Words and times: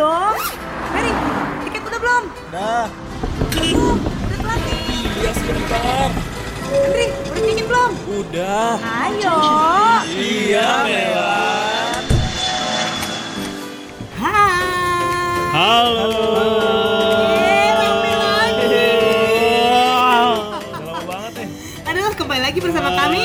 dong. 0.00 0.36
Ferry, 0.90 1.12
tiket 1.62 1.82
udah 1.84 2.00
belum? 2.00 2.22
Dah, 2.50 2.86
Belum, 3.52 3.96
udah 4.00 4.38
telat 4.40 4.60
nih. 4.62 4.80
iya 5.14 5.30
sebentar. 5.30 6.08
Henry, 6.64 7.06
udah 7.12 7.42
tiket 7.44 7.66
belum? 7.68 7.90
Udah. 8.16 8.72
Ayo. 8.80 9.36
Iya, 10.10 10.68
Melan. 10.82 12.00
Hai. 14.16 15.36
Halo. 15.50 16.08
Rame 17.76 18.12
lagi. 18.16 18.88
Lama 20.72 21.00
banget 21.04 21.32
nih. 21.36 21.48
Aduh, 21.84 22.12
kembali 22.14 22.40
lagi 22.40 22.58
bersama 22.58 22.90
kami. 22.96 23.24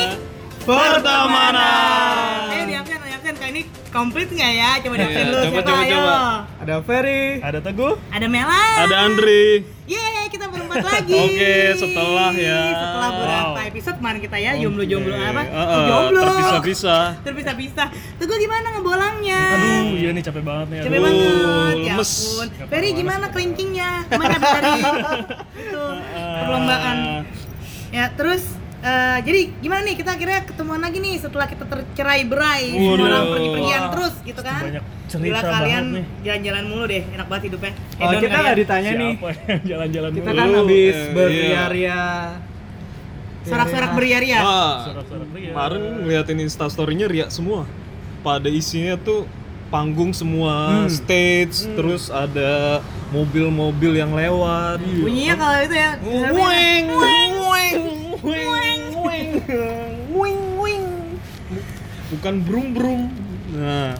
Pertemanan. 0.66 2.50
Ayo 2.50 2.64
diamkan, 2.68 2.98
diamkan. 3.00 3.34
Kali 3.36 3.52
ini 3.54 3.62
komplit 3.90 4.28
nggak 4.28 4.52
ya? 4.52 4.70
Coba 4.82 4.94
Iya, 4.94 5.00
diamkan 5.00 5.24
dulu. 5.24 5.38
coba, 5.38 5.46
Siapa? 5.46 5.62
coba, 5.64 5.80
Ayo. 5.80 5.94
coba. 5.96 6.18
Ada 6.66 6.82
Ferry. 6.82 7.46
Ada 7.46 7.62
Teguh, 7.62 7.94
Ada 8.10 8.26
Melan. 8.26 8.78
ada 8.82 8.96
Andri. 9.06 9.62
Yeay, 9.86 10.26
kita 10.34 10.50
berempat 10.50 10.82
lagi. 10.82 11.14
Oke, 11.14 11.78
setelah 11.78 12.34
ya. 12.34 12.62
Setelah 12.74 13.10
beberapa 13.14 13.54
Wow. 13.56 13.70
episode 13.70 13.96
kemarin 14.02 14.20
kita 14.20 14.38
ya, 14.42 14.52
jomblo-jomblo 14.58 15.14
Oke. 15.14 15.30
apa? 15.30 15.44
Uh, 15.46 15.54
Oh, 15.54 15.62
uh, 15.62 15.86
jomblo. 15.86 16.22
Terpisah-pisah. 16.26 17.06
Terpisah-pisah. 17.22 17.88
Tuh 18.18 18.26
gue 18.26 18.38
gimana 18.40 18.68
ngebolangnya? 18.74 19.42
Aduh, 19.54 19.94
iya 19.94 20.10
nih 20.10 20.24
capek 20.26 20.42
banget 20.42 20.68
nih. 20.68 20.80
Capek 20.82 20.90
aduh. 20.90 21.06
banget, 21.06 21.76
ya 21.78 21.94
lemes. 21.94 22.12
ampun. 22.18 22.48
Ferry 22.66 22.90
gimana 22.92 23.26
kelingkingnya? 23.30 23.90
Habis 24.10 24.42
dari 24.42 24.72
itu 24.76 25.84
perlombaan. 26.42 26.98
Ya 27.92 28.06
terus 28.12 28.42
eh, 28.86 29.18
jadi 29.20 29.40
gimana 29.58 29.82
nih 29.84 29.96
kita 29.96 30.10
akhirnya 30.12 30.40
ketemuan 30.44 30.78
lagi 30.78 30.98
nih 30.98 31.16
setelah 31.18 31.46
kita 31.46 31.64
tercerai 31.64 32.22
berai 32.24 32.64
semua 32.70 32.92
Waduh. 32.92 33.06
orang 33.08 33.24
pergi-pergian 33.28 33.82
Wah, 33.82 33.92
terus 33.92 34.14
gitu 34.22 34.42
kan 34.42 34.62
banyak 34.62 34.84
cerita 35.06 35.24
Gila 35.24 35.40
banget 35.40 35.54
kalian 35.56 35.84
nih. 35.92 36.06
jalan-jalan 36.24 36.64
mulu 36.66 36.84
deh 36.86 37.04
enak 37.08 37.28
banget 37.28 37.44
hidupnya 37.46 37.72
Oh, 37.96 38.12
kita 38.12 38.28
kalian. 38.28 38.42
nggak 38.42 38.58
ditanya 38.58 38.92
nih. 38.94 39.14
Siapa 39.16 39.30
yang 39.48 39.62
jalan-jalan 39.72 40.12
Kita 40.12 40.26
dulu? 40.28 40.38
kan 40.38 40.50
habis 40.56 40.96
eh, 40.96 41.12
berria-ria. 41.12 42.04
sorak-sorak 43.44 43.92
beria-ria 43.94 44.40
Wah, 44.40 44.76
Sorak-sorak 44.84 45.28
kemarin 45.30 45.82
ngeliatin 46.02 46.40
instastorynya 46.40 47.06
ria 47.06 47.28
semua. 47.30 47.70
Pada 48.22 48.50
isinya 48.50 48.98
tuh 48.98 49.30
panggung 49.68 50.10
semua, 50.12 50.86
stage, 50.88 51.70
terus 51.76 52.10
ada 52.10 52.82
mobil-mobil 53.12 53.94
yang 53.94 54.12
lewat. 54.12 54.82
bunyinya 54.82 55.36
kalau 55.36 55.58
itu 55.60 55.76
ya 55.76 55.92
weng, 56.32 56.86
weng, 59.48 60.42
weng. 60.58 60.86
Bukan 62.14 62.34
brum 62.46 62.68
brum. 62.74 63.02
Nah, 63.54 63.94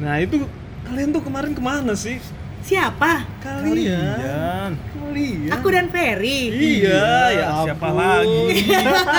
nah 0.00 0.14
itu 0.20 0.44
kalian 0.84 1.12
tuh 1.12 1.22
kemarin 1.22 1.52
ke 1.52 1.62
mana 1.62 1.92
sih? 1.92 2.18
siapa 2.58 3.24
Kalian. 3.40 4.76
Kalian. 4.76 5.50
aku 5.56 5.66
dan 5.72 5.88
Ferry 5.88 6.52
Iya, 6.52 7.08
ya 7.32 7.46
siapa 7.64 7.86
ampun. 7.88 7.96
lagi? 7.96 8.44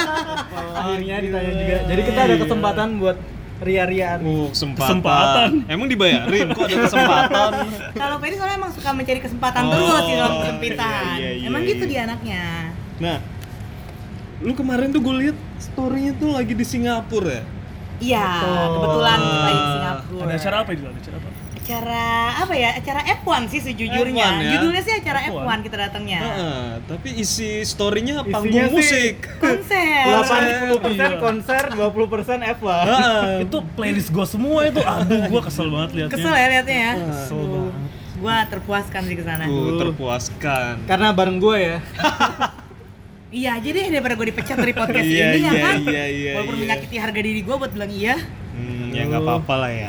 Akhirnya 0.80 1.16
ditanya 1.18 1.52
juga. 1.58 1.78
Jadi 1.90 2.02
kita 2.06 2.20
ada 2.30 2.36
kesempatan 2.38 2.88
buat 3.02 3.18
ria-riaan. 3.60 4.20
Oh, 4.22 4.48
kesempatan. 4.54 5.02
Kesempatan. 5.02 5.50
Emang 5.66 5.88
dibayarin 5.90 6.48
kok 6.54 6.64
ada 6.70 6.78
kesempatan? 6.86 7.52
kalau 8.06 8.16
Ferry 8.22 8.36
soalnya 8.38 8.58
emang 8.62 8.72
suka 8.72 8.90
mencari 8.94 9.20
kesempatan 9.20 9.62
Oh, 9.66 9.72
terus 9.74 10.06
di 10.06 10.14
dalam 10.14 10.34
kesempitan 10.40 11.04
iya, 11.18 11.30
iya, 11.34 11.46
emang 11.50 11.62
iya, 11.66 11.70
gitu 11.74 11.84
iya. 11.84 11.92
dia 11.92 12.02
anaknya 12.06 12.44
Nah, 13.00 13.18
lu 14.40 14.54
kemarin 14.54 14.88
tuh 14.90 15.00
gue 15.00 15.16
liat 15.22 15.38
story-nya 15.60 16.14
tuh 16.16 16.32
lagi 16.32 16.54
di 16.54 16.64
Singapura 16.64 17.28
ya? 17.30 17.44
iya 18.00 18.28
Betul. 18.40 18.72
kebetulan 18.74 19.20
lagi 19.20 19.60
di 19.60 19.70
Singapura 19.70 20.22
Ada 20.22 20.34
acara 20.34 20.56
apa 20.58 20.70
itu? 20.72 20.84
Ada 20.84 20.98
acara 20.98 21.18
apa? 21.18 21.30
acara 21.60 22.02
apa 22.40 22.54
ya 22.56 22.70
acara 22.74 23.02
F1 23.14 23.42
sih 23.46 23.62
sejujurnya 23.62 24.26
F1 24.26 24.42
ya? 24.42 24.50
judulnya 24.52 24.82
sih 24.82 24.94
acara 24.96 25.20
F1, 25.24 25.38
F1 25.38 25.60
kita 25.62 25.78
datangnya 25.78 26.20
Heeh, 26.20 26.66
tapi 26.84 27.10
isi 27.16 27.62
story-nya 27.62 28.26
panggung 28.26 28.74
musik. 28.74 29.22
konser 29.38 30.02
80% 30.02 30.90
Iya. 30.90 31.08
konser, 31.20 31.64
20% 31.70 32.42
F1. 32.58 32.84
Heeh. 32.88 33.30
Itu 33.44 33.62
playlist 33.70 34.10
gua 34.10 34.26
semua 34.26 34.66
itu. 34.66 34.82
Aduh, 34.82 35.30
gua 35.30 35.42
kesel 35.44 35.70
banget 35.70 35.90
liatnya. 35.94 36.10
kesel 36.12 36.34
ya 36.34 36.48
liatnya 36.50 36.78
ya 36.80 36.94
Kesel 36.98 37.42
banget. 37.44 37.74
gua 38.18 38.36
terpuaskan 38.48 39.02
sih 39.06 39.16
ke 39.16 39.24
sana 39.24 39.44
Tuh, 39.46 39.78
terpuaskan. 39.78 40.74
Karena 40.86 41.08
bareng 41.12 41.38
gue 41.38 41.58
ya. 41.60 41.78
iya 43.30 43.56
aja 43.56 43.70
deh 43.70 43.86
daripada 43.88 44.16
gue 44.16 44.28
dipecat 44.28 44.58
dari 44.58 44.74
podcast 44.74 45.06
Iya, 45.10 45.26
ini 45.30 45.40
ya 45.40 45.52
iya, 45.52 45.62
kan 45.62 45.78
iya, 45.84 46.04
iya, 46.08 46.32
walaupun 46.34 46.56
iya. 46.56 46.62
menyakiti 46.66 46.96
harga 46.98 47.20
diri 47.20 47.42
gue 47.42 47.56
buat 47.56 47.72
bilang 47.72 47.92
iya 47.92 48.16
Hmm, 48.50 48.92
ya 48.92 49.08
nggak 49.08 49.24
apa-apa 49.24 49.54
lah 49.56 49.72
ya. 49.72 49.88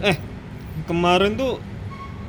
Eh, 0.00 0.16
kemarin 0.84 1.36
tuh 1.36 1.60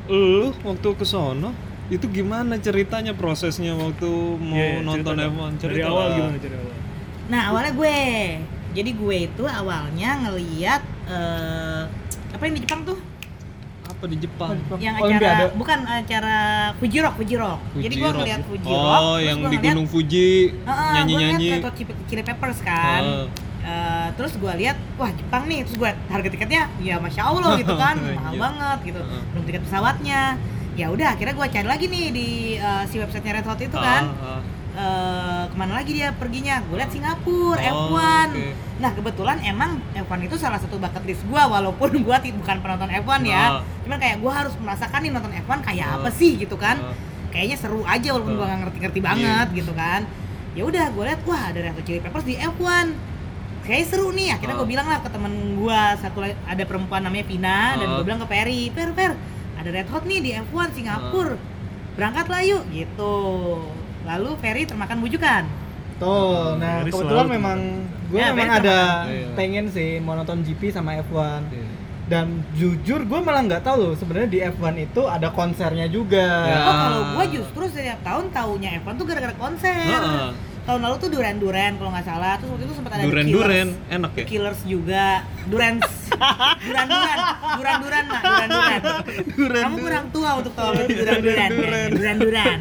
lu 0.10 0.52
waktu 0.62 0.90
ke 0.94 1.04
sono 1.04 1.56
itu 1.88 2.04
gimana 2.08 2.60
ceritanya 2.60 3.12
prosesnya 3.12 3.72
waktu 3.72 4.04
mau 4.36 4.52
Iya, 4.52 4.68
iya, 4.74 4.84
nonton 4.84 5.16
cerita 5.16 5.24
F1 5.26 5.40
dong. 5.40 5.54
cerita 5.56 5.80
Dari 5.80 5.88
awal 5.88 6.08
gimana 6.12 6.38
dari 6.38 6.56
awal? 6.56 6.76
nah 7.28 7.42
awalnya 7.48 7.72
gue 7.72 7.96
jadi 8.74 8.92
gue 8.94 9.18
itu 9.32 9.44
awalnya 9.44 10.10
ngeliat 10.24 10.82
eh, 11.08 11.82
apa 12.32 12.42
yang 12.44 12.56
di 12.56 12.62
Jepang 12.64 12.82
tuh 12.84 13.00
apa 13.97 14.06
di 14.06 14.18
Jepang 14.19 14.53
yang 14.78 14.94
Olimpiade. 14.96 15.25
acara 15.25 15.46
bukan 15.52 15.80
acara 15.84 16.38
Fuji 16.78 16.97
Rock 17.00 17.16
Fuji 17.18 17.35
Rock 17.35 17.59
jadi 17.75 17.81
gue 17.90 17.97
Fuji 17.97 18.06
Rock. 18.06 18.16
ngeliat 18.16 18.41
Fuji 18.44 18.69
Rock 18.69 18.78
oh 18.78 19.16
terus 19.18 19.25
yang 19.25 19.35
gua 19.35 19.44
di 19.44 19.50
ngeliat- 19.50 19.74
Gunung 19.74 19.88
Fuji 19.88 20.30
nyanyi-nyanyi 20.63 21.09
Gue 21.09 21.58
ngeliat 21.58 21.74
Red 21.74 21.90
Hot 21.90 22.06
Chili 22.06 22.24
Peppers 22.24 22.59
kan. 22.62 23.02
Heeh. 23.03 23.25
Eh, 23.59 24.07
terus 24.16 24.31
gue 24.34 24.53
lihat, 24.56 24.78
wah 24.96 25.12
Jepang 25.12 25.44
nih. 25.44 25.59
Terus 25.62 25.75
gue 25.75 25.91
harga 26.07 26.30
tiketnya, 26.30 26.72
ya 26.80 26.96
masya 26.97 27.19
Allah 27.25 27.52
gitu 27.57 27.75
kan, 27.84 28.00
mahal 28.00 28.31
Iya. 28.31 28.40
banget 28.40 28.78
gitu. 28.86 29.02
Heeh. 29.02 29.22
Belum 29.28 29.44
tiket 29.44 29.62
pesawatnya. 29.62 30.22
Ya 30.74 30.88
udah, 30.88 31.07
akhirnya 31.12 31.34
gue 31.34 31.47
cari 31.50 31.68
lagi 31.68 31.86
nih 31.86 32.06
di 32.09 32.28
eh, 32.56 32.84
si 32.86 32.96
websitenya 32.96 33.34
Red 33.34 33.46
Hot 33.46 33.59
itu 33.59 33.75
kan. 33.75 34.03
Ah. 34.16 34.40
Eh, 34.72 35.44
ke 35.47 35.56
mana 35.57 35.74
lagi 35.75 35.91
dia 35.91 36.13
perginya? 36.13 36.63
Gue 36.63 36.78
lihat 36.78 36.91
Singapura, 36.91 37.59
Oh, 37.68 37.91
F1. 37.91 38.28
oke. 38.31 38.46
Nah 38.78 38.92
kebetulan 38.92 39.42
emang 39.42 39.82
F1 39.92 40.20
itu 40.22 40.36
salah 40.36 40.56
satu 40.56 40.78
bucket 40.78 41.02
list 41.04 41.24
gue, 41.24 41.42
walaupun 41.42 41.90
gue 42.06 42.18
bukan 42.32 42.58
penonton 42.60 42.90
F1 42.92 43.22
ya. 43.24 43.44
Ah. 43.56 43.62
Cuman 43.82 43.98
kayak 43.98 44.18
gue 44.20 44.32
harus 44.32 44.54
merasakan 44.56 45.00
nih 45.02 45.12
nonton 45.12 45.34
F1 45.36 45.60
kayak 45.64 45.88
Ah. 45.88 45.96
apa 45.98 46.10
sih 46.10 46.38
gitu 46.38 46.56
kan 46.56 46.78
Ah. 46.78 46.94
kayaknya 47.28 47.58
seru 47.58 47.82
aja 47.84 48.08
walaupun 48.12 48.34
Betul. 48.34 48.40
gua 48.40 48.48
nggak 48.48 48.62
ngerti-ngerti 48.64 49.00
Iya. 49.00 49.08
banget 49.08 49.48
gitu 49.56 49.72
kan 49.74 50.02
ya 50.54 50.64
udah 50.64 50.86
gue 50.90 51.04
liat 51.04 51.22
wah 51.24 51.42
ada 51.46 51.60
Red 51.60 51.74
Hot 51.74 51.84
Chili 51.84 52.00
Peppers 52.00 52.24
di 52.24 52.34
F1 52.34 52.86
kayak 53.62 53.84
seru 53.86 54.10
nih 54.10 54.32
akhirnya 54.32 54.56
Ah. 54.56 54.60
gue 54.62 54.68
bilang 54.68 54.88
lah 54.88 55.00
ke 55.00 55.10
temen 55.10 55.34
gua 55.56 55.82
satu 55.96 56.18
lagi 56.20 56.34
ada 56.44 56.64
perempuan 56.64 57.02
namanya 57.02 57.26
Vina 57.26 57.60
dan 57.76 57.88
Ah. 57.88 57.94
gue 57.96 58.04
bilang 58.04 58.20
ke 58.20 58.28
Perry 58.28 58.70
Per 58.70 58.90
Per 58.92 59.12
ada 59.56 59.70
Red 59.70 59.88
Hot 59.88 60.04
nih 60.04 60.20
di 60.20 60.32
F1 60.34 60.70
Singapura 60.72 61.36
berangkat 61.94 62.26
lah 62.26 62.42
yuk 62.42 62.64
gitu 62.70 63.14
lalu 64.04 64.30
Ferry 64.38 64.64
termakan 64.64 64.98
bujukan 65.00 65.44
Tuh, 65.97 66.56
nah 66.56 66.80
Ferry 66.80 66.91
kebetulan 66.91 67.13
selalu 67.18 67.34
memang 67.34 67.59
gue 68.08 68.18
Ya, 68.18 68.28
memang 68.30 68.47
Ferry 68.52 68.59
ada 68.63 68.80
Iya. 69.06 69.28
pengen 69.34 69.66
sih 69.68 69.90
mau 69.97 70.13
nonton 70.13 70.41
GP 70.41 70.69
sama 70.69 70.94
F1. 70.97 71.50
Iya. 71.50 71.68
Dan 72.08 72.25
jujur 72.53 73.02
gue 73.02 73.19
malah 73.19 73.44
nggak 73.44 73.62
tahu 73.62 73.78
loh 73.81 73.94
sebenarnya 73.94 74.30
di 74.30 74.40
F1 74.41 74.63
itu 74.80 75.02
ada 75.03 75.28
konsernya 75.30 75.88
juga. 75.88 76.28
Ya. 76.46 76.57
oh 76.62 76.75
kalau 76.78 77.02
gue 77.13 77.25
justru 77.36 77.63
setiap 77.68 78.00
tahun 78.02 78.30
taunya 78.30 78.80
F1 78.80 78.94
tuh 78.94 79.06
gara-gara 79.06 79.36
konser 79.36 79.75
Heeh. 79.75 80.30
tahun 80.63 80.80
lalu 80.81 80.96
tuh 80.97 81.09
Duran 81.09 81.36
Duran 81.38 81.72
kalau 81.75 81.90
nggak 81.90 82.06
salah 82.06 82.36
terus 82.38 82.50
waktu 82.50 82.63
itu 82.63 82.74
sempat 82.74 82.91
ada 82.91 83.02
The 83.02 83.07
Duren 83.07 83.25
Killers. 83.25 83.40
duren 83.41 83.68
enak 83.90 84.12
The 84.12 84.19
ya 84.19 84.25
Killers 84.25 84.59
juga 84.63 85.06
Duran 85.46 85.74
Duran 86.68 86.86
Duran 86.88 87.19
Duran 87.56 87.75
Duran 87.81 88.06
Duran 89.28 89.64
kamu 89.64 89.76
kurang 89.80 90.06
tua 90.10 90.30
untuk 90.36 90.54
tahu 90.54 90.68
apa 90.70 90.82
itu 90.84 90.94
Duran 90.96 91.20
Duran 91.20 91.50
Duran. 91.52 91.90
Duran 91.92 92.16
Duran 92.20 92.60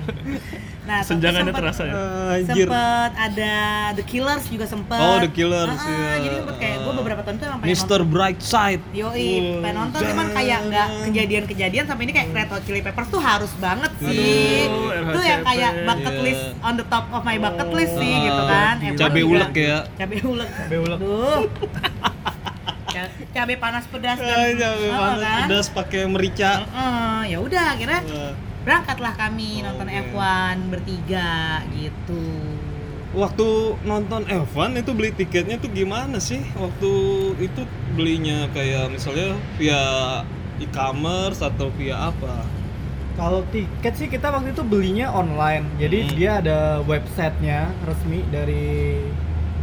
nah 0.86 1.02
Senjangannya 1.02 1.50
sempet- 1.50 1.66
terasa 1.66 1.82
ya. 1.82 1.94
anjir 2.32 2.62
sempet 2.62 3.10
ada 3.18 3.54
The 3.92 4.04
Killers 4.04 4.46
juga 4.46 4.64
sempet 4.64 4.94
Oh, 4.96 5.18
The 5.18 5.26
Killers, 5.28 5.74
Ah, 5.74 5.82
iya. 5.82 6.12
jadi 6.22 6.34
sempet 6.38 6.56
kayak 6.56 6.76
gue 6.78 6.92
beberapa 6.94 7.20
tahun 7.20 7.36
tuh 7.36 7.44
emang 7.44 7.58
pengen 7.58 7.74
Mr. 7.74 8.00
Brightside 8.06 8.82
nonton 8.84 8.94
Yoi, 8.94 9.30
pengen 9.58 9.74
nonton 9.74 10.00
cuman 10.06 10.26
kayak 10.30 10.58
nggak 10.64 10.88
kejadian-kejadian 11.04 11.84
sampai 11.84 12.02
ini 12.06 12.12
kayak 12.14 12.28
Red 12.30 12.48
Hot 12.48 12.62
Chili 12.62 12.80
Peppers 12.80 13.08
tuh 13.08 13.18
harus 13.18 13.50
banget 13.58 13.90
sih 13.98 14.70
Aduh, 14.70 15.10
itu 15.10 15.20
yang 15.24 15.42
kayak 15.42 15.70
bucket 15.82 16.14
Iya. 16.14 16.22
list 16.22 16.44
on 16.62 16.74
the 16.76 16.86
top 16.86 17.04
of 17.10 17.22
my 17.24 17.34
bucket 17.36 17.68
list 17.68 17.94
sih 17.96 18.06
Ah, 18.08 18.22
gitu 18.22 18.42
kan 18.46 18.74
F1 18.78 18.94
cabai 18.96 19.20
juga. 19.20 19.32
ulek 19.34 19.52
ya 19.58 19.78
cabai 19.92 20.18
ulek 20.22 20.48
Cabai 20.56 20.78
ulek. 20.78 20.98
Duh. 21.02 21.42
Ca- 22.96 23.12
cabai 23.30 23.56
panas 23.56 23.84
pedas 23.84 24.16
dan 24.16 24.32
Ah, 24.32 24.48
cabai 24.48 24.88
Oh, 24.88 24.96
panas 24.96 25.20
kan? 25.20 25.38
pedas 25.44 25.66
pakai 25.68 26.02
merica 26.06 26.50
Heeh, 26.62 27.18
ya 27.28 27.38
udah 27.38 27.64
akhirnya 27.70 28.00
Wah. 28.02 28.32
berangkatlah 28.64 29.12
kami 29.14 29.60
nonton 29.60 29.84
Oke. 29.86 30.00
F1 30.08 30.56
bertiga 30.66 31.30
gitu 31.70 32.24
Waktu 33.12 33.48
nonton 33.82 34.24
F1 34.26 34.56
itu 34.76 34.90
beli 34.90 35.08
tiketnya 35.10 35.56
tuh 35.56 35.68
gimana 35.70 36.16
sih? 36.18 36.40
Waktu 36.54 36.92
itu 37.38 37.64
belinya 37.92 38.44
kayak 38.50 38.88
misalnya 38.90 39.32
via 39.56 39.80
e-commerce 40.58 41.40
atau 41.40 41.68
via 41.70 41.96
apa? 42.06 42.44
Kalau 43.14 43.40
tiket 43.48 43.92
sih 43.94 44.08
kita 44.08 44.28
waktu 44.28 44.52
itu 44.52 44.60
belinya 44.60 45.08
online. 45.10 45.64
Jadi 45.76 45.98
Hmm. 46.02 46.12
dia 46.12 46.30
ada 46.36 46.58
websitenya 46.82 47.72
resmi 47.82 48.20
dari 48.28 49.00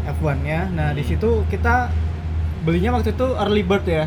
F1-nya. 0.04 0.74
Nah, 0.74 0.90
di 0.92 1.00
Hmm. 1.00 1.10
situ 1.12 1.46
kita 1.48 1.94
belinya 2.64 2.90
waktu 2.94 3.12
itu 3.12 3.28
early 3.36 3.62
bird 3.62 3.86
ya. 3.86 4.06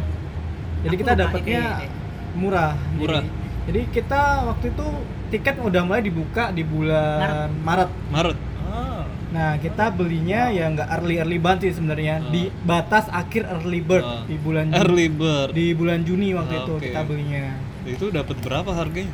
Jadi 0.82 0.94
Aku 0.94 1.02
kita 1.02 1.12
dapatnya 1.14 1.60
iya, 1.62 1.80
iya, 1.80 1.86
iya. 1.86 1.90
murah. 2.34 2.72
Murah. 2.94 3.20
Jadi, 3.20 3.30
jadi 3.66 3.80
kita 3.90 4.22
waktu 4.46 4.66
itu 4.70 4.86
tiket 5.28 5.54
udah 5.58 5.82
mulai 5.82 6.02
dibuka 6.02 6.50
di 6.50 6.62
bulan 6.62 7.50
Maret. 7.60 7.90
Maret. 8.08 8.38
Ah. 8.62 9.02
Nah 9.26 9.58
kita 9.58 9.90
belinya 9.90 10.48
ya 10.48 10.70
nggak 10.70 10.88
early 10.92 11.16
early 11.18 11.38
banget 11.38 11.60
sih 11.66 11.72
sebenarnya 11.76 12.14
Ah. 12.18 12.30
di 12.30 12.42
batas 12.62 13.10
akhir 13.10 13.42
early 13.50 13.80
bird 13.80 14.04
Ah. 14.04 14.22
di 14.24 14.36
bulan 14.36 14.70
Juni. 14.70 14.78
Early 14.78 15.06
bird. 15.10 15.50
di 15.52 15.66
bulan 15.72 16.00
Juni 16.02 16.28
waktu 16.32 16.54
itu 16.56 16.72
oke. 16.72 16.82
kita 16.82 17.00
belinya. 17.02 17.44
Itu 17.84 18.10
dapat 18.10 18.36
berapa 18.40 18.70
harganya? 18.70 19.10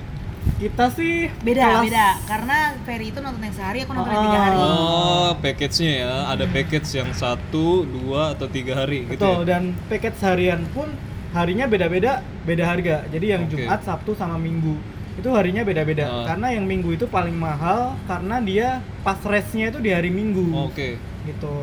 Kita 0.58 0.90
sih 0.90 1.26
beda 1.42 1.62
kelas- 1.62 1.84
beda 1.86 2.06
karena 2.24 2.56
Ferry 2.82 3.06
itu 3.10 3.18
nonton 3.18 3.42
yang 3.42 3.54
sehari 3.54 3.78
aku 3.82 3.92
nonton 3.92 4.10
yang 4.10 4.24
tiga 4.26 4.40
hari 4.40 4.56
Oh, 4.58 5.30
package-nya 5.38 5.92
ya. 5.98 6.14
Ada 6.30 6.44
package 6.46 6.88
yang 6.94 7.10
satu, 7.12 7.66
dua 7.82 8.34
atau 8.34 8.46
tiga 8.46 8.72
hari 8.76 9.06
gitu 9.06 9.18
Betul, 9.18 9.38
ya. 9.42 9.48
dan 9.48 9.62
paket 9.86 10.14
seharian 10.18 10.62
pun 10.70 10.86
harinya 11.32 11.66
beda-beda, 11.66 12.22
beda 12.42 12.64
harga. 12.64 12.96
Jadi 13.08 13.26
yang 13.26 13.42
Oke. 13.46 13.58
Jumat, 13.58 13.80
Sabtu 13.82 14.14
sama 14.14 14.38
Minggu 14.38 14.78
itu 15.12 15.28
harinya 15.28 15.60
beda-beda. 15.60 16.06
Ah. 16.06 16.24
Karena 16.30 16.54
yang 16.54 16.64
Minggu 16.64 16.94
itu 16.94 17.04
paling 17.04 17.34
mahal 17.34 17.98
karena 18.06 18.38
dia 18.38 18.68
pas 19.02 19.18
restnya 19.22 19.68
itu 19.68 19.78
di 19.78 19.90
hari 19.90 20.08
Minggu. 20.08 20.46
Oke. 20.62 20.96
Gitu. 21.26 21.54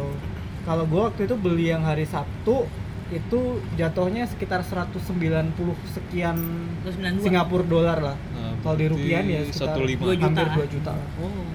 Kalau 0.62 0.84
gua 0.86 1.10
waktu 1.10 1.26
itu 1.26 1.34
beli 1.34 1.72
yang 1.72 1.82
hari 1.82 2.04
Sabtu 2.04 2.68
itu 3.10 3.40
jatuhnya 3.74 4.24
sekitar 4.24 4.62
190 4.62 5.02
sekian 5.90 6.38
192. 6.84 7.26
Singapura 7.26 7.66
dolar 7.66 7.98
lah. 8.00 8.18
Nah, 8.32 8.54
Kalau 8.60 8.76
di 8.76 8.86
rupiah 8.86 9.22
ya 9.22 9.42
sekitar 9.44 9.76
1,5. 9.76 9.98
Dua 9.98 10.14
juta. 10.14 10.26
hampir 10.28 10.48
2 10.48 10.68
juta 10.70 10.92
lah. 10.94 11.08
Oh. 11.18 11.46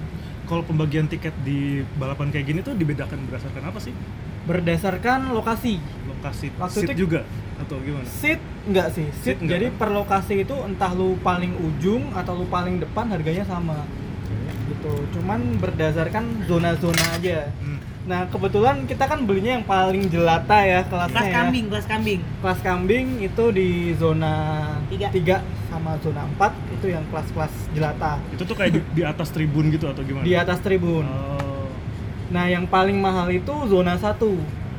Kalau 0.45 0.61
pembagian 0.61 1.07
tiket 1.07 1.33
di 1.41 1.59
balapan 1.95 2.29
kayak 2.29 2.45
gini 2.45 2.59
tuh 2.61 2.75
dibedakan 2.75 3.17
berdasarkan 3.25 3.63
apa 3.65 3.79
sih? 3.79 3.93
Berdasarkan 4.45 5.33
lokasi. 5.33 5.81
Lokasi 6.05 6.53
Waktu 6.53 6.77
seat 6.77 6.89
itu- 6.91 7.01
juga 7.01 7.25
atau 7.55 7.79
gimana? 7.79 8.05
Seat 8.05 8.37
enggak 8.63 8.87
sih, 8.91 9.07
seat, 9.11 9.23
Seat 9.25 9.37
enggak, 9.39 9.51
jadi 9.57 9.65
kan? 9.67 9.77
per 9.79 9.89
lokasi 9.91 10.33
itu 10.43 10.55
entah 10.61 10.91
lu 10.91 11.17
paling 11.19 11.55
ujung 11.55 12.13
atau 12.13 12.35
lu 12.35 12.45
paling 12.45 12.77
depan 12.77 13.09
harganya 13.09 13.41
sama 13.41 13.87
gitu. 14.65 14.93
Cuman 15.13 15.57
berdasarkan 15.57 16.45
zona-zona 16.45 17.05
aja. 17.15 17.49
Hmm. 17.57 17.79
Nah 18.05 18.29
kebetulan 18.29 18.85
kita 18.85 19.09
kan 19.09 19.25
belinya 19.25 19.57
yang 19.57 19.65
paling 19.65 20.05
jelata 20.05 20.61
ya 20.61 20.85
kelasnya 20.85 21.17
kelas 21.17 21.25
ya. 21.25 21.33
kambing 21.41 21.65
kelas 21.73 21.85
kambing 21.89 22.19
Kelas 22.37 22.59
kambing 22.61 23.05
itu 23.19 23.43
di 23.49 23.69
zona 23.97 24.33
Tiga. 24.85 25.09
3 25.41 25.73
sama 25.73 25.97
zona 25.99 26.21
4 26.37 26.77
itu 26.77 26.85
yang 26.93 27.01
kelas-kelas 27.09 27.53
jelata 27.73 28.21
Itu 28.29 28.45
tuh 28.45 28.53
kayak 28.53 28.71
di, 28.77 28.79
di 28.93 29.01
atas 29.01 29.33
tribun 29.33 29.73
gitu 29.73 29.89
atau 29.89 30.05
gimana? 30.05 30.21
di 30.21 30.37
atas 30.37 30.61
tribun. 30.61 31.01
Oh. 31.01 31.65
Nah 32.29 32.45
yang 32.45 32.69
paling 32.69 32.97
mahal 32.97 33.25
itu 33.29 33.53
zona 33.65 33.97
1 33.97 34.21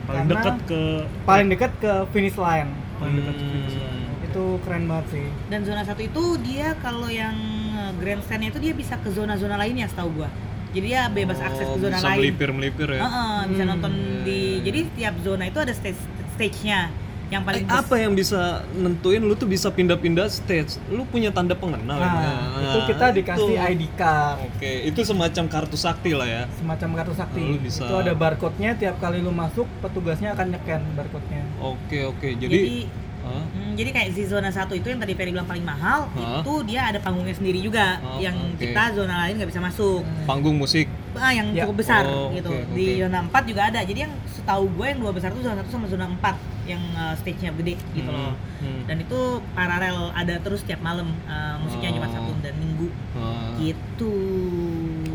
Paling 0.07 0.27
dekat 0.31 0.57
ke 0.63 0.81
paling 1.27 1.49
dekat 1.51 1.73
ke 1.83 1.93
finish 2.15 2.39
line. 2.39 2.71
paling 2.97 3.15
dekat 3.19 3.35
ke 3.35 3.45
finish 3.51 3.75
line. 3.75 3.91
Hmm. 4.07 4.27
Itu 4.31 4.43
keren 4.63 4.87
banget 4.87 5.07
sih. 5.11 5.27
dan 5.51 5.61
zona 5.63 5.83
satu 5.83 5.99
itu 5.99 6.23
dia 6.47 6.79
kalau 6.79 7.11
yang 7.11 7.35
eh, 7.75 7.91
grandstandnya 7.99 8.55
itu 8.55 8.63
dia 8.63 8.71
bisa 8.71 8.95
ke 8.97 9.11
zona-zona 9.11 9.59
lainnya 9.59 9.91
setahu 9.91 10.23
gua 10.23 10.31
jadi 10.77 10.87
dia 10.87 11.03
bebas 11.09 11.39
akses 11.39 11.65
ke 11.65 11.73
Oh, 11.73 11.81
zona 11.81 11.97
bisa 11.97 12.07
lain 12.07 12.19
melipir-melipir 12.21 12.89
ya. 12.91 13.01
Heeh, 13.01 13.39
bisa 13.49 13.63
Hmm. 13.63 13.71
nonton 13.73 13.93
di 14.23 14.39
jadi 14.61 14.79
tiap 14.93 15.15
zona 15.21 15.45
itu 15.45 15.59
ada 15.59 15.73
stage 15.73 15.97
stage-nya 16.33 16.93
yang 17.27 17.43
paling 17.43 17.65
Eh, 17.65 17.75
apa 17.75 17.95
yang 17.97 18.13
bisa 18.13 18.39
nentuin 18.73 19.19
lu 19.19 19.35
tuh 19.35 19.47
bisa 19.47 19.67
pindah-pindah 19.69 20.29
stage? 20.29 20.79
Lu 20.87 21.03
punya 21.05 21.29
tanda 21.29 21.53
pengenal 21.53 21.97
ya? 21.97 22.07
Nah, 22.07 22.39
itu 22.63 22.79
kita 22.87 23.07
dikasih 23.11 23.51
itu. 23.51 23.67
ID 23.67 23.83
card. 23.93 24.37
Oke, 24.47 24.73
itu 24.85 25.01
semacam 25.03 25.45
kartu 25.49 25.75
sakti 25.77 26.13
lah 26.13 26.23
ya. 26.25 26.43
semacam 26.55 26.89
kartu 26.95 27.15
sakti. 27.15 27.41
Lu 27.41 27.59
bisa- 27.59 27.83
Itu 27.83 27.97
ada 27.97 28.13
barcode-nya 28.13 28.77
tiap 28.77 29.01
kali 29.01 29.19
lu 29.19 29.33
masuk, 29.33 29.67
petugasnya 29.81 30.33
akan 30.33 30.55
nyekan 30.55 30.87
barcode-nya. 30.93 31.43
Oke, 31.59 32.05
oke. 32.05 32.29
jadi 32.37 32.47
Jadi, 32.53 32.87
Hmm, 33.27 33.75
jadi 33.75 33.91
kayak 33.91 34.09
di 34.13 34.25
zona 34.25 34.49
satu 34.49 34.73
itu 34.73 34.87
yang 34.87 34.97
tadi 34.97 35.13
Ferry 35.13 35.31
bilang 35.31 35.45
paling 35.45 35.63
mahal 35.63 36.07
Hah? 36.09 36.41
itu 36.41 36.53
dia 36.63 36.87
ada 36.87 36.99
panggungnya 36.99 37.33
sendiri 37.33 37.59
juga 37.59 37.99
Oh, 37.99 38.17
yang 38.17 38.33
oke. 38.33 38.57
kita 38.57 38.95
zona 38.95 39.15
lain 39.21 39.37
nggak 39.37 39.51
bisa 39.51 39.61
masuk 39.61 40.01
panggung 40.25 40.55
musik. 40.55 40.87
ah 41.15 41.33
yang 41.33 41.49
Ya. 41.51 41.65
cukup 41.65 41.81
besar 41.81 42.05
Oh, 42.05 42.29
gitu 42.31 42.47
oke, 42.47 42.73
di 42.73 42.87
oke. 42.93 43.01
zona 43.03 43.19
4 43.25 43.43
juga 43.45 43.63
ada 43.67 43.81
jadi 43.81 44.05
yang 44.05 44.13
setahu 44.29 44.69
gue 44.71 44.87
yang 44.87 45.01
dua 45.01 45.11
besar 45.11 45.29
itu 45.31 45.41
zona 45.41 45.57
1 45.57 45.67
sama 45.67 45.87
zona 45.87 46.07
4 46.07 46.37
yang 46.67 46.83
uh, 46.93 47.15
stage-nya 47.15 47.51
gede 47.55 47.75
gitu 47.91 48.05
Hmm, 48.05 48.21
loh 48.21 48.35
hmm. 48.61 48.81
dan 48.85 48.97
itu 48.99 49.19
paralel 49.53 50.13
ada 50.13 50.35
terus 50.39 50.61
tiap 50.61 50.79
malam 50.81 51.09
uh, 51.25 51.57
musiknya 51.59 51.91
Jumat 51.91 52.11
Oh. 52.11 52.15
Sabtu 52.15 52.33
dan 52.43 52.55
Minggu 52.55 52.89
Ah. 53.13 53.57
gitu 53.57 54.13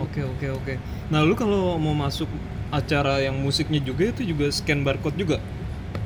Oke, 0.02 0.22
oke, 0.22 0.48
oke. 0.52 0.74
Nah, 1.08 1.22
lu 1.22 1.32
kalau 1.34 1.78
mau 1.78 1.94
masuk 1.94 2.26
acara 2.70 3.22
yang 3.22 3.38
musiknya 3.38 3.80
juga 3.80 4.10
itu 4.10 4.26
juga 4.26 4.50
scan 4.50 4.82
barcode 4.82 5.16
juga. 5.16 5.38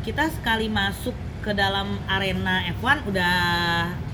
kita 0.01 0.29
sekali 0.29 0.67
masuk 0.67 1.17
ke 1.45 1.53
dalam 1.53 1.87
arena 2.07 2.65
F1 2.73 3.05
udah 3.05 3.33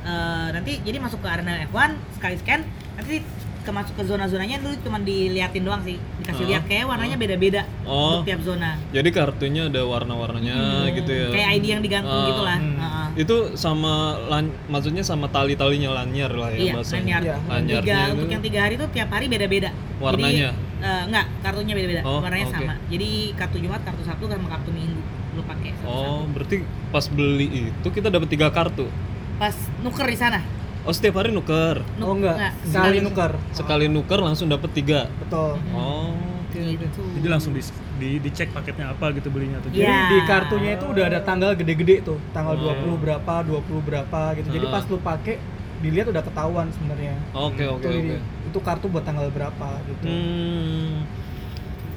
eh, 0.03 0.47
nanti 0.51 0.83
jadi 0.83 0.99
masuk 0.99 1.19
ke 1.19 1.29
arena 1.29 1.63
F1 1.63 1.95
sekali 2.11 2.35
scan 2.35 2.59
nanti 2.93 3.23
ke 3.61 3.69
masuk 3.69 3.93
ke 3.93 4.03
zona-zonanya 4.03 4.57
dulu 4.57 4.73
cuma 4.81 4.97
diliatin 4.99 5.61
doang 5.61 5.79
sih 5.79 5.95
dikasih 6.17 6.43
Ah, 6.43 6.49
lihat 6.49 6.63
kayak 6.65 6.81
warnanya 6.83 7.13
beda-beda 7.15 7.61
Oh. 7.83 8.17
untuk 8.17 8.25
tiap 8.27 8.41
zona 8.41 8.73
Jadi 8.89 9.09
kartunya 9.09 9.69
ada 9.69 9.85
warna-warnanya 9.85 10.55
Hmm, 10.57 10.89
gitu 10.91 11.11
ya. 11.13 11.27
kayak 11.29 11.49
ID 11.55 11.65
yang 11.69 11.81
digantung 11.81 12.09
Ah. 12.11 12.27
gitu 12.27 12.41
lah 12.41 12.57
Hmm. 12.57 12.75
Heeh. 12.75 13.07
Itu 13.21 13.35
sama 13.55 13.93
lan- 14.25 14.55
maksudnya 14.65 15.03
sama 15.03 15.29
tali-talinya 15.29 15.93
lanyar 15.93 16.33
lah 16.33 16.49
ya 16.49 16.57
iya 16.59 16.73
bahasanya. 16.73 16.99
lanyard 17.13 17.23
Iya, 17.23 17.37
lanyardnya 17.47 17.79
tiga 17.85 18.01
itu. 18.01 18.13
untuk 18.17 18.29
yang 18.29 18.43
tiga 18.43 18.59
hari 18.59 18.73
itu 18.75 18.85
tiap 18.89 19.09
hari 19.09 19.25
beda-beda 19.27 19.69
Warnanya? 19.99 20.49
jadi, 20.51 20.83
eh, 20.83 21.01
enggak 21.05 21.25
kartunya 21.39 21.73
beda-beda 21.77 22.01
Oh, 22.01 22.17
warnanya 22.19 22.45
oke. 22.45 22.55
sama 22.57 22.73
jadi 22.87 23.09
kartu 23.37 23.57
Jumat 23.61 23.81
kartu 23.85 24.01
Sabtu 24.01 24.25
sama 24.25 24.47
kartu 24.49 24.71
Minggu 24.73 25.01
lu 25.31 25.41
pakai 25.41 25.69
satu-satu. 25.73 26.11
Oh, 26.11 26.23
berarti 26.27 26.55
pas 26.89 27.05
beli 27.07 27.47
itu 27.67 27.87
kita 27.87 28.07
dapat 28.07 28.27
tiga 28.27 28.47
kartu. 28.49 28.87
pas 29.35 29.55
nuker 29.81 30.05
di 30.05 30.15
sana 30.15 30.39
Oh, 30.81 30.89
setiap 30.89 31.21
hari 31.21 31.29
nuker. 31.29 31.85
Nuk- 32.01 32.09
oh 32.09 32.13
enggak, 32.17 32.57
sekali 32.65 32.97
nuker. 32.99 33.37
Sekali 33.53 33.85
nuker 33.85 34.17
langsung 34.17 34.49
dapat 34.49 34.73
tiga. 34.73 35.05
Betul. 35.21 35.61
Oh, 35.71 36.09
oke. 36.41 36.57
oke. 36.57 36.73
gitu 36.73 37.01
Jadi 37.21 37.27
langsung 37.29 37.53
di, 37.53 37.61
di 37.97 38.17
dicek 38.17 38.49
paketnya 38.49 38.89
apa 38.89 39.13
gitu 39.13 39.29
belinya 39.29 39.61
tuh. 39.61 39.69
Iya. 39.69 39.85
Jadi 39.85 39.93
di 40.09 40.19
kartunya 40.25 40.71
itu 40.73 40.85
udah 40.89 41.05
ada 41.05 41.21
tanggal 41.21 41.53
gede-gede 41.53 42.01
tuh, 42.01 42.17
tanggal 42.33 42.57
Oh. 42.57 42.73
20 42.73 42.97
berapa, 42.97 43.33
20 43.45 43.77
berapa 43.79 44.21
gitu. 44.41 44.49
Jadi 44.49 44.65
Ah. 44.65 44.73
pas 44.73 44.83
lu 44.89 44.97
pakai 44.97 45.37
dilihat 45.85 46.09
udah 46.09 46.23
ketahuan 46.25 46.67
sebenarnya. 46.73 47.13
Oke, 47.29 47.63
oke, 47.63 47.85
Itu 47.85 47.97
oke. 48.01 48.17
Itu 48.49 48.59
kartu 48.65 48.85
buat 48.89 49.05
tanggal 49.05 49.29
berapa 49.29 49.69
gitu. 49.85 50.05
Hmm, 50.05 51.05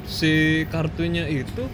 si 0.05 0.33
kartunya 0.69 1.25
itu 1.25 1.65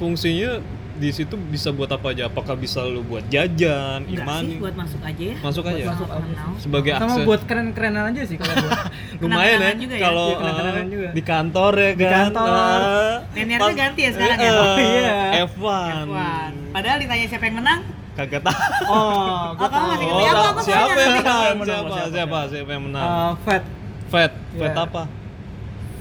fungsinya 0.00 0.64
di 0.96 1.10
situ 1.10 1.32
bisa 1.38 1.68
buat 1.70 1.88
apa 1.88 2.12
aja? 2.12 2.26
Apakah 2.26 2.52
bisa 2.54 2.80
lu 2.82 3.00
buat 3.02 3.24
jajan, 3.26 4.04
Enggak 4.04 4.20
imani? 4.22 4.44
sih 4.46 4.56
buat 4.58 4.74
masuk 4.74 5.00
aja 5.02 5.22
ya 5.22 5.36
Masuk 5.38 5.64
aja. 5.66 5.76
Buat 5.78 5.92
Masuk 5.92 6.08
aja 6.08 6.24
kenal. 6.26 6.50
Sebagai 6.56 6.90
Sama 6.92 7.04
akses. 7.06 7.24
buat 7.24 7.40
keren-kerenan 7.44 8.04
aja 8.06 8.22
sih 8.22 8.36
kalau 8.36 8.54
buat. 8.58 8.80
lumayan 9.22 9.58
ya, 9.60 9.70
ya. 9.78 9.98
kalau 9.98 10.26
eh, 10.34 10.84
juga. 10.86 11.08
di 11.10 11.22
kantor 11.22 11.72
ya 11.74 11.90
Di 11.90 12.04
kan. 12.06 12.12
kantor. 12.26 12.80
eh, 12.80 13.16
Lanyardnya 13.34 13.58
pas- 13.62 13.76
ganti 13.78 14.00
ya 14.00 14.10
sekarang 14.10 14.38
ya? 14.38 14.44
eh, 14.46 14.52
Oh, 14.52 14.76
iya. 14.78 15.18
F1. 15.46 15.94
F1. 16.04 16.52
Padahal 16.70 16.96
ditanya 16.98 17.26
siapa 17.28 17.44
yang 17.44 17.56
menang, 17.58 17.80
Kagak 18.10 18.42
tahu. 18.42 18.58
Oh, 18.84 19.54
Oh, 19.54 19.68
kamu 19.70 19.86
masih 19.88 20.04
Oh, 20.04 20.10
gitu 20.10 20.20
ya? 20.20 20.32
Aku 20.50 20.60
siapa 20.60 20.76
yang 20.90 21.14
menang? 21.14 21.22
Siapa 21.22 21.40
yang 21.40 21.56
menang? 21.56 21.68
Siapa? 21.70 21.88
Siapa? 21.88 22.10
Siapa? 22.10 22.38
Siapa 22.50 22.70
yang 22.70 22.84
menang? 22.84 23.06
Uh, 23.06 23.32
fat. 23.40 23.62
Fat. 24.10 24.32
Fat 24.52 24.72
Iya. 24.74 24.84
apa? 24.84 25.02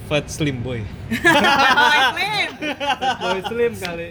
Fat 0.09 0.25
Slim 0.25 0.59
Boy. 0.59 0.81
Klaim. 1.21 2.49
Boy 3.15 3.39
Slim 3.45 3.73
kali. 3.77 4.09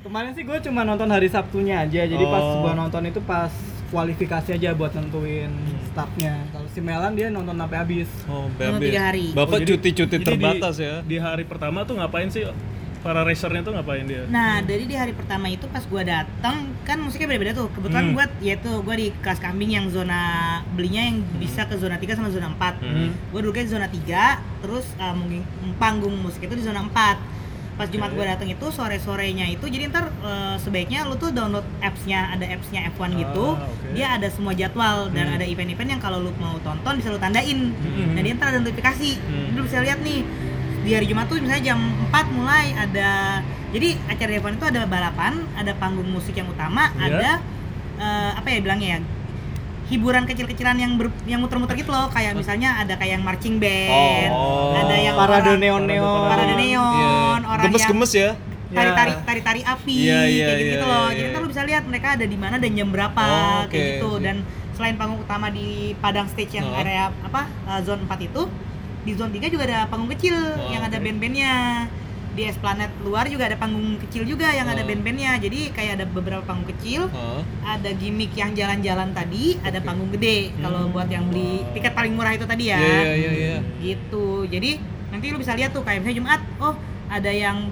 Kemarin 0.00 0.30
sih 0.32 0.44
gue 0.44 0.58
cuma 0.62 0.84
nonton 0.84 1.08
hari 1.08 1.26
Sabtunya 1.26 1.80
aja. 1.80 2.04
Jadi 2.04 2.24
pas 2.24 2.42
Oh. 2.42 2.60
gua 2.60 2.72
nonton 2.74 3.00
itu 3.02 3.20
pas 3.20 3.48
kualifikasi 3.88 4.52
aja 4.52 4.70
buat 4.72 4.92
nentuin 4.92 5.48
startnya. 5.88 6.44
Kalau 6.50 6.68
si 6.68 6.78
Melan 6.78 7.12
dia 7.12 7.28
nonton 7.28 7.56
sampai 7.56 7.78
habis. 7.78 8.08
Oh, 8.26 8.52
Menurut 8.52 8.78
babe. 8.78 8.86
tiga 8.86 9.02
hari. 9.02 9.26
Bapak 9.32 9.56
Oh, 9.56 9.66
cuti-cuti 9.66 9.96
jadi 10.12 10.22
terbatas 10.22 10.74
di, 10.76 10.84
ya. 10.84 10.94
Di 11.00 11.16
hari 11.16 11.44
pertama 11.44 11.82
tuh 11.82 11.96
ngapain 11.96 12.28
sih 12.28 12.44
para 13.00 13.20
racernya 13.20 13.60
tuh 13.60 13.72
ngapain 13.72 14.04
dia? 14.04 14.24
Nah, 14.26 14.60
dari 14.60 14.84
di 14.84 14.92
hari 14.92 15.10
pertama 15.10 15.48
itu 15.48 15.64
pas 15.66 15.82
gua 15.82 16.02
datang 16.02 16.56
kan 16.82 16.96
musiknya 16.96 17.28
beda-beda 17.28 17.56
tuh. 17.56 17.68
Kebetulan 17.70 18.04
Hmm. 18.06 18.14
gua 18.14 18.24
yaitu 18.38 18.70
gua 18.78 18.94
di 18.94 19.08
kelas 19.16 19.38
kambing 19.38 19.72
yang 19.72 19.88
zona 19.88 20.20
belinya 20.70 21.02
yang 21.02 21.18
bisa 21.34 21.64
ke 21.64 21.74
zona 21.74 21.96
3 21.96 22.12
sama 22.12 22.28
zona 22.28 22.48
4. 22.50 22.76
Hmm. 22.78 23.10
Gue 23.26 23.40
dulu 23.40 23.52
di 23.52 23.66
zona 23.66 23.86
3, 23.86 24.22
terus 24.60 24.84
uh, 24.96 25.12
mungkin 25.12 25.40
panggung 25.76 26.12
musik 26.14 26.42
itu 26.42 26.54
di 26.54 26.62
zona 26.62 26.82
4 26.82 27.40
pas 27.72 27.88
Jumat 27.88 28.12
gue 28.12 28.20
datang 28.20 28.44
itu 28.44 28.66
sore 28.68 29.00
sorenya 29.00 29.48
itu 29.48 29.64
jadi 29.64 29.88
ntar 29.88 30.12
uh, 30.20 30.52
sebaiknya 30.54 31.00
lu 31.02 31.16
tuh 31.16 31.32
download 31.32 31.64
appsnya 31.80 32.28
ada 32.28 32.44
appsnya 32.44 32.92
F1 32.92 33.16
gitu 33.16 33.56
Ah, 33.56 33.64
oke. 33.64 33.96
dia 33.96 34.06
ada 34.12 34.28
semua 34.28 34.52
jadwal 34.52 35.08
dan 35.08 35.24
Hmm. 35.24 35.36
ada 35.40 35.48
event-event 35.48 35.88
yang 35.88 35.96
kalau 35.98 36.20
lu 36.20 36.28
mau 36.36 36.60
tonton 36.60 36.92
bisa 36.94 37.08
lu 37.08 37.16
tandain 37.16 37.72
Hmm. 37.72 38.12
nah 38.12 38.20
dia 38.20 38.36
ntar 38.36 38.52
ada 38.52 38.60
notifikasi 38.60 39.16
Hmm. 39.16 39.56
lu 39.56 39.64
bisa 39.64 39.80
lihat 39.80 39.96
nih 39.98 40.20
di 40.80 40.90
hari 40.90 41.06
Jumat 41.06 41.26
tuh 41.26 41.36
misalnya 41.38 41.64
jam 41.66 41.80
4 42.08 42.30
mulai 42.30 42.72
ada 42.72 43.10
jadi 43.70 43.88
acara 44.06 44.30
F1 44.34 44.54
itu 44.54 44.66
ada 44.66 44.82
balapan 44.84 45.32
ada 45.54 45.72
panggung 45.74 46.06
musik 46.06 46.32
yang 46.32 46.46
utama 46.46 46.88
Iya. 46.92 47.04
ada 47.06 47.30
uh, 47.96 48.30
apa 48.34 48.48
ya 48.48 48.58
bilangnya 48.60 48.88
ya 48.90 49.00
hiburan 49.86 50.22
kecil-kecilan 50.24 50.76
yang 50.76 50.94
ber, 50.94 51.10
yang 51.24 51.38
muter-muter 51.38 51.74
gitu 51.74 51.90
loh 51.90 52.06
kayak 52.08 52.32
misalnya 52.32 52.78
ada 52.78 52.94
kayak 52.94 53.18
yang 53.18 53.24
marching 53.24 53.58
band 53.58 54.30
Oh. 54.30 54.70
ada 54.72 54.94
yang 54.94 55.14
Parade 55.14 55.50
orang- 55.50 55.60
neon-neon. 55.60 56.28
parade 56.28 56.54
neon 56.56 56.94
Iya. 57.36 57.50
orang 57.50 57.64
Gemes-gemes 57.66 58.12
ya. 58.14 58.30
yang 58.70 58.76
tari-tari 58.78 59.12
tari-tari 59.20 59.60
api 59.66 59.94
Iya, 60.00 60.20
iya, 60.24 60.46
kayak 60.46 60.58
gitu, 60.62 60.70
iya, 60.78 60.78
loh. 60.86 60.94
iya, 61.02 61.10
Jadi 61.10 61.20
iya. 61.20 61.28
ntar 61.28 61.40
lu 61.40 61.48
bisa 61.50 61.62
lihat 61.66 61.82
mereka 61.84 62.08
ada 62.14 62.22
di 62.24 62.38
mana 62.38 62.54
dan 62.56 62.70
jam 62.70 62.88
berapa 62.88 63.18
Oh, 63.20 63.66
kayak 63.66 63.66
oke, 63.66 63.80
gitu. 63.98 64.10
Dan 64.22 64.36
selain 64.72 64.94
panggung 64.94 65.20
utama 65.20 65.50
di 65.50 65.68
Padang 65.96 66.24
Stage 66.24 66.54
yang 66.54 66.64
Oh. 66.64 66.78
area 66.78 67.10
apa 67.20 67.40
eh, 67.66 67.80
zone 67.82 68.06
4 68.06 68.14
itu, 68.22 68.42
di 69.10 69.18
zone 69.18 69.34
3 69.34 69.50
juga 69.50 69.64
ada 69.66 69.78
panggung 69.84 70.06
kecil 70.08 70.36
Oh, 70.38 70.70
yang 70.70 70.86
ada 70.86 70.96
band-bandnya. 70.96 71.54
Di 72.30 72.46
Esplanade 72.46 72.94
luar 73.02 73.26
juga 73.26 73.50
ada 73.50 73.58
panggung 73.58 73.98
kecil 73.98 74.22
juga 74.22 74.54
yang 74.54 74.64
ada 74.64 74.80
Oh. 74.80 74.86
band-bandnya. 74.86 75.34
Jadi 75.36 75.74
kayak 75.74 75.98
ada 75.98 76.06
beberapa 76.06 76.46
panggung 76.46 76.70
kecil, 76.70 77.10
Hah? 77.10 77.42
ada 77.74 77.90
gimmick 77.92 78.30
yang 78.32 78.54
jalan-jalan 78.54 79.10
tadi, 79.10 79.58
ada 79.60 79.82
panggung 79.82 80.14
gede. 80.14 80.54
Kalau 80.56 80.86
buat 80.88 81.10
yang 81.10 81.26
beli 81.26 81.58
Wow. 81.60 81.74
tiket 81.74 81.92
paling 81.92 82.14
murah 82.14 82.32
itu 82.32 82.46
tadi 82.46 82.64
ya 82.66 82.78
Iya 82.78 82.94
iya 82.94 83.10
iya 83.10 83.30
iya. 83.34 83.56
gitu 83.82 84.46
jadi 84.46 84.78
nanti 85.10 85.26
lu 85.28 85.42
bisa 85.42 85.58
lihat 85.58 85.74
tuh 85.74 85.82
kayak 85.82 86.00
misalnya 86.00 86.18
Jumat 86.22 86.40
oh 86.60 86.78
ada 87.10 87.26
yang 87.28 87.66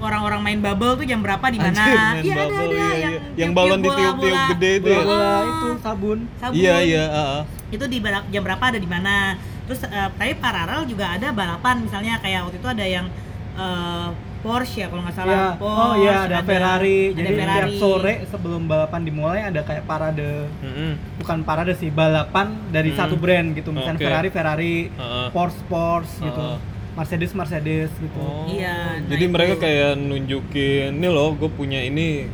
orang-orang 0.00 0.40
main 0.40 0.58
bubble 0.58 0.96
tuh 0.96 1.04
jam 1.04 1.20
berapa 1.20 1.46
di 1.46 1.60
mana 1.60 1.78
Iya, 2.18 2.34
ada 2.34 2.48
ada 2.50 2.64
iya, 2.66 2.88
yang 2.98 3.14
iya. 3.14 3.20
Yang 3.38 3.50
balon 3.52 3.78
ditiup-tiup 3.78 4.16
bola-bola. 4.18 4.44
gede 4.50 4.70
itu 4.74 4.88
ya? 4.88 4.98
bola 4.98 5.30
itu 5.44 5.68
sabun 5.78 6.18
Sabun. 6.40 6.56
Iya 6.56 6.74
iya. 6.82 7.04
ah, 7.06 7.20
ah. 7.22 7.40
itu 7.70 7.84
di 7.86 7.98
jam 8.02 8.42
berapa 8.42 8.64
ada 8.66 8.78
di 8.78 8.88
mana 8.88 9.36
terus 9.70 9.86
eh, 9.86 10.10
tapi 10.10 10.34
paralel 10.34 10.82
juga 10.84 11.14
ada 11.14 11.30
balapan 11.30 11.78
misalnya 11.80 12.18
kayak 12.18 12.42
waktu 12.42 12.58
itu 12.58 12.68
ada 12.68 12.82
yang 12.84 13.06
eh, 13.54 14.08
Porsche 14.40 14.80
ya 14.80 14.88
kalau 14.88 15.04
nggak 15.04 15.14
salah 15.14 15.30
ya 15.30 15.46
Porsche, 15.54 15.84
oh 15.84 15.92
iya 16.00 16.16
ada, 16.24 16.40
Ferrari 16.42 17.00
ada 17.06 17.14
jadi 17.14 17.28
tiap 17.30 17.44
Ferrari. 17.44 17.76
sore 17.76 18.14
sebelum 18.26 18.62
balapan 18.64 19.00
dimulai 19.02 19.40
ada 19.44 19.60
kayak 19.60 19.84
parade 19.84 20.48
Mm-mm. 20.58 20.92
bukan 21.16 21.38
parade 21.44 21.76
sih 21.76 21.88
balapan 21.88 22.50
dari 22.68 22.90
Hmm. 22.90 22.98
satu 22.98 23.14
brand 23.14 23.52
gitu 23.52 23.68
misalnya 23.70 23.94
Oke. 23.94 24.06
Ferrari 24.06 24.28
Ferrari 24.28 24.74
ah. 24.96 25.28
Porsche 25.30 25.62
Porsche 25.64 26.18
gitu 26.20 26.40
Ah. 26.40 26.58
Mercedes 26.90 27.30
Mercedes 27.32 27.90
gitu 27.94 28.18
Oh, 28.18 28.50
Iya, 28.50 28.98
nah 28.98 29.06
Jadi 29.06 29.24
itu. 29.24 29.30
mereka 29.30 29.54
kayak 29.56 29.94
nunjukin, 29.94 30.90
nih 30.92 31.06
loh, 31.08 31.32
gue 31.32 31.46
punya 31.48 31.78
ini. 31.80 32.26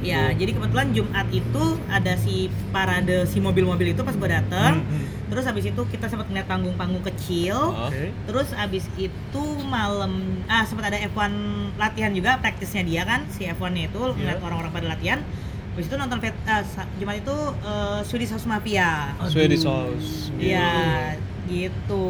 Ya, 0.00 0.32
jadi 0.32 0.50
kebetulan 0.50 0.90
Jumat 0.90 1.28
itu 1.28 1.64
ada 1.86 2.16
si 2.16 2.34
parade 2.72 3.28
si 3.28 3.38
mobil-mobil 3.38 3.92
itu 3.92 4.00
pas 4.00 4.10
gue 4.12 4.26
dateng. 4.26 4.80
Hmm, 4.80 5.06
Terus 5.32 5.44
habis 5.44 5.64
itu 5.64 5.82
kita 5.86 6.06
sempat 6.06 6.28
ngeliat 6.28 6.44
panggung-panggung 6.44 7.00
kecil. 7.02 7.56
Ah. 7.72 7.88
Oke. 7.88 8.12
Terus 8.22 8.52
abis 8.54 8.84
itu 8.94 9.42
malam 9.64 10.12
ah 10.44 10.60
sempat 10.62 10.84
ada 10.86 11.00
F1 11.00 11.32
latihan 11.74 12.12
juga 12.12 12.36
praktisnya 12.36 12.82
dia 12.82 13.02
kan 13.02 13.24
si 13.26 13.48
F1-nya 13.48 13.88
itu 13.88 13.96
ngeliat 13.98 14.36
Iya. 14.36 14.44
orang-orang 14.44 14.70
pada 14.70 14.86
latihan. 14.90 15.24
Habis 15.72 15.88
itu 15.88 15.96
nonton 15.96 16.20
vet, 16.20 16.36
ah, 16.44 16.60
sa- 16.62 16.84
Jumat 16.94 17.16
itu 17.18 17.32
eh, 17.58 18.00
Swedish 18.02 18.28
House 18.28 18.44
Mafia. 18.44 19.16
Swedish 19.24 19.64
House. 19.64 20.28
Iya, 20.36 21.16
gitu. 21.42 22.04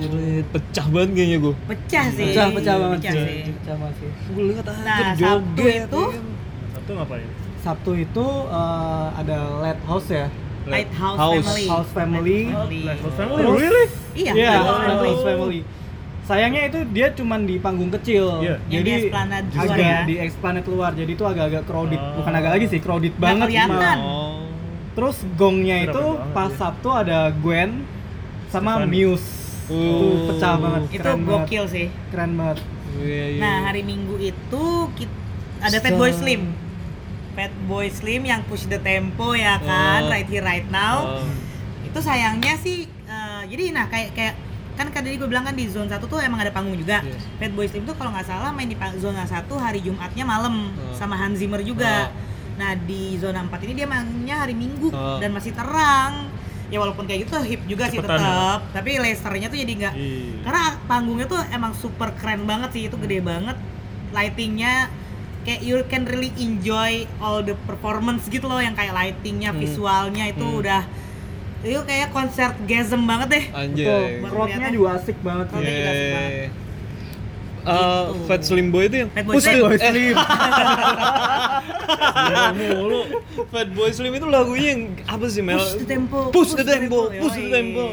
Jadi 0.00 0.24
pecah 0.48 0.86
banget 0.88 1.10
kayaknya 1.12 1.38
gue. 1.40 1.54
Pecah 1.66 2.06
sih. 2.08 2.26
pecah 2.28 2.46
pecah 2.50 2.74
banget 2.78 2.98
Pecah 3.00 3.12
sih 3.12 3.26
sih. 3.26 3.52
pecah 3.52 3.74
banget 3.76 3.94
sih 3.98 4.10
Gue 4.30 4.42
lihat 4.46 4.64
Nah, 4.64 4.96
anjir 5.02 5.26
Sabtu 5.26 5.58
joget. 5.58 5.82
itu 5.82 6.00
ya 6.00 6.06
kan. 6.08 6.24
Sabtu 6.70 6.90
ngapain? 6.94 7.28
Sabtu 7.60 7.90
itu 7.98 8.26
eh, 8.48 9.08
ada 9.12 9.36
Lighthouse 9.58 10.08
ya 10.08 10.26
Lighthouse 10.66 11.18
House. 11.18 11.44
Family. 11.44 11.66
House 11.66 11.90
Family. 11.90 12.40
Family. 12.46 12.80
Lighthouse 12.82 13.16
Family, 13.16 13.40
Terus- 13.40 13.60
really? 13.60 13.86
Iya, 14.14 14.32
Iya, 14.32 14.50
Lighthouse 14.50 14.64
Family. 14.78 14.94
Lighthouse 15.04 15.24
Family. 15.26 15.60
Sayangnya 16.24 16.62
itu 16.64 16.78
dia 16.88 17.06
cuman 17.12 17.40
di 17.44 17.56
panggung 17.58 17.92
kecil. 17.92 18.24
Iya. 18.40 18.56
Yang 18.64 18.80
Jadi 18.80 18.90
di 18.90 19.08
agak 19.54 19.76
ya. 19.76 19.98
di 20.02 20.14
Esplanade 20.18 20.66
luar. 20.66 20.90
Jadi 20.94 21.10
itu 21.12 21.20
agak-agak 21.22 21.62
crowded. 21.64 22.00
Oh. 22.00 22.16
Bukan 22.16 22.32
agak 22.32 22.50
lagi 22.50 22.66
sih, 22.66 22.80
crowded 22.80 23.12
Nggak 23.12 23.20
banget. 23.20 23.46
kelihatan. 23.46 23.96
Oh. 24.00 24.40
Terus 24.94 25.16
gongnya 25.34 25.76
Itu 25.80 25.90
itu 25.90 26.04
banget, 26.06 26.32
pas 26.32 26.48
ya. 26.48 26.56
Sabtu 26.56 26.88
ada 26.88 27.18
Gwen 27.34 27.70
sama 28.48 28.72
Stefani. 28.78 28.88
Muse. 28.88 29.28
Itu 29.64 29.76
Oh. 29.76 30.28
pecah 30.30 30.54
banget. 30.56 30.82
Itu 30.86 30.96
keren 30.98 31.20
banget. 31.20 31.40
gokil 31.44 31.64
sih. 31.68 31.86
Keren 32.08 32.30
banget. 32.34 32.58
Iya, 32.94 33.24
iya. 33.26 33.40
Nah, 33.42 33.56
hari 33.66 33.82
Minggu 33.82 34.14
itu 34.16 34.64
kit- 34.94 35.18
ada 35.58 35.76
Fatboy 35.76 36.08
Slim. 36.10 36.42
Fatboy 37.34 37.86
Slim 37.88 38.22
yang 38.24 38.40
push 38.44 38.64
the 38.64 38.78
tempo 38.78 39.34
ya 39.34 39.58
kan, 39.58 40.00
Oh. 40.00 40.10
right 40.10 40.24
here 40.24 40.42
right 40.42 40.66
now. 40.68 41.20
Oh. 41.20 41.26
Itu 41.82 41.98
sayangnya 41.98 42.54
sih 42.56 42.84
eh, 42.86 43.42
jadi 43.46 43.70
nah 43.70 43.86
kayak 43.86 44.10
kayak 44.12 44.34
kan 44.74 44.90
tadi 44.90 45.14
gue 45.14 45.24
bilang 45.24 45.42
kan 45.42 45.52
di 45.52 45.66
zone 45.66 45.86
1 45.86 46.02
tuh 46.02 46.18
emang 46.18 46.38
ada 46.38 46.50
panggung 46.50 46.74
juga. 46.74 46.98
Yes. 47.00 47.22
Fatboy 47.36 47.66
Slim 47.66 47.84
tuh 47.84 47.94
kalau 47.94 48.10
nggak 48.10 48.24
salah 48.24 48.50
main 48.50 48.66
di 48.66 48.74
zona 48.96 49.22
1 49.22 49.30
hari 49.54 49.78
Jumatnya 49.78 50.22
malam 50.22 50.70
Oh. 50.72 50.90
sama 50.92 51.14
Hans 51.14 51.38
Zimmer 51.38 51.60
juga. 51.60 52.08
Oh. 52.08 52.22
Nah, 52.54 52.74
di 52.76 53.18
zona 53.18 53.42
4 53.42 53.62
ini 53.62 53.74
dia 53.74 53.86
mainnya 53.86 54.36
hari 54.36 54.54
Minggu 54.54 54.88
Oh. 54.88 55.18
dan 55.18 55.30
masih 55.30 55.50
terang. 55.50 56.30
Ya 56.66 56.78
walaupun 56.78 57.04
kayak 57.04 57.28
gitu 57.28 57.34
hip 57.40 57.62
juga 57.66 57.86
sih 57.86 57.98
Cepetan 57.98 58.18
ya? 58.18 58.24
tetap, 58.24 58.60
tapi 58.72 58.90
lasernya 58.96 59.46
tuh 59.46 59.58
jadi 59.58 59.72
nggak 59.76 59.94
Iya. 59.94 60.42
karena 60.42 60.62
panggungnya 60.86 61.26
tuh 61.28 61.38
emang 61.48 61.70
super 61.70 62.10
keren 62.16 62.48
banget 62.48 62.70
sih 62.72 62.82
itu 62.88 62.96
gede 62.96 63.20
banget 63.20 63.54
lightingnya 64.10 64.88
kayak 65.44 65.60
you 65.60 65.76
can 65.86 66.04
really 66.04 66.32
enjoy 66.36 66.90
all 67.18 67.38
the 67.38 67.52
performance 67.62 68.24
gitu 68.26 68.44
loh 68.44 68.58
yang 68.58 68.72
kayak 68.72 68.90
lightingnya 68.90 69.50
Hmm. 69.50 69.60
visualnya 69.60 70.24
itu 70.26 70.42
Hmm. 70.42 70.58
udah 70.58 70.82
itu 71.60 71.80
kayak 71.80 72.08
konser 72.10 72.52
gasm 72.64 73.04
banget 73.04 73.28
deh 73.30 73.44
Anjay. 73.50 74.20
Betul. 74.20 74.28
Crowdnya 74.28 74.68
juga 74.68 74.88
asik 74.94 75.16
banget. 75.18 75.46
Crowdnya 75.48 75.70
juga 75.70 75.90
asik 75.90 76.08
banget. 76.10 76.32
Eh, 76.34 76.48
Gitu. 77.64 78.20
Fat 78.26 78.42
Slim 78.42 78.68
Boy 78.68 78.84
itu 78.84 78.96
yang 78.98 79.08
Fat 79.08 79.24
Boy 79.24 79.34
Push 79.34 79.44
Slim. 79.46 79.56
the- 79.56 79.64
Boy 79.64 79.72
eh, 79.74 79.80
Slim. 79.82 80.16
Gila 82.14 82.44
mulu. 82.52 83.00
Fat 83.48 83.68
Boy 83.70 83.90
Slim 83.90 84.12
itu 84.14 84.26
lagunya 84.28 84.68
yang 84.70 84.82
apa 85.06 85.24
sih 85.26 85.40
Mel? 85.40 85.56
Push 85.56 85.72
the 85.74 85.86
tempo, 85.86 86.18
Push 86.28 86.52
the 86.52 86.64
tempo, 86.66 86.98
tempo, 87.08 87.20
push 87.22 87.36
the 87.38 87.48
tempo, 87.50 87.84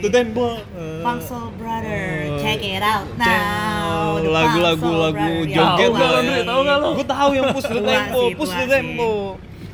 the 0.00 0.10
tempo. 0.10 0.46
Eh, 0.72 1.00
Pangsel 1.00 1.44
Brother 1.54 2.04
Oh. 2.24 2.27
Check 2.48 2.62
it 2.64 2.82
out 2.82 3.06
now 3.14 4.16
The 4.18 4.30
lagu-lagu 4.30 4.82
Pangsel 4.82 5.04
lagu. 5.04 5.32
Ya, 5.46 5.56
joget 5.76 5.90
lo, 5.90 6.06
ya. 6.08 6.20
Dri? 6.20 6.40
Tahu 6.42 6.60
nggak 6.62 6.78
lo? 6.78 6.88
Gue 6.92 7.06
tahu 7.06 7.28
yang 7.32 7.46
push 7.52 7.66
the 7.66 7.80
tempo, 7.82 8.20
push 8.34 8.52
the 8.52 8.66
tempo. 8.66 9.10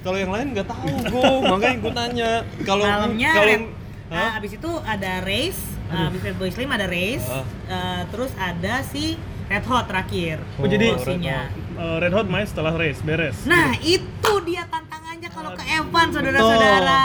Kalau 0.00 0.19
yang 0.19 0.31
lain 0.31 0.47
nggak 0.52 0.66
tahu 0.66 0.90
gue, 1.07 1.33
makanya 1.50 1.76
gue 1.78 1.93
tanya. 1.95 2.31
Kalau 2.62 2.85
malamnya 2.85 3.31
kalau 3.33 3.49
Red- 3.49 3.73
Hah? 4.04 4.21
ah, 4.21 4.31
abis 4.37 4.52
itu 4.54 4.71
ada 4.85 5.25
race 5.25 5.59
ah, 5.88 6.07
abis 6.07 6.21
Red 6.23 6.37
Boy 6.37 6.52
Slim 6.52 6.69
ada 6.69 6.85
race 6.85 7.25
eh, 7.66 8.02
terus 8.12 8.31
ada 8.37 8.85
si 8.85 9.16
Red 9.45 9.64
Hot 9.64 9.88
terakhir 9.88 10.45
Oh, 10.54 10.69
jadi 10.69 10.93
Closingnya. 10.93 11.49
Eh, 11.75 11.97
Red 11.99 12.12
Hot 12.12 12.28
main 12.28 12.45
setelah 12.45 12.76
race 12.76 13.00
beres. 13.00 13.49
nah 13.49 13.73
itu 13.81 14.33
dia 14.45 14.69
tantangannya 14.69 15.28
kalau 15.33 15.57
ke 15.57 15.64
Evan 15.66 16.07
saudara-saudara 16.12 17.04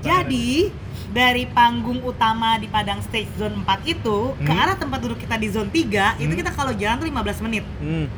jadi 0.00 0.70
dari 1.14 1.46
panggung 1.46 2.02
utama 2.02 2.58
di 2.58 2.66
Padang 2.66 2.98
Stage 3.00 3.30
Zone 3.34 3.54
4 3.56 3.86
itu 3.86 4.34
ke 4.36 4.50
Hmm. 4.50 4.58
arah 4.58 4.74
tempat 4.74 4.98
duduk 4.98 5.16
kita 5.16 5.38
di 5.38 5.46
Zone 5.46 5.70
3 5.70 6.18
itu 6.18 6.26
Hmm. 6.26 6.40
kita 6.42 6.50
kalau 6.50 6.74
jalan 6.74 6.98
tuh 6.98 7.06
15 7.06 7.38
menit 7.38 7.62
Hmm. 7.78 8.10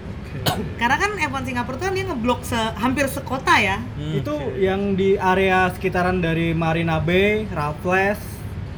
karena 0.74 0.96
kan 0.96 1.10
F1 1.18 1.44
Singapura 1.44 1.76
tuh 1.76 1.86
kan 1.86 1.94
dia 1.94 2.04
ngeblok 2.04 2.40
se 2.42 2.56
hampir 2.74 3.04
sekota 3.06 3.52
ya 3.54 3.76
Hmm. 3.94 4.16
itu 4.16 4.32
yang 4.58 4.92
di 4.92 5.14
area 5.14 5.68
sekitaran 5.70 6.18
dari 6.18 6.52
Marina 6.52 6.96
Bay, 6.98 7.44
Raffles, 7.46 8.18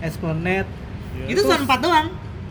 Esplanade. 0.00 0.66
Iya. 1.16 1.26
itu 1.28 1.40
zone 1.40 1.62
4 1.62 1.78
doang 1.80 2.06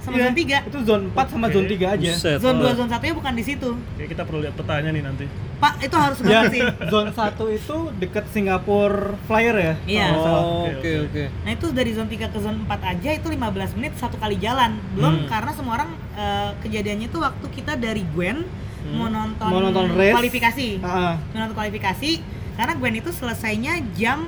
sama 0.08 0.16
Iya, 0.16 0.24
zone 0.24 0.38
3 0.38 0.58
Itu 0.64 0.80
zone 0.82 1.04
4 1.10 1.28
sama 1.28 1.46
Oke. 1.46 1.54
zone 1.54 1.68
3 1.70 1.88
aja. 1.90 2.12
Buset, 2.14 2.38
zone 2.38 2.58
2 2.58 2.64
Pak. 2.64 2.74
zone 2.74 2.90
1 2.90 3.04
nya 3.04 3.14
bukan 3.14 3.34
di 3.34 3.44
situ 3.44 3.70
Oke, 3.76 4.04
kita 4.08 4.24
perlu 4.24 4.40
lihat 4.40 4.56
petanya 4.56 4.90
nih 4.90 5.04
nanti. 5.04 5.26
Pak 5.58 5.74
itu 5.80 5.96
harus 5.96 6.18
Ya, 6.20 6.26
banget 6.40 6.52
sih 6.54 6.64
zone 6.92 7.10
1 7.10 7.20
itu 7.52 7.78
deket 7.98 8.26
Singapore 8.30 8.98
Flyer 9.24 9.56
ya? 9.58 9.74
Iya. 9.84 10.06
salah. 10.14 10.40
Oh, 10.40 10.64
Oke, 10.64 10.72
oke 10.72 10.80
oke. 10.80 10.94
oke. 11.04 11.24
Nah 11.44 11.52
itu 11.52 11.68
dari 11.70 11.92
zone 11.92 12.08
3 12.08 12.24
ke 12.26 12.40
zone 12.40 12.58
4 12.64 12.72
aja 12.88 13.10
itu 13.12 13.28
15 13.28 13.38
menit 13.76 13.94
satu 13.96 14.16
kali 14.16 14.36
jalan 14.38 14.80
Belum 14.94 15.14
Hmm. 15.18 15.28
karena 15.28 15.52
semua 15.52 15.74
orang 15.76 15.90
eh, 16.14 16.52
kejadiannya 16.60 17.08
itu 17.08 17.20
waktu 17.20 17.46
kita 17.52 17.76
dari 17.76 18.08
Gwen 18.08 18.48
mau 18.88 19.06
nonton, 19.06 19.46
Mau 19.46 19.60
nonton 19.60 19.92
race. 19.94 20.16
kualifikasi 20.16 20.80
Ah, 20.80 20.88
ah. 20.88 21.14
Mau 21.28 21.42
nonton 21.42 21.56
kualifikasi 21.56 22.10
karena 22.56 22.74
Gwen 22.74 22.96
itu 22.96 23.12
selesainya 23.12 23.76
jam 23.94 24.24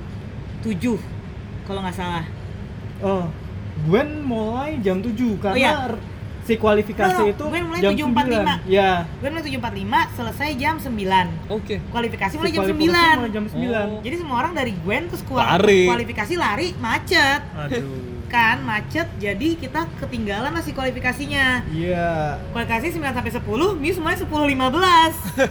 7 0.60 1.00
kalau 1.64 1.80
nggak 1.80 1.96
salah 1.96 2.26
Oh, 3.00 3.32
Gwen 3.82 4.10
mulai 4.22 4.80
jam 4.80 5.00
7 5.00 5.16
karena 5.38 5.56
iya. 5.56 5.74
r- 5.88 6.02
si 6.42 6.56
kualifikasi 6.56 7.14
No, 7.16 7.22
no, 7.22 7.30
itu 7.30 7.44
Gwen 7.46 7.64
mulai 7.64 7.80
jam 7.80 7.94
7.45. 7.94 8.66
9. 8.66 8.68
Ya. 8.68 8.92
Gwen 9.16 9.32
mulai 9.32 9.46
7.45 9.46 10.18
selesai 10.18 10.50
jam 10.56 10.76
9 10.76 10.90
Oke. 11.50 11.76
Kualifikasi 11.86 12.32
Si 12.32 12.38
mulai 12.38 12.50
jam 12.50 12.62
kualifikasi 12.64 12.90
9 12.90 13.20
mulai 13.20 13.32
jam 13.32 13.46
9. 13.46 13.56
Oh. 13.62 14.00
Jadi 14.02 14.16
semua 14.18 14.36
orang 14.38 14.54
dari 14.54 14.74
Gwen 14.76 15.04
terus 15.06 15.22
kual- 15.24 15.46
Lari. 15.48 15.86
kualifikasi 15.86 16.34
lari 16.36 16.68
macet 16.76 17.42
Aduh. 17.56 18.28
kan 18.28 18.62
macet 18.62 19.10
jadi 19.18 19.50
kita 19.56 19.90
ketinggalan 19.98 20.50
lah 20.50 20.60
si 20.60 20.70
kualifikasinya 20.70 21.66
Iya. 21.68 22.38
kualifikasi 22.50 22.94
9 22.94 23.10
sampai 23.12 23.32
10 23.32 23.42
Muse 23.76 23.96
semuanya 23.96 24.20
10 24.20 24.30
15 24.30 25.50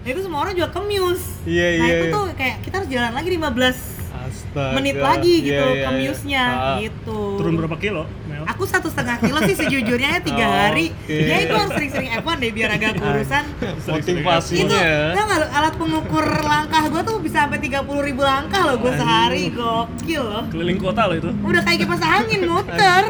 nah 0.00 0.08
itu 0.10 0.20
semua 0.20 0.38
orang 0.38 0.52
juga 0.52 0.68
ke 0.68 0.80
Muse 0.82 1.24
Iya, 1.44 1.66
nah 1.74 1.86
iya, 1.86 1.94
itu 1.94 2.06
iya. 2.06 2.12
tuh 2.12 2.24
kayak 2.34 2.56
kita 2.60 2.74
harus 2.78 2.88
jalan 2.88 3.12
lagi 3.12 3.28
15 3.30 3.93
Astaga. 4.34 4.72
menit 4.72 4.96
lagi 4.96 5.34
gitu 5.40 5.54
Iya, 5.56 5.70
iya, 5.72 5.82
ke 5.82 5.90
iya. 5.90 5.98
Muse-nya 6.00 6.44
Ah. 6.46 6.76
gitu 6.78 7.20
Turun 7.36 7.54
berapa 7.54 7.76
kilo, 7.76 8.02
Mel? 8.24 8.44
aku 8.44 8.62
satu 8.64 8.86
setengah 8.86 9.16
kilo 9.18 9.38
sih 9.40 9.54
sejujurnya 9.56 10.08
ya 10.10 10.20
tiga 10.20 10.44
Oh, 10.44 10.52
hari 10.52 10.86
oke. 10.90 11.10
jadi 11.10 11.42
gue 11.44 11.58
harus 11.58 11.72
sering-sering 11.72 12.10
F1 12.16 12.36
deh 12.36 12.50
biar 12.50 12.70
agak 12.70 12.92
kurusan 12.96 13.44
Motivasinya. 13.88 14.62
itu 14.62 14.74
ya. 14.74 14.98
tau 15.12 15.24
nggak 15.24 15.38
lu, 15.38 15.46
alat 15.50 15.74
pengukur 15.74 16.26
langkah 16.42 16.82
gue 16.84 17.02
tuh 17.02 17.16
bisa 17.18 17.38
sampai 17.40 17.58
30 17.58 17.80
ribu 18.02 18.22
langkah 18.22 18.60
loh 18.64 18.76
gue 18.76 18.92
sehari 18.92 19.44
gokil 19.48 20.22
loh 20.22 20.44
Keliling 20.48 20.78
kota 20.78 21.02
lo 21.04 21.14
itu. 21.14 21.30
udah 21.32 21.60
kayak 21.60 21.78
kipas 21.80 22.02
angin 22.02 22.40
muter 22.44 23.02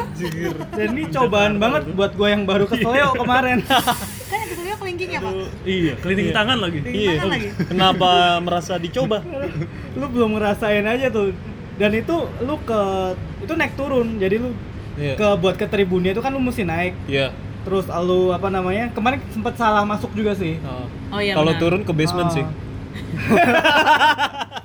Dan 0.71 0.87
ini 0.91 1.03
cobaan 1.07 1.53
banget 1.55 1.83
buat 1.91 2.11
gue 2.11 2.27
yang 2.27 2.43
baru 2.43 2.65
ke 2.65 2.77
Seleo 2.77 3.13
kemarin. 3.13 3.59
apa? 5.17 5.29
Iya, 5.63 5.93
cleaning 5.97 6.27
Iya. 6.27 6.35
tangan 6.35 6.57
lagi. 6.59 6.79
Iya. 6.81 7.11
tangan 7.13 7.29
lagi. 7.29 7.47
Kenapa 7.65 8.09
merasa 8.39 8.73
dicoba? 8.75 9.17
lu 9.99 10.05
belum 10.07 10.35
ngerasain 10.35 10.83
aja 10.83 11.07
tuh 11.09 11.31
dan 11.75 11.91
itu 11.91 12.15
lu 12.39 12.55
ke 12.61 12.81
itu 13.39 13.53
naik 13.53 13.75
turun 13.75 14.15
jadi 14.15 14.35
lu 14.37 14.51
Iya. 14.95 15.15
ke 15.15 15.27
buat 15.37 15.55
ke 15.55 15.65
tribunnya 15.65 16.11
itu 16.11 16.19
kan 16.19 16.31
lu 16.31 16.39
mesti 16.39 16.63
naik 16.63 16.95
Iya. 17.05 17.35
terus 17.61 17.83
lu 17.87 18.31
apa 18.31 18.47
namanya 18.47 18.87
kemarin 18.89 19.19
sempat 19.27 19.55
salah 19.55 19.83
masuk 19.83 20.11
juga 20.11 20.31
sih 20.33 20.55
Oh. 20.61 20.87
Oh 21.09 21.19
iya. 21.19 21.31
Kalau 21.33 21.51
turun 21.55 21.81
ke 21.81 21.91
basement 21.91 22.27
Ah. 22.27 22.33
sih. 22.33 22.45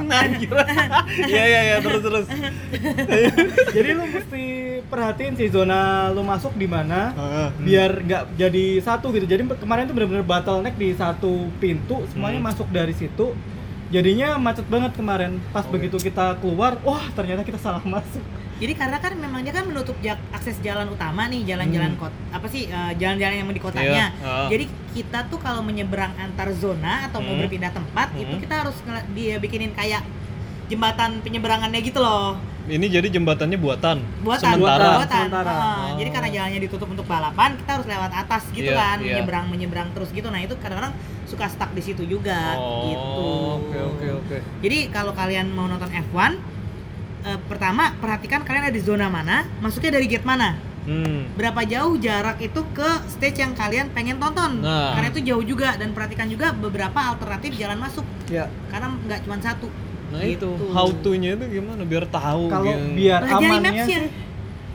nah, 0.00 0.22
kira. 0.32 0.62
Iya 1.24 1.42
iya 1.44 1.60
iya 1.64 1.76
terus 1.78 2.00
terus. 2.00 2.26
jadi 3.70 3.88
lu 3.92 4.04
mesti 4.06 4.44
perhatiin 4.84 5.34
sih 5.34 5.48
zona 5.48 6.08
lu 6.10 6.22
masuk 6.22 6.54
di 6.54 6.64
mana 6.64 7.12
Ah, 7.14 7.48
biar 7.54 8.00
nggak 8.00 8.22
jadi 8.34 8.64
satu 8.80 9.10
gitu 9.10 9.24
jadi 9.24 9.44
kemarin 9.54 9.84
tuh 9.84 9.94
bener-bener 9.94 10.22
bottleneck 10.22 10.76
di 10.76 10.92
satu 10.92 11.48
pintu 11.58 12.04
semuanya 12.08 12.38
Hmm. 12.38 12.46
masuk 12.46 12.68
dari 12.68 12.92
situ 12.92 13.34
jadinya 13.88 14.36
macet 14.36 14.68
banget 14.68 14.92
kemarin 14.94 15.40
pas 15.48 15.64
Oke. 15.64 15.74
begitu 15.74 15.96
kita 15.98 16.36
keluar 16.38 16.76
wah 16.82 17.02
ternyata 17.12 17.40
kita 17.40 17.56
salah 17.56 17.80
masuk 17.82 18.20
Jadi 18.58 18.72
karena 18.74 18.98
kan 18.98 19.14
memang 19.14 19.40
dia 19.40 19.50
kan 19.50 19.64
menutup 19.64 19.94
jak- 19.98 20.18
akses 20.28 20.58
jalan 20.58 20.86
utama 20.88 21.26
nih, 21.26 21.46
jalan-jalan 21.46 21.94
Hmm. 21.94 22.00
kot 22.00 22.14
apa 22.28 22.46
sih 22.46 22.66
eh, 22.66 22.92
jalan-jalan 22.96 23.34
yang 23.36 23.48
di 23.48 23.62
kotanya. 23.62 23.86
Iya, 23.88 24.06
ah. 24.20 24.48
Jadi 24.48 24.64
kita 24.92 25.26
tuh 25.26 25.38
kalau 25.38 25.62
menyeberang 25.62 26.10
antar 26.16 26.50
zona 26.52 27.06
atau 27.06 27.18
mau 27.18 27.32
Hmm. 27.32 27.40
berpindah 27.40 27.70
tempat 27.70 28.10
itu 28.14 28.28
Hmm. 28.28 28.42
kita 28.42 28.54
harus 28.58 28.74
dia 29.12 29.38
bikinin 29.38 29.70
kayak 29.72 30.02
jembatan 30.66 31.22
penyeberangannya 31.22 31.80
gitu 31.80 31.98
loh. 31.98 32.36
Ini 32.68 32.84
jadi 32.92 33.08
jembatannya 33.08 33.56
buatan. 33.56 33.96
Buatan, 34.20 34.60
Sementara. 34.60 35.00
buatan. 35.00 35.24
Sementara. 35.24 35.48
Ah, 35.48 35.64
Oh. 35.88 35.96
Jadi 35.96 36.10
karena 36.12 36.28
jalannya 36.28 36.60
ditutup 36.60 36.84
untuk 36.86 37.08
balapan, 37.08 37.56
kita 37.56 37.70
harus 37.72 37.88
lewat 37.88 38.12
atas 38.12 38.42
gitu 38.52 38.68
Iya, 38.68 38.76
kan, 38.76 38.96
iya. 39.00 39.16
menyeberang 39.16 39.46
menyeberang 39.48 39.88
terus 39.96 40.12
gitu. 40.12 40.28
Nah, 40.28 40.36
itu 40.36 40.52
kadang-kadang 40.58 40.92
suka 41.24 41.48
stuck 41.48 41.72
di 41.72 41.80
situ 41.80 42.04
juga 42.04 42.52
Oh, 42.54 42.84
gitu. 42.84 43.28
Oke 43.62 43.78
oke 43.80 44.06
oke. 44.18 44.36
Jadi 44.60 44.78
kalau 44.90 45.16
kalian 45.16 45.48
mau 45.48 45.64
nonton 45.64 45.88
F1 45.88 46.36
eh, 47.26 47.38
pertama 47.48 47.94
perhatikan 47.98 48.42
kalian 48.46 48.70
ada 48.70 48.74
di 48.74 48.82
zona 48.82 49.06
mana, 49.10 49.46
masuknya 49.58 49.96
dari 49.98 50.06
gate 50.06 50.26
mana. 50.26 50.58
Hmm. 50.88 51.28
Berapa 51.36 51.68
jauh 51.68 52.00
jarak 52.00 52.40
itu 52.40 52.64
ke 52.72 52.90
stage 53.12 53.44
yang 53.44 53.52
kalian 53.52 53.92
pengen 53.92 54.16
tonton. 54.16 54.64
Nah. 54.64 54.96
Karena 54.96 55.08
itu 55.12 55.20
jauh 55.20 55.44
juga 55.44 55.76
dan 55.76 55.92
perhatikan 55.92 56.32
juga 56.32 56.56
beberapa 56.56 56.96
alternatif 57.12 57.60
jalan 57.60 57.76
masuk 57.76 58.08
ya 58.32 58.48
karena 58.72 58.96
nggak 59.04 59.20
cuma 59.28 59.36
satu. 59.36 59.68
Nah 60.08 60.24
Gitu. 60.24 60.48
itu 60.48 60.72
how 60.72 60.88
to-nya 60.88 61.36
itu 61.36 61.60
gimana 61.60 61.84
biar 61.84 62.08
tahu 62.08 62.48
kalau 62.48 62.72
biar 62.96 63.20
amannya 63.28 63.84
sih 63.84 64.08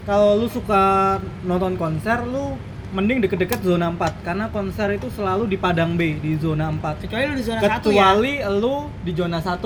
kalau 0.06 0.38
lu 0.38 0.46
suka 0.46 1.18
nonton 1.42 1.74
konser 1.74 2.22
lu 2.30 2.54
mending 2.94 3.20
deket-deket 3.20 3.60
zona 3.60 3.90
4 3.90 3.98
karena 4.22 4.46
konser 4.48 4.94
itu 4.94 5.10
selalu 5.10 5.46
di 5.48 5.58
Padang 5.58 5.98
B 5.98 6.14
di 6.16 6.38
zona 6.38 6.70
4 6.70 7.02
Kecuali 7.02 7.26
lu 7.26 7.34
di 7.34 7.44
zona 7.44 7.60
satu 7.60 7.90
ya. 7.90 8.14
kecuali 8.14 8.34
lu 8.54 8.76
di 9.02 9.12
zona 9.12 9.38
1 9.38 9.58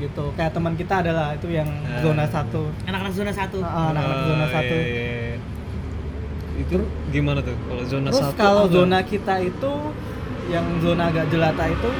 gitu 0.00 0.24
kayak 0.34 0.52
teman 0.52 0.74
kita 0.74 0.94
adalah 1.00 1.32
itu 1.32 1.48
yang 1.48 1.70
Nah. 1.70 2.02
zona 2.02 2.24
1 2.26 2.58
Anak-anak 2.84 3.14
zona 3.14 3.30
satu. 3.30 3.58
Ah, 3.60 3.88
anak-anak 3.88 4.16
Oh, 4.16 4.26
zona 4.26 4.44
iya, 4.44 4.52
1 4.52 4.74
iya, 4.74 4.82
iya. 4.82 5.36
Itu 6.56 6.76
gimana 7.08 7.38
tuh 7.40 7.54
kalau 7.60 7.84
zona 7.84 8.08
terus 8.10 8.22
satu? 8.26 8.36
kalau 8.36 8.64
apa? 8.64 8.74
zona 8.74 8.98
kita 9.02 9.34
itu 9.40 9.72
yang 10.46 10.66
zona 10.78 11.02
agak 11.08 11.26
jelata 11.28 11.64
itu 11.66 11.90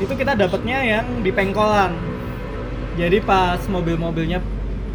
itu 0.00 0.12
kita 0.14 0.32
dapatnya 0.34 0.78
yang 0.82 1.06
di 1.20 1.30
pengkolan 1.30 1.92
jadi 2.94 3.20
pas 3.20 3.60
mobil-mobilnya 3.66 4.40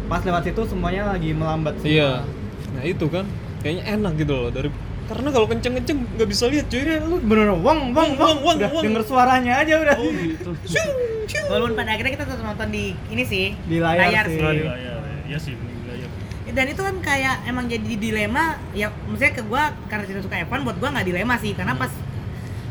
pas 0.04 0.20
lewat 0.20 0.42
situ 0.44 0.62
semuanya 0.66 1.08
lagi 1.08 1.30
melambat 1.30 1.78
semua. 1.78 1.90
Iya. 1.90 2.10
Nah 2.72 2.82
itu 2.82 3.06
kan 3.06 3.24
kayaknya 3.58 3.84
enak 3.92 4.12
gitu 4.16 4.32
loh 4.32 4.50
dari 4.50 4.68
karena 5.06 5.28
kalau 5.30 5.46
kenceng-kenceng 5.46 5.98
nggak 6.18 6.28
bisa 6.28 6.44
lihat 6.50 6.66
cuy. 6.66 6.82
Iya, 6.82 6.98
lu 7.02 7.16
bener 7.22 7.54
wong 7.54 7.94
wong 7.94 8.10
wong, 8.18 8.36
wong, 8.42 8.56
udah 8.58 8.70
wong. 8.74 8.82
denger 8.82 9.02
suaranya 9.06 9.62
aja 9.62 9.74
udah 9.78 9.96
Oh 9.96 10.10
gitu. 10.10 10.50
Walaupun 11.50 11.72
pada 11.74 11.90
akhirnya 11.94 12.12
kita 12.14 12.24
tetap 12.26 12.42
nonton 12.42 12.68
di 12.70 12.90
ini 13.10 13.22
sih 13.22 13.54
Di 13.66 13.78
layar 13.78 14.26
sih. 14.26 14.42
Oh, 14.42 14.50
di 14.50 14.66
layar. 14.66 14.98
Iya 15.26 15.38
sih, 15.38 15.54
di 15.54 15.86
layar. 15.86 16.10
dan 16.46 16.66
itu 16.66 16.80
kan 16.80 16.96
kayak 17.02 17.44
emang 17.44 17.66
jadi 17.66 17.94
dilema 17.98 18.56
ya 18.72 18.88
maksudnya 19.04 19.34
ke 19.34 19.42
gua 19.44 19.74
karena 19.86 20.06
tidak 20.06 20.22
suka 20.24 20.40
F1 20.46 20.62
buat 20.62 20.78
gua 20.78 20.88
nggak 20.94 21.06
dilema 21.06 21.34
sih 21.36 21.52
karena 21.52 21.74
pas 21.74 21.90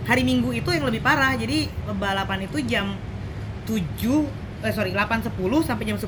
hari 0.07 0.23
Minggu 0.23 0.51
itu 0.51 0.69
yang 0.71 0.87
lebih 0.87 0.99
parah 0.99 1.35
jadi 1.35 1.69
balapan 1.93 2.47
itu 2.47 2.63
jam 2.63 2.95
7 3.67 3.75
eh 4.63 4.73
sorry 4.73 4.89
8.10 4.89 5.29
sampai 5.61 5.83
jam 5.85 5.97
10 5.99 6.07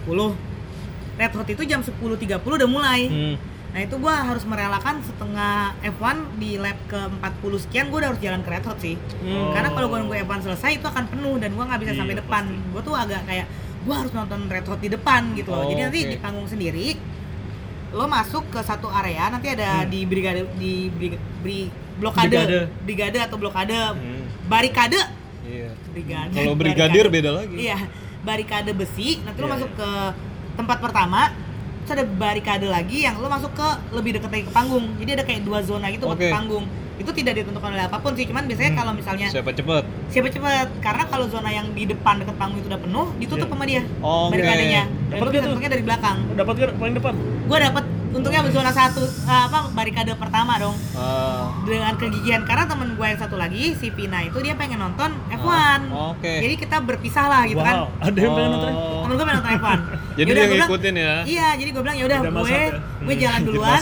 Red 1.17 1.33
Hot 1.33 1.47
itu 1.49 1.63
jam 1.65 1.81
10.30 1.81 1.97
udah 2.41 2.69
mulai 2.69 3.01
Hmm. 3.07 3.35
Nah 3.77 3.85
itu 3.85 3.93
gua 3.95 4.25
harus 4.25 4.41
merelakan 4.41 5.05
setengah 5.05 5.53
F1 5.85 6.01
di 6.35 6.57
lap 6.57 6.81
ke 6.83 6.97
40 6.97 7.61
sekian 7.61 7.85
gua 7.87 8.01
udah 8.01 8.09
harus 8.09 8.21
jalan 8.23 8.41
ke 8.41 8.49
Red 8.49 8.65
Hot 8.65 8.79
sih 8.79 8.97
Hmm. 9.21 9.53
karena 9.53 9.69
kalau 9.69 9.85
gua 9.85 10.01
nunggu 10.01 10.17
F1 10.19 10.39
selesai 10.43 10.71
itu 10.73 10.87
akan 10.87 11.05
penuh 11.05 11.37
dan 11.37 11.53
gua 11.53 11.69
nggak 11.69 11.79
bisa 11.79 11.93
Iya, 11.93 11.99
sampai 12.01 12.15
depan 12.17 12.43
gua 12.73 12.81
tuh 12.81 12.95
agak 12.95 13.21
kayak 13.23 13.45
gua 13.85 13.95
harus 14.01 14.11
nonton 14.11 14.39
Red 14.47 14.65
Hot 14.65 14.81
di 14.81 14.89
depan 14.89 15.21
gitu 15.31 15.53
loh 15.53 15.61
Oh, 15.61 15.69
jadi 15.69 15.81
nanti 15.83 15.99
oke. 16.01 16.09
di 16.09 16.17
panggung 16.17 16.49
sendiri 16.49 16.97
lo 17.89 18.05
masuk 18.05 18.49
ke 18.49 18.59
satu 18.59 18.89
area 18.89 19.29
nanti 19.29 19.47
ada 19.47 19.69
Hmm. 19.79 19.87
di 19.87 19.99
brigade 20.03 20.41
di 20.57 20.73
brig- 20.89 21.21
bri- 21.39 21.69
blokade 21.95 22.33
Brigade. 22.33 22.59
brigade 22.81 23.19
atau 23.21 23.37
blokade 23.37 23.77
Hmm. 23.77 24.25
barikade 24.43 24.97
Iya. 25.43 25.69
brigade 25.87 26.33
Kalau 26.33 26.57
brigadir 26.59 27.05
Barikade. 27.05 27.13
beda 27.13 27.29
lagi. 27.31 27.55
iya 27.59 27.77
barikade 28.19 28.73
besi 28.73 29.21
nanti 29.21 29.37
lo 29.37 29.45
Iya, 29.45 29.53
masuk 29.53 29.69
ke 29.71 29.89
tempat 30.55 30.81
pertama 30.81 31.29
terus 31.87 31.95
ada 31.95 32.05
barikade 32.05 32.67
lagi 32.67 32.97
yang 33.01 33.15
lo 33.15 33.25
masuk 33.25 33.47
ke 33.49 33.63
lebih 33.91 34.11
dekat 34.13 34.27
lagi 34.27 34.43
ke 34.43 34.51
panggung 34.51 34.91
jadi 34.99 35.09
ada 35.13 35.23
kayak 35.23 35.41
dua 35.41 35.63
zona 35.63 35.87
gitu 35.87 36.03
buat 36.03 36.19
Oke. 36.19 36.27
panggung 36.27 36.67
itu 36.97 37.11
tidak 37.13 37.37
ditentukan 37.37 37.71
oleh 37.71 37.85
apa 37.85 37.95
pun 37.95 38.11
sih 38.11 38.25
cuman 38.25 38.43
biasanya 38.43 38.69
Hmm. 38.69 38.79
kalau 38.81 38.91
misalnya 38.91 39.27
Siapa 39.29 39.51
cepet? 39.51 39.83
siapa 40.09 40.27
cepet 40.27 40.67
karena 40.81 41.03
kalau 41.05 41.25
zona 41.25 41.47
yang 41.47 41.71
di 41.71 41.87
depan 41.87 42.19
dekat 42.19 42.35
panggung 42.35 42.59
itu 42.59 42.67
udah 42.67 42.81
penuh 42.81 43.07
ditutup 43.15 43.47
Iya. 43.47 43.53
sama 43.53 43.63
dia 43.63 43.81
Oke. 43.97 44.31
barikadenya 44.33 44.83
dan 44.83 45.07
Dapat 45.13 45.23
gak 45.25 45.31
tuh? 45.31 45.47
untungnya 45.47 45.71
dari 45.71 45.83
belakang 45.85 46.17
Dapat 46.35 46.53
kan 46.57 46.69
paling 46.75 46.95
depan? 46.97 47.13
gue 47.47 47.57
dapet 47.61 47.83
untungnya 48.09 48.39
zona 48.49 48.71
satu 48.73 49.03
eh, 49.05 49.41
apa 49.45 49.59
barikade 49.71 50.11
pertama 50.15 50.57
dong 50.57 50.75
Ah. 50.91 51.53
dengan 51.63 51.93
kegigihan 51.95 52.41
karena 52.43 52.65
temen 52.65 52.89
gue 52.91 53.05
yang 53.05 53.19
satu 53.21 53.35
lagi 53.35 53.71
si 53.73 53.87
Pina 53.87 54.19
itu 54.21 54.35
dia 54.41 54.57
pengen 54.57 54.81
nonton 54.81 55.13
F1 55.29 55.47
Ah, 55.87 56.11
Oke. 56.11 56.33
jadi 56.41 56.53
kita 56.57 56.81
berpisah 56.81 57.25
lah 57.25 57.45
gitu 57.45 57.61
kan 57.61 57.85
wow, 57.85 57.87
ada 58.01 58.17
yang 58.17 58.33
pengen 58.33 58.51
nonton? 58.51 58.73
Oh. 58.73 59.01
temen 59.05 59.13
gue 59.13 59.23
pengen 59.23 59.37
nonton 59.37 59.53
F1 59.55 59.79
Jadi 60.17 60.25
Yaudah, 60.25 60.33
dia 60.33 60.41
gua 60.41 60.49
bilang, 60.49 60.67
ngikutin 60.67 60.95
ya. 60.97 61.13
iya 61.23 61.47
jadi 61.53 61.69
gue 61.69 61.81
bilang 61.81 61.95
ya 61.95 62.05
udah 62.05 62.19
Tidak 62.19 62.33
gue 62.33 62.49
ya? 62.49 62.67
gue 62.99 63.05
Hmm, 63.07 63.21
jalan 63.21 63.41
duluan 63.47 63.81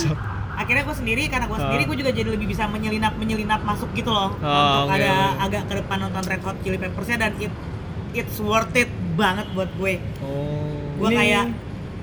akhirnya 0.56 0.84
gue 0.84 0.96
sendiri 0.96 1.24
karena 1.26 1.46
gue 1.46 1.58
sendiri 1.58 1.82
Ah. 1.82 1.88
gue 1.88 1.98
juga 1.98 2.12
jadi 2.12 2.30
lebih 2.30 2.48
bisa 2.48 2.64
menyelinap 2.66 3.14
menyelinap 3.16 3.62
masuk 3.62 3.90
gitu 3.92 4.08
loh 4.08 4.36
Ah, 4.38 4.84
untuk 4.84 4.84
oke, 4.86 4.96
ada 4.98 5.12
agak 5.42 5.62
ke 5.66 5.74
depan 5.76 5.98
nonton 6.02 6.24
Red 6.24 6.42
Hot 6.42 6.58
Chili 6.60 6.78
Peppersnya 6.78 7.18
dan 7.18 7.32
it 7.38 7.52
it's 8.14 8.38
worth 8.38 8.72
it 8.74 8.88
banget 9.14 9.48
buat 9.52 9.72
gue 9.74 10.00
Oh. 10.20 10.76
gue 10.98 11.10
Ini 11.10 11.16
kayak 11.18 11.46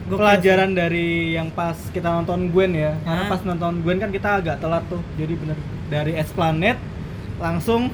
gokil 0.02 0.18
pelajaran 0.18 0.70
dari 0.72 1.08
yang 1.30 1.48
pas 1.48 1.78
kita 1.88 2.08
nonton 2.10 2.48
Gwen 2.48 2.72
ya 2.72 2.92
karena 2.98 3.22
Hah? 3.22 3.30
pas 3.30 3.40
nonton 3.42 3.72
Gwen 3.80 3.96
kan 3.96 4.10
kita 4.10 4.28
agak 4.38 4.56
telat 4.58 4.84
tuh 4.86 5.00
jadi 5.14 5.32
bener 5.32 5.56
dari 5.86 6.12
Esplanade 6.14 6.80
langsung 7.38 7.88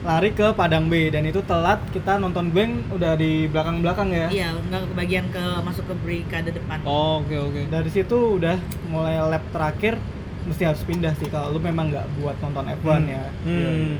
lari 0.00 0.30
ke 0.30 0.52
Padang 0.52 0.86
B 0.86 1.08
dan 1.08 1.22
itu 1.22 1.42
telat 1.42 1.82
kita 1.88 2.16
nonton 2.16 2.48
Gwen 2.48 2.86
udah 2.88 3.12
di 3.14 3.46
belakang-belakang 3.46 4.08
ya 4.08 4.26
Iya, 4.28 4.48
nggak 4.56 4.82
kebagian 4.88 5.26
ke 5.28 5.42
masuk 5.60 5.84
ke 5.84 5.94
brigade 5.98 6.50
depan. 6.50 6.78
Oh, 6.82 7.18
Oke 7.20 7.34
oke. 7.36 7.60
dari 7.66 7.88
situ 7.88 8.14
udah 8.38 8.56
mulai 8.86 9.18
lap 9.20 9.42
terakhir 9.48 9.98
mesti 10.44 10.62
harus 10.64 10.80
pindah 10.80 11.12
sih 11.14 11.26
kalau 11.26 11.50
lu 11.50 11.60
memang 11.60 11.90
nggak 11.90 12.06
buat 12.16 12.38
nonton 12.38 12.64
F1 12.72 12.88
Hmm. 12.94 13.04
ya 13.06 13.24
Hmm. 13.42 13.94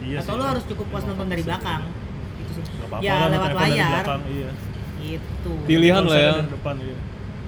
Iya 0.00 0.18
Atau 0.18 0.32
sih. 0.32 0.38
lu 0.38 0.44
harus 0.44 0.64
cukup 0.64 0.86
puas 0.88 1.04
nonton 1.04 1.26
dari 1.26 1.42
belakang. 1.42 1.82
Gitu 2.36 2.50
sih. 2.56 2.64
Nggak 2.72 2.88
apa-apa 2.88 3.02
Ya 3.02 3.12
lah, 3.12 3.28
lewat 3.28 3.50
layar. 3.52 3.90
belakang, 3.92 4.20
Iya. 4.28 4.50
Gitu. 5.00 5.52
Pilihan 5.64 6.02
lah 6.04 6.18
ya. 6.20 6.32
Depan, 6.44 6.74
iya. 6.78 6.96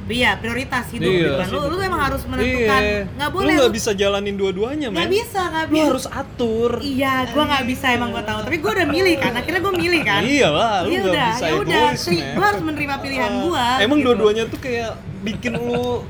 Iya, 0.04 0.36
prioritas 0.36 0.84
hidup 0.90 1.08
Iya. 1.08 1.18
gitu 1.18 1.32
kan. 1.34 1.48
Lu 1.48 1.60
lu 1.66 1.76
emang 1.80 2.02
harus 2.02 2.22
menentukan. 2.24 2.76
Iya. 2.78 3.00
Nggak 3.10 3.28
Lu 3.28 3.34
boleh. 3.34 3.54
nggak 3.54 3.66
lu- 3.66 3.74
bisa 3.74 3.90
jalanin 3.92 4.34
dua-duanya, 4.34 4.88
men. 4.88 5.08
bisa, 5.08 5.40
nggak 5.42 5.64
Lu 5.64 5.72
bisa. 5.72 5.86
harus 5.86 6.06
atur. 6.06 6.70
Iya, 6.78 7.14
gua 7.30 7.42
nggak 7.46 7.64
bisa 7.64 7.86
emang 7.90 8.10
gua 8.10 8.20
tahu. 8.22 8.38
Tapi 8.42 8.56
gua 8.58 8.72
udah 8.74 8.86
milih 8.86 9.14
kan. 9.16 9.32
Akhirnya 9.32 9.60
gua 9.60 9.74
milih 9.74 10.02
kan. 10.02 10.20
Iya 10.22 10.48
lah, 10.48 10.74
lu 10.82 10.88
Ya 10.88 11.00
nggak 11.00 11.08
udah, 11.10 11.28
bisa 11.30 11.44
ya 11.44 11.54
udah. 11.54 11.82
egois, 11.88 12.02
Tri- 12.02 12.20
men. 12.20 12.34
Gua 12.34 12.44
harus 12.46 12.62
menerima 12.62 12.94
pilihan 12.98 13.30
Ah, 13.30 13.40
gua. 13.40 13.64
Emang 13.78 13.98
gitu. 13.98 14.06
dua-duanya 14.06 14.44
tuh 14.46 14.58
kayak 14.58 14.92
bikin 15.22 15.52
lu 15.54 16.04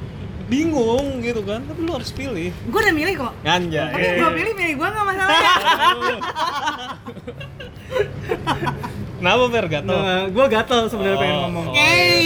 bingung 0.45 1.07
gitu 1.21 1.41
kan, 1.41 1.63
tapi 1.63 1.81
lu 1.81 1.93
harus 1.93 2.11
pilih. 2.11 2.51
Gua 2.67 2.81
udah 2.81 2.93
milih 2.93 3.15
kok. 3.17 3.33
Nganja. 3.41 3.83
Tapi 3.89 4.07
gua 4.17 4.31
pilih 4.33 4.53
milih 4.55 4.75
gua 4.75 4.89
nggak 4.91 5.07
masalah 5.07 5.39
ya. 5.39 5.55
Kenapa 9.25 9.45
Fer 9.49 9.67
gatel? 9.67 9.97
nah, 9.97 10.23
gue 10.29 10.45
gatel 10.47 10.81
sebenarnya 10.85 11.17
Oh, 11.17 11.23
pengen 11.23 11.37
ngomong 11.43 11.65
oh. 11.65 11.73
Hey. 11.73 12.21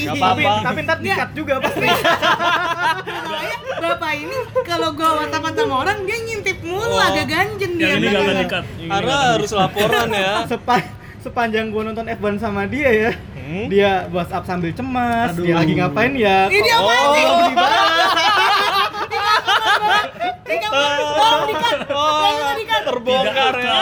Nggak 0.00 0.14
tapi 0.16 0.42
apa-apa. 0.42 0.64
tapi 0.64 0.78
ntar 0.80 0.98
dikat 0.98 1.30
juga 1.30 1.54
pasti 1.60 1.86
bapak 3.76 4.12
ini 4.14 4.36
kalau 4.62 4.88
gua 4.92 5.10
whatsappan 5.18 5.52
sama 5.54 5.74
orang 5.78 5.98
dia 6.02 6.16
ngintip 6.18 6.58
mulu 6.62 6.84
Oh. 6.90 7.00
agak 7.02 7.26
ganjen 7.26 7.70
dia. 7.74 7.86
Yang 7.86 7.98
ini 7.98 8.08
belakang. 8.08 8.38
dikat. 8.40 8.64
Karena 8.82 9.14
harus 9.30 9.50
laporan 9.50 10.08
ya. 10.10 10.32
Sepa- 10.50 10.88
sepanjang 11.18 11.68
gue 11.68 11.82
nonton 11.82 12.06
F1 12.06 12.34
sama 12.38 12.64
dia 12.64 12.88
ya 12.90 13.12
Hmm? 13.40 13.66
dia 13.66 14.06
WhatsApp 14.08 14.46
sambil 14.46 14.70
cemas 14.70 15.34
Aduh. 15.34 15.42
dia 15.42 15.58
lagi 15.58 15.74
ngapain 15.74 16.14
ya 16.14 16.46
Ini 16.46 16.54
sih? 16.56 16.70
oh, 16.72 16.86
Oh, 20.70 21.40
dikat. 21.46 21.76
Dikat. 22.56 22.82
terbongkar 22.86 23.54
ya. 23.58 23.76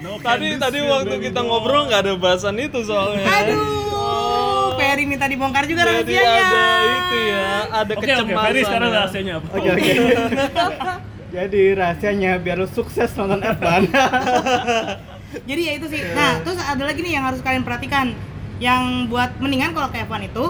No 0.00 0.18
Tadi 0.20 0.48
tadi 0.58 0.78
waktu 0.82 1.14
kita 1.20 1.40
ngobrol 1.40 1.88
nggak 1.88 2.00
ada 2.04 2.12
bahasan 2.16 2.56
itu 2.58 2.82
soalnya. 2.82 3.24
Aduh, 3.24 4.76
Ferry 4.76 5.04
minta 5.04 5.26
dibongkar 5.26 5.64
juga 5.64 5.86
Jadi 5.86 6.12
rahasianya. 6.12 6.44
ada 6.44 6.64
itu 6.84 7.16
ya, 7.24 7.48
ada 7.70 7.92
Oke 7.94 8.00
oke, 8.00 8.10
kecemasan. 8.10 8.44
Ferry 8.44 8.60
sekarang 8.64 8.90
ya. 8.90 8.96
rahasianya 8.98 9.32
apa? 9.40 9.48
Oke 9.52 9.68
oke. 9.70 9.92
Jadi 11.34 11.62
rahasianya 11.74 12.30
biar 12.38 12.56
lu 12.62 12.68
sukses 12.70 13.10
nonton 13.18 13.42
F1. 13.42 13.90
Jadi 15.50 15.60
ya 15.66 15.72
itu 15.74 15.86
sih. 15.90 16.00
Nah, 16.14 16.38
terus 16.46 16.62
ada 16.62 16.82
lagi 16.86 17.02
nih 17.02 17.18
yang 17.18 17.24
harus 17.26 17.42
kalian 17.42 17.66
perhatikan. 17.66 18.14
Yang 18.62 19.10
buat 19.10 19.34
mendingan 19.42 19.74
kalau 19.74 19.90
ke 19.90 19.98
F1 20.06 20.30
itu 20.30 20.44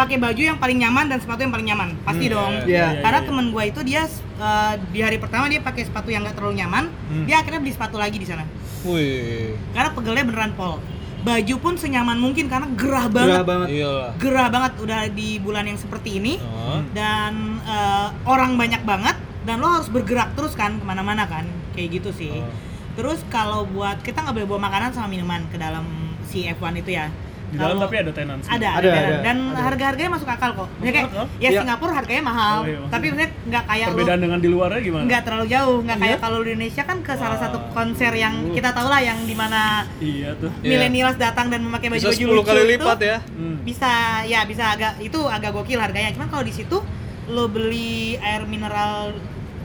pakai 0.00 0.16
baju 0.16 0.42
yang 0.42 0.56
paling 0.56 0.78
nyaman 0.78 1.04
dan 1.06 1.18
sepatu 1.18 1.40
yang 1.40 1.52
paling 1.52 1.68
nyaman. 1.68 1.88
Pasti 2.00 2.26
Hmm, 2.26 2.34
dong. 2.34 2.52
iya, 2.64 2.86
iya, 2.90 3.00
Karena 3.00 3.20
iya. 3.20 3.26
temen 3.26 3.46
gua 3.48 3.62
itu 3.64 3.80
dia 3.82 4.02
eh, 4.40 4.74
di 4.88 5.00
hari 5.00 5.20
pertama 5.20 5.44
dia 5.46 5.60
pakai 5.60 5.84
sepatu 5.84 6.08
yang 6.08 6.24
gak 6.24 6.32
terlalu 6.34 6.56
nyaman, 6.56 6.88
Hmm. 7.06 7.24
dia 7.24 7.36
akhirnya 7.38 7.60
beli 7.60 7.70
sepatu 7.70 7.96
lagi 7.96 8.16
di 8.16 8.24
sana. 8.24 8.48
Wih, 8.82 9.52
Karena 9.70 9.92
pegelnya 9.92 10.24
beneran 10.24 10.52
pol. 10.54 10.80
Baju 11.20 11.54
pun 11.60 11.76
senyaman 11.76 12.16
mungkin 12.16 12.48
karena 12.48 12.64
gerah 12.72 13.04
banget. 13.06 13.36
Gerah 13.36 13.44
banget. 13.44 13.68
iyalah. 13.70 14.10
Gerah 14.16 14.48
banget 14.48 14.72
udah 14.80 15.00
di 15.10 15.36
bulan 15.36 15.68
yang 15.68 15.76
seperti 15.76 16.16
ini 16.16 16.40
Oh. 16.40 16.80
dan 16.90 17.60
eh, 17.60 18.08
orang 18.24 18.56
banyak 18.56 18.80
banget 18.82 19.16
dan 19.42 19.60
lo 19.60 19.68
harus 19.70 19.88
bergerak 19.88 20.32
terus 20.32 20.56
kan 20.56 20.76
ke 20.76 20.84
mana-mana 20.86 21.24
kan 21.24 21.44
kayak 21.70 22.00
gitu 22.00 22.08
sih. 22.10 22.32
Oh. 22.32 22.48
Terus 22.90 23.20
kalau 23.28 23.68
buat 23.68 24.00
kita 24.00 24.16
nggak 24.18 24.32
boleh 24.34 24.48
bawa 24.48 24.60
makanan 24.62 24.90
sama 24.90 25.06
minuman 25.06 25.44
ke 25.46 25.56
dalam 25.56 25.84
si 26.24 26.48
F1 26.48 26.72
itu 26.78 26.90
ya. 26.90 27.12
Di 27.50 27.56
dalam 27.56 27.76
tapi 27.76 27.94
ada 27.96 28.10
tenancy. 28.10 28.46
ada, 28.46 28.68
ada, 28.70 28.78
Ada, 28.78 28.88
ada. 28.88 29.00
ada, 29.02 29.16
dan 29.20 29.38
ada. 29.44 29.60
harga-harganya 29.60 30.10
masuk 30.12 30.28
akal 30.28 30.50
kok. 30.52 30.68
Maksudnya 30.70 30.92
kayak 30.92 31.08
akal? 31.08 31.26
ya 31.36 31.48
Iya. 31.48 31.60
Singapura 31.60 31.92
harganya 31.92 32.22
mahal, 32.24 32.56
Oh, 32.56 32.64
iya, 32.64 32.78
tapi 32.86 33.04
maksudnya 33.06 33.30
nggak 33.44 33.64
kayak 33.66 33.86
Perbedaan 33.90 34.20
dengan 34.20 34.38
di 34.38 34.48
luarnya 34.48 34.80
gimana? 34.80 35.04
nggak 35.04 35.22
terlalu 35.22 35.46
jauh, 35.48 35.78
nggak 35.80 35.96
Iya? 35.96 36.04
kayak 36.06 36.18
kalau 36.20 36.38
di 36.38 36.50
Indonesia 36.50 36.82
kan 36.84 36.98
ke 37.00 37.12
salah 37.12 37.38
satu 37.38 37.58
konser 37.70 38.12
yang 38.14 38.34
kita 38.50 38.70
tahu 38.70 38.86
lah 38.86 39.00
yang 39.00 39.18
di 39.20 39.34
mana 39.34 39.60
Iya 39.98 40.30
tuh. 40.36 40.50
Iya. 40.56 40.70
milenials 40.70 41.16
datang 41.16 41.46
dan 41.48 41.60
memakai 41.60 41.88
Bisa 41.90 42.08
baju-baju 42.08 42.24
10 42.24 42.30
lucu 42.32 42.46
kali 42.46 42.60
itu, 42.60 42.70
lipat 42.72 42.98
ya. 43.00 43.16
Hmm. 43.30 43.56
bisa 43.60 43.90
ya 44.24 44.40
bisa 44.44 44.64
agak 44.70 44.92
itu 45.00 45.18
agak 45.20 45.50
gokil 45.50 45.76
harganya 45.76 46.10
cuman 46.10 46.28
kalau 46.28 46.42
di 46.42 46.52
situ 46.52 46.78
lo 47.26 47.44
beli 47.46 47.90
air 48.16 48.42
mineral 48.44 49.10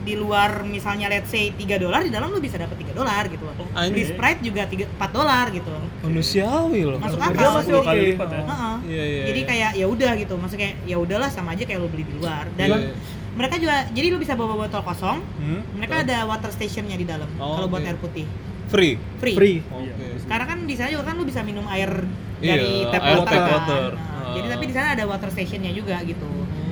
di 0.06 0.14
luar 0.14 0.62
misalnya 0.62 1.10
let's 1.10 1.26
say 1.26 1.50
3 1.50 1.66
dolar 1.76 2.00
di 2.00 2.08
dalam 2.08 2.30
lo 2.30 2.38
bisa 2.38 2.54
dapat 2.54 2.78
3 2.78 2.94
dolar 2.94 3.26
gitu 3.26 3.42
loh. 3.42 3.54
Beli 3.58 3.74
anjing. 3.74 4.06
Sprite 4.08 4.40
juga 4.40 4.62
3 4.64 4.86
4 4.88 5.10
dolar 5.10 5.46
gitu. 5.50 5.70
Manusiawi 6.00 6.80
loh. 6.86 6.98
Masuk 6.98 7.18
akal. 7.18 7.50
masih 7.52 7.72
10 7.74 7.74
oke. 7.74 7.84
kali 7.84 8.00
lipat 8.08 8.28
ya. 8.30 8.40
Heeh. 8.40 8.76
Iya, 8.86 9.04
iya, 9.04 9.22
Jadi 9.26 9.40
iya. 9.42 9.48
kayak 9.50 9.70
ya 9.74 9.86
udah 9.86 10.12
gitu. 10.14 10.34
Maksudnya 10.36 10.62
kayak 10.62 10.76
ya 10.84 10.96
udahlah 10.96 11.28
sama 11.28 11.48
aja 11.52 11.64
kayak 11.64 11.80
lo 11.80 11.88
beli 11.88 12.04
di 12.04 12.14
luar. 12.14 12.46
Dan 12.54 12.68
Iya, 12.68 12.78
iya. 12.80 12.92
mereka 13.34 13.54
juga 13.58 13.74
jadi 13.90 14.06
lo 14.08 14.18
bisa 14.18 14.32
bawa 14.32 14.54
botol 14.56 14.80
kosong. 14.80 15.18
Hmm? 15.36 15.60
Mereka 15.74 15.94
ada 16.06 16.16
water 16.24 16.50
stationnya 16.50 16.94
di 16.94 17.04
dalam 17.04 17.26
Oh, 17.36 17.56
kalau 17.56 17.66
buat 17.66 17.82
oke. 17.82 17.90
air 17.90 17.98
putih. 17.98 18.26
Free. 18.66 18.94
Free. 19.18 19.34
Free. 19.34 19.58
Oke. 19.64 19.90
Iya. 19.90 20.18
Sekarang 20.22 20.46
kan 20.46 20.58
di 20.62 20.74
sana 20.74 20.88
juga 20.88 21.04
kan 21.04 21.14
lo 21.14 21.24
bisa 21.24 21.42
minum 21.42 21.66
air 21.66 21.90
Iya, 22.38 22.50
dari 22.52 22.70
tap 22.88 23.02
air 23.02 23.16
water. 23.16 23.26
tap 23.28 23.42
kan. 23.42 23.50
water. 23.52 23.90
Nah, 23.92 24.14
Ah. 24.26 24.34
Jadi 24.34 24.46
tapi 24.50 24.64
di 24.66 24.74
sana 24.74 24.88
ada 24.92 25.04
water 25.04 25.28
stationnya 25.30 25.70
juga 25.70 25.96
gitu. 26.02 26.30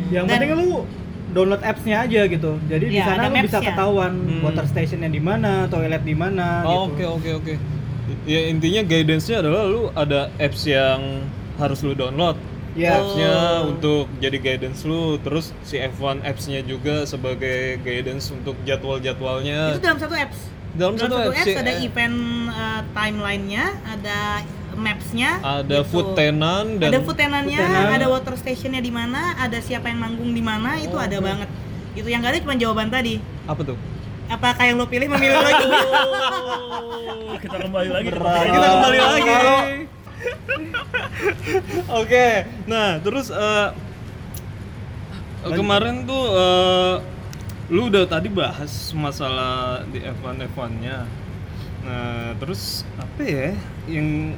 Yang 0.09 0.25
Dan- 0.25 0.33
penting 0.37 0.51
lu 0.55 0.70
download 1.35 1.61
apps-nya 1.61 1.97
aja 2.01 2.20
gitu. 2.25 2.57
Jadi 2.64 2.85
di 2.88 2.97
Iya, 2.97 3.05
sana 3.05 3.27
lu 3.27 3.37
bisa 3.42 3.59
ketahuan 3.59 4.12
Hmm. 4.14 4.40
water 4.40 4.64
station-nya 4.64 5.11
di 5.11 5.18
mana, 5.18 5.66
toilet 5.66 6.03
di 6.03 6.14
mana 6.14 6.62
Oh, 6.62 6.87
gitu. 6.88 7.11
Oke 7.12 7.29
oke 7.29 7.31
oke. 7.42 7.55
Ya 8.25 8.47
intinya 8.47 8.81
guidance-nya 8.81 9.42
adalah 9.42 9.66
lu 9.66 9.90
ada 9.92 10.31
apps 10.38 10.62
yang 10.64 11.27
harus 11.57 11.83
lu 11.83 11.92
download. 11.92 12.38
Iya. 12.75 12.90
Apps-nya 12.92 13.33
Oh. 13.61 13.70
untuk 13.70 14.07
jadi 14.18 14.35
guidance 14.37 14.83
lu, 14.83 15.18
terus 15.18 15.55
si 15.62 15.79
F1 15.79 16.23
apps-nya 16.23 16.62
juga 16.62 17.03
sebagai 17.05 17.79
guidance 17.81 18.31
untuk 18.31 18.55
jadwal-jadwalnya. 18.64 19.75
Itu 19.75 19.83
dalam 19.83 19.99
satu 19.99 20.14
apps. 20.14 20.38
Dalam 20.75 20.99
satu 20.99 21.14
apps, 21.14 21.38
apps 21.38 21.55
ya. 21.55 21.62
ada 21.62 21.73
event 21.79 22.18
uh, 22.51 22.83
timeline-nya, 22.90 23.64
ada 23.85 24.42
maps-nya, 24.75 25.39
Ada 25.41 25.81
gitu. 25.81 25.89
food 25.89 26.09
tenant 26.15 26.69
dan 26.77 26.89
ada 26.89 27.01
food 27.01 27.15
tenant-nya, 27.15 27.59
food 27.59 27.71
tenant. 27.71 27.95
ada 27.95 28.07
water 28.07 28.35
station-nya 28.35 28.79
di 28.79 28.91
mana, 28.91 29.35
ada 29.37 29.59
siapa 29.59 29.87
yang 29.87 30.01
manggung 30.01 30.31
di 30.31 30.41
mana, 30.41 30.77
itu 30.77 30.93
Oh, 30.93 31.01
ada 31.01 31.17
oke. 31.17 31.25
banget. 31.25 31.49
Itu 31.95 32.07
yang 32.07 32.21
gak 32.21 32.33
ada 32.33 32.41
cuma 32.41 32.55
jawaban 32.55 32.89
tadi. 32.89 33.23
apa 33.45 33.61
tuh? 33.63 33.79
Apa 34.25 34.53
kayak 34.53 34.69
yang 34.69 34.79
lo 34.79 34.87
pilih 34.87 35.09
memilih 35.09 35.39
lagi? 35.39 35.65
Oh, 37.25 37.37
kita 37.37 37.57
kembali 37.59 37.91
lagi 37.91 38.09
Berat. 38.11 38.45
Kita 38.47 38.67
kembali 38.71 38.99
lagi. 39.01 39.33
Oke, 41.91 42.27
nah 42.65 42.97
terus 42.99 43.29
eh, 43.29 43.69
kemarin 45.45 46.05
tuh 46.05 46.25
eh, 46.31 46.95
lu 47.69 47.89
udah 47.89 48.05
tadi 48.05 48.29
bahas 48.29 48.73
masalah 48.93 49.83
di 49.87 50.01
F1 50.01 50.37
F1-nya. 50.49 51.05
Nah, 51.85 52.33
terus 52.40 52.83
apa 52.97 53.20
ya 53.23 53.53
yang 53.85 54.33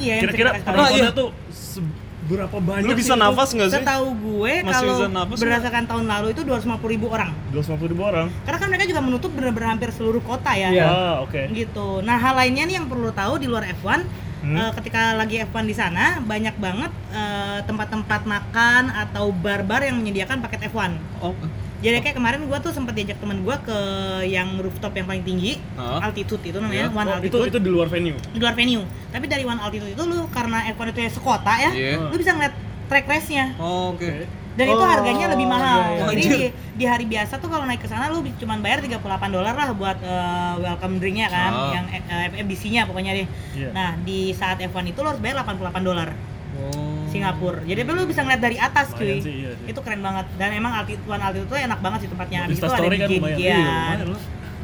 ya 0.00 0.16
Kira-kira? 0.24 0.50
Ah, 0.64 0.88
iya. 0.88 1.12
tuh 1.12 1.28
seberapa 1.52 2.56
banyak 2.60 2.88
lu 2.88 2.96
bisa 2.96 3.12
sih 3.14 3.20
nafas 3.20 3.48
nggak 3.52 3.68
sih? 3.68 3.80
Setahu 3.80 4.06
gue 4.16 4.52
kalau 4.64 4.96
berdasarkan 5.28 5.84
tahun 5.84 6.04
lalu 6.08 6.26
itu 6.32 6.42
250 6.44 6.88
ribu 6.88 7.06
orang. 7.12 7.30
250 7.52 7.92
ribu 7.92 8.02
orang. 8.04 8.26
Karena 8.44 8.58
kan 8.58 8.68
mereka 8.72 8.84
juga 8.88 9.00
menutup 9.04 9.30
benar-benar 9.36 9.76
hampir 9.76 9.92
seluruh 9.92 10.24
kota 10.24 10.52
ya. 10.56 10.68
Iya. 10.72 10.86
Ah, 10.88 11.14
oke. 11.24 11.52
gitu. 11.52 12.00
Nah 12.00 12.16
hal 12.16 12.34
lainnya 12.36 12.64
nih 12.64 12.74
yang 12.80 12.86
perlu 12.88 13.12
tahu 13.12 13.36
di 13.36 13.46
luar 13.48 13.68
F1 13.68 14.28
Hmm. 14.38 14.54
eh, 14.54 14.70
ketika 14.70 15.18
lagi 15.18 15.42
F1 15.50 15.66
di 15.66 15.74
sana 15.74 16.22
banyak 16.22 16.54
banget 16.62 16.94
eh, 17.10 17.58
tempat-tempat 17.66 18.22
makan 18.22 18.86
atau 18.86 19.34
bar-bar 19.34 19.82
yang 19.82 19.98
menyediakan 19.98 20.38
paket 20.38 20.70
F1. 20.70 20.94
Oh, 21.18 21.34
Jadi 21.78 21.96
kayak 22.00 22.16
kemarin 22.16 22.40
gua 22.44 22.58
tuh 22.58 22.70
sempat 22.70 22.90
diajak 22.92 23.16
temen 23.16 23.38
gua 23.40 23.56
ke 23.58 23.78
yang 24.26 24.58
rooftop 24.58 24.90
yang 24.92 25.06
paling 25.06 25.22
tinggi, 25.22 25.62
Hah? 25.74 26.02
altitude 26.02 26.42
itu 26.44 26.58
namanya, 26.58 26.86
Iya. 26.86 26.92
one 26.92 27.06
Oh, 27.06 27.16
itu 27.22 27.38
altitude 27.38 27.48
itu 27.48 27.58
di 27.60 27.70
luar 27.70 27.86
venue. 27.86 28.18
di 28.18 28.38
luar 28.38 28.52
venue. 28.52 28.82
Tapi 29.08 29.24
dari 29.24 29.42
one 29.42 29.56
altitude 29.56 29.92
itu 29.92 30.02
lu 30.02 30.26
karena 30.28 30.66
F1 30.68 30.90
itu 30.90 31.00
ya 31.00 31.10
sekota 31.12 31.54
ya, 31.56 31.70
Iya. 31.70 32.10
lu 32.10 32.16
bisa 32.16 32.32
ngeliat 32.32 32.54
track 32.86 33.06
race-nya. 33.06 33.54
Oh, 33.56 33.92
oke. 33.92 34.02
Oke. 34.02 34.26
Dan 34.52 34.66
itu 34.66 34.74
Oh, 34.76 34.90
harganya 34.90 35.30
lebih 35.30 35.46
mahal. 35.46 35.78
iya, 35.78 35.94
iya. 35.94 36.06
Jadi 36.10 36.22
di, 36.26 36.40
di 36.74 36.84
hari 36.84 37.06
biasa 37.06 37.38
tuh 37.38 37.46
kalau 37.46 37.62
naik 37.62 37.78
ke 37.78 37.86
sana 37.86 38.10
lu 38.10 38.26
cuma 38.34 38.58
bayar 38.58 38.82
38 38.82 38.98
dolar 39.30 39.54
lah 39.54 39.70
buat 39.70 40.02
eh, 40.02 40.54
welcome 40.58 40.98
drinknya 40.98 41.30
kan, 41.30 41.52
Ah. 41.52 41.70
yang 41.72 41.86
uh, 41.86 42.26
FBC-nya 42.36 42.82
pokoknya 42.84 43.14
deh. 43.14 43.26
Iya. 43.54 43.70
Nah, 43.70 43.94
di 44.00 44.34
saat 44.34 44.58
F1 44.58 44.82
itu 44.84 44.98
lo 44.98 45.14
harus 45.14 45.22
bayar 45.22 45.38
88 45.38 45.78
dolar 45.80 46.10
Oh. 46.58 46.87
Singapura. 47.08 47.60
Jadi 47.64 47.80
lu 47.84 48.04
bisa 48.04 48.20
ngeliat 48.22 48.42
dari 48.44 48.56
atas 48.60 48.92
cuy. 48.92 49.18
Sih, 49.18 49.48
iya 49.48 49.50
sih. 49.56 49.72
Itu 49.72 49.80
keren 49.80 50.04
banget. 50.04 50.28
Dan 50.36 50.52
emang 50.54 50.72
altitude 50.76 51.08
one 51.08 51.22
altitude 51.24 51.48
tuh 51.48 51.58
enak 51.58 51.80
banget 51.80 51.98
sih 52.06 52.10
tempatnya. 52.12 52.38
Habis 52.44 52.56
itu 52.60 52.66
ada 52.68 52.72
Instastory 52.76 52.96
kan 53.00 53.08
lumayan. 53.10 53.38
Iya. 53.40 54.16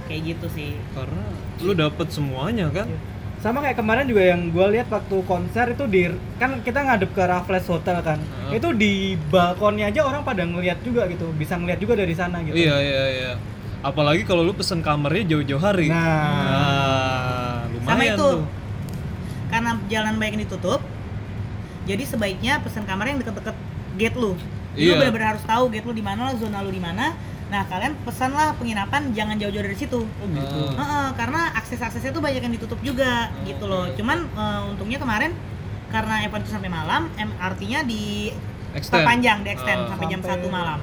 Kayak 0.04 0.20
gitu 0.28 0.46
sih. 0.52 0.70
Karena 0.92 1.24
lu 1.64 1.72
dapet 1.72 2.06
semuanya 2.12 2.66
kan? 2.68 2.86
Sama 3.40 3.60
kayak 3.60 3.76
kemarin 3.76 4.08
juga 4.08 4.24
yang 4.24 4.48
gue 4.48 4.66
lihat 4.72 4.88
waktu 4.88 5.16
konser 5.28 5.76
itu 5.76 5.84
di 5.84 6.08
kan 6.40 6.64
kita 6.64 6.80
ngadep 6.80 7.12
ke 7.12 7.22
Raffles 7.24 7.68
Hotel 7.68 8.00
kan. 8.00 8.16
Heeh. 8.20 8.56
Itu 8.56 8.72
di 8.72 9.20
balkonnya 9.28 9.92
aja 9.92 10.04
orang 10.04 10.24
pada 10.24 10.48
ngeliat 10.48 10.80
juga 10.80 11.04
gitu. 11.08 11.28
Bisa 11.36 11.60
ngeliat 11.60 11.76
juga 11.80 11.96
dari 11.96 12.16
sana 12.16 12.40
gitu. 12.40 12.56
Iya, 12.56 12.76
iya, 12.80 13.04
iya. 13.12 13.32
Apalagi 13.84 14.24
kalau 14.24 14.40
lu 14.40 14.56
pesen 14.56 14.80
kamarnya 14.80 15.36
jauh-jauh 15.36 15.60
hari. 15.60 15.92
Nah. 15.92 16.00
Nah, 16.00 17.68
lumayan 17.68 17.84
Sama 17.84 18.04
itu. 18.08 18.16
tuh. 18.16 18.36
Karena 19.52 19.70
jalan 19.92 20.14
banyak 20.16 20.32
yang 20.40 20.42
ditutup. 20.48 20.80
Jadi 21.84 22.02
sebaiknya 22.02 22.58
pesan 22.58 22.84
kamar 22.84 23.06
yang 23.06 23.18
deket-deket 23.18 23.56
gate 23.94 24.16
lu. 24.16 24.32
Jadi 24.72 24.80
Lu 24.80 24.90
Iya. 24.90 24.94
benar-benar 24.98 25.28
harus 25.34 25.44
tahu 25.44 25.64
gate 25.68 25.84
lu 25.84 25.92
di 25.92 26.00
mana, 26.00 26.34
zona 26.34 26.58
lu 26.60 26.68
di 26.68 26.78
mana. 26.78 27.14
Nah, 27.44 27.62
kalian 27.64 27.94
pesanlah 28.02 28.56
penginapan 28.56 29.12
jangan 29.12 29.36
jauh-jauh 29.36 29.62
dari 29.62 29.76
situ. 29.76 30.00
Oh 30.02 30.26
gitu. 30.26 30.60
Heeh, 30.72 31.08
karena 31.14 31.54
akses-aksesnya 31.54 32.10
tuh 32.10 32.18
banyak 32.18 32.40
yang 32.40 32.50
ditutup 32.50 32.80
juga 32.80 33.30
Oh, 33.30 33.44
gitu 33.44 33.64
loh. 33.64 33.84
Cuman 33.92 34.26
eh, 34.26 34.60
untungnya 34.66 34.98
kemarin 34.98 35.30
karena 35.88 36.24
event 36.24 36.42
itu 36.42 36.50
sampai 36.50 36.66
malam, 36.68 37.06
MRT-nya 37.14 37.84
di 37.84 38.34
Extend. 38.72 38.90
perpanjang, 38.98 39.38
di 39.40 39.50
extend 39.52 39.80
Ah. 39.80 39.88
sampai 39.88 40.06
jam 40.08 40.20
Sampai- 40.20 40.42
1 40.42 40.48
malam. 40.50 40.80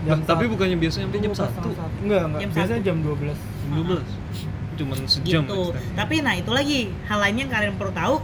Jam 0.00 0.18
Ba- 0.18 0.26
tapi 0.26 0.44
satu, 0.44 0.52
bukannya 0.52 0.76
biasanya 0.76 1.04
sampai 1.06 1.20
jam 1.20 1.32
1 1.32 1.40
satu. 1.56 1.68
Enggak, 2.02 2.22
enggak. 2.26 2.40
Jam 2.40 2.50
Biasanya 2.50 2.68
satu. 2.74 2.84
jam 2.84 2.96
12. 3.00 3.38
12 3.70 4.08
cuman 4.72 4.96
sejam 5.04 5.42
gitu. 5.44 5.60
Tapi 5.92 6.14
nah 6.20 6.32
itu 6.32 6.50
lagi 6.50 6.78
hal 7.04 7.18
lainnya 7.18 7.42
yang 7.44 7.52
kalian 7.54 7.74
perlu 7.76 7.92
tahu. 7.92 8.14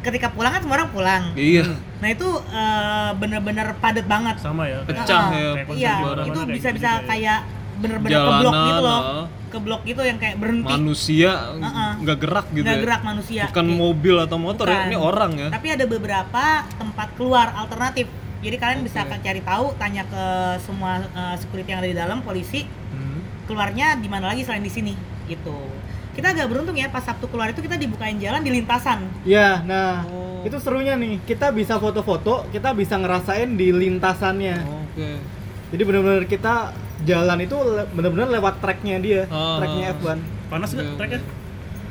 Ketika 0.00 0.28
pulang 0.28 0.48
kan 0.50 0.60
semua 0.60 0.76
orang 0.76 0.90
pulang. 0.90 1.22
Iya, 1.34 1.64
Nah 2.00 2.08
itu 2.08 2.24
eh, 2.48 3.10
bener-bener 3.14 3.76
padet 3.76 4.04
banget. 4.04 4.36
Sama 4.36 4.64
ya. 4.64 4.80
Pecah 4.82 5.24
Heeh. 5.28 5.68
ya, 5.68 5.92
Iya, 5.92 5.94
itu 6.24 6.38
kayak 6.38 6.48
bisa-bisa 6.50 6.90
gitu 6.90 6.96
ya. 6.96 7.06
kayak 7.06 7.38
bener-bener 7.76 8.12
ke 8.14 8.30
blok 8.34 8.52
Jalanan, 8.52 8.66
gitu 8.66 8.82
loh. 8.82 9.00
ah. 9.02 9.26
Ke 9.50 9.58
blok 9.58 9.82
gitu 9.82 10.00
yang 10.00 10.16
kayak 10.16 10.36
berhenti. 10.36 10.68
manusia 10.70 11.30
nggak 11.98 12.18
gerak 12.18 12.46
gitu 12.50 12.64
Nggak 12.64 12.76
ya. 12.76 12.82
gerak 12.82 13.02
manusia. 13.02 13.42
Bukan 13.46 13.66
mobil 13.68 14.16
atau 14.16 14.36
motor 14.36 14.66
ya, 14.66 14.72
Bukan. 14.74 14.86
ini 14.86 14.96
orang 14.96 15.32
ya. 15.34 15.48
Tapi 15.50 15.66
ada 15.70 15.84
beberapa 15.84 16.44
tempat 16.72 17.08
keluar 17.14 17.46
alternatif. 17.54 18.06
Jadi 18.40 18.56
kalian 18.56 18.80
bisa 18.80 19.04
Oke. 19.04 19.20
cari 19.20 19.40
tahu, 19.42 19.76
tanya 19.76 20.04
ke 20.04 20.24
semua 20.60 20.92
eh, 21.02 21.34
security 21.36 21.68
yang 21.68 21.80
ada 21.80 21.88
di 21.88 21.98
dalam, 21.98 22.18
polisi, 22.20 22.64
Hmm. 22.90 23.20
keluarnya 23.44 23.94
di 23.94 24.08
mana 24.08 24.28
lagi 24.28 24.42
selain 24.42 24.60
di 24.60 24.70
sini, 24.70 24.96
gitu. 25.26 25.60
Kita 26.10 26.26
agak 26.28 26.46
beruntung 26.46 26.74
ya 26.74 26.86
pas 26.86 27.00
Sabtu 27.00 27.26
keluar 27.26 27.48
itu 27.48 27.58
kita 27.58 27.74
dibukain 27.74 28.16
jalan 28.16 28.40
di 28.40 28.50
lintasan. 28.52 29.06
Iya, 29.22 29.62
nah 29.62 30.02
Oh. 30.04 30.42
itu 30.42 30.56
serunya 30.56 30.94
nih. 30.94 31.22
Kita 31.22 31.50
bisa 31.50 31.76
foto-foto, 31.76 32.44
kita 32.48 32.72
bisa 32.72 32.94
ngerasain 32.94 33.54
di 33.54 33.70
lintasannya. 33.70 34.56
Oke. 34.66 35.10
Jadi 35.70 35.82
benar-benar 35.82 36.24
kita 36.24 36.54
jalan 37.00 37.38
itu 37.40 37.56
le- 37.56 37.88
bener-bener 37.88 38.28
lewat 38.28 38.58
tracknya 38.58 38.98
dia, 38.98 39.22
Ah. 39.26 39.56
tracknya 39.56 39.94
F1. 39.94 40.18
Panas 40.46 40.70
nggak 40.70 40.84
Oke, 40.84 40.96
tracknya? 40.96 41.20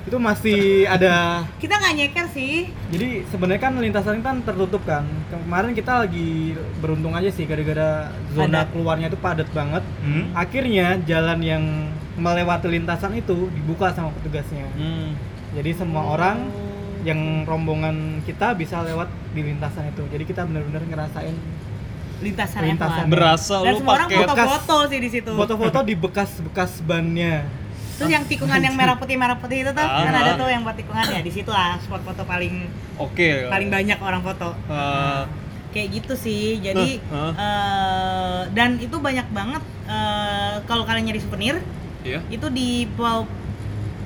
Itu 0.02 0.18
masih 0.18 0.62
ada 0.86 1.44
Kita 1.56 1.76
nggak 1.76 1.94
nyeker 1.94 2.26
sih. 2.30 2.72
Jadi 2.90 3.24
sebenarnya 3.26 3.62
kan 3.62 3.74
lintasan 3.78 4.18
ini 4.18 4.24
kan 4.24 4.42
tertutup 4.42 4.82
kan. 4.84 5.06
Kemarin 5.30 5.72
kita 5.72 6.02
lagi 6.02 6.54
beruntung 6.78 7.14
aja 7.14 7.30
sih 7.30 7.46
gara-gara 7.46 8.10
zona 8.30 8.64
Padat. 8.64 8.68
keluarnya 8.74 9.08
itu 9.08 9.18
padat 9.18 9.50
banget. 9.50 9.84
Hmm. 10.02 10.34
Akhirnya 10.34 10.98
jalan 11.04 11.40
yang 11.40 11.64
melewati 12.20 12.68
lintasan 12.68 13.16
itu 13.16 13.48
dibuka 13.50 13.90
sama 13.90 14.12
petugasnya. 14.14 14.68
Hmm. 14.72 15.16
Jadi 15.52 15.72
semua 15.74 16.04
orang 16.10 16.38
yang 17.02 17.18
rombongan 17.44 18.20
kita 18.22 18.54
bisa 18.54 18.84
lewat 18.84 19.08
di 19.32 19.42
lintasan 19.42 19.88
itu. 19.88 20.04
Jadi 20.06 20.24
kita 20.24 20.44
benar-benar 20.44 20.84
ngerasain 20.84 21.36
Lintasan, 22.20 22.68
Lintasan. 22.68 23.08
F1. 23.08 23.10
Berasa 23.10 23.56
Dan 23.64 23.72
lu 23.72 23.78
semua 23.80 23.94
orang 23.96 24.08
pakai 24.12 24.28
foto-foto 24.28 24.76
sih 24.92 25.00
di 25.00 25.10
situ. 25.10 25.32
foto-foto 25.32 25.80
di 25.82 25.96
bekas-bekas 25.96 26.84
bannya. 26.84 27.48
Terus 27.96 28.12
yang 28.12 28.24
tikungan 28.24 28.60
yang 28.60 28.76
merah 28.76 28.96
putih 28.96 29.16
merah 29.16 29.36
putih 29.36 29.64
itu 29.64 29.72
tuh 29.72 29.80
Ah. 29.82 30.04
kan 30.04 30.16
ada 30.18 30.32
tuh 30.36 30.48
yang 30.48 30.64
buat 30.64 30.76
tikungan 30.76 31.04
ya 31.06 31.20
di 31.20 31.32
situ 31.32 31.48
lah 31.48 31.80
spot 31.80 32.04
foto 32.04 32.24
paling 32.24 32.68
Oke. 32.96 33.48
paling 33.48 33.68
banyak 33.68 33.96
orang 33.98 34.20
foto. 34.20 34.52
Eh, 34.68 35.24
Kayak 35.70 35.88
gitu 35.96 36.14
sih. 36.18 36.60
Jadi 36.60 37.00
Nah, 37.08 37.30
ah. 37.30 37.32
eh, 37.38 38.40
dan 38.52 38.76
itu 38.76 39.00
banyak 39.00 39.28
banget 39.30 39.64
eh, 39.86 40.56
kalau 40.66 40.84
kalian 40.84 41.08
nyari 41.08 41.20
souvenir 41.20 41.56
iya. 42.02 42.20
itu 42.28 42.48
di 42.48 42.88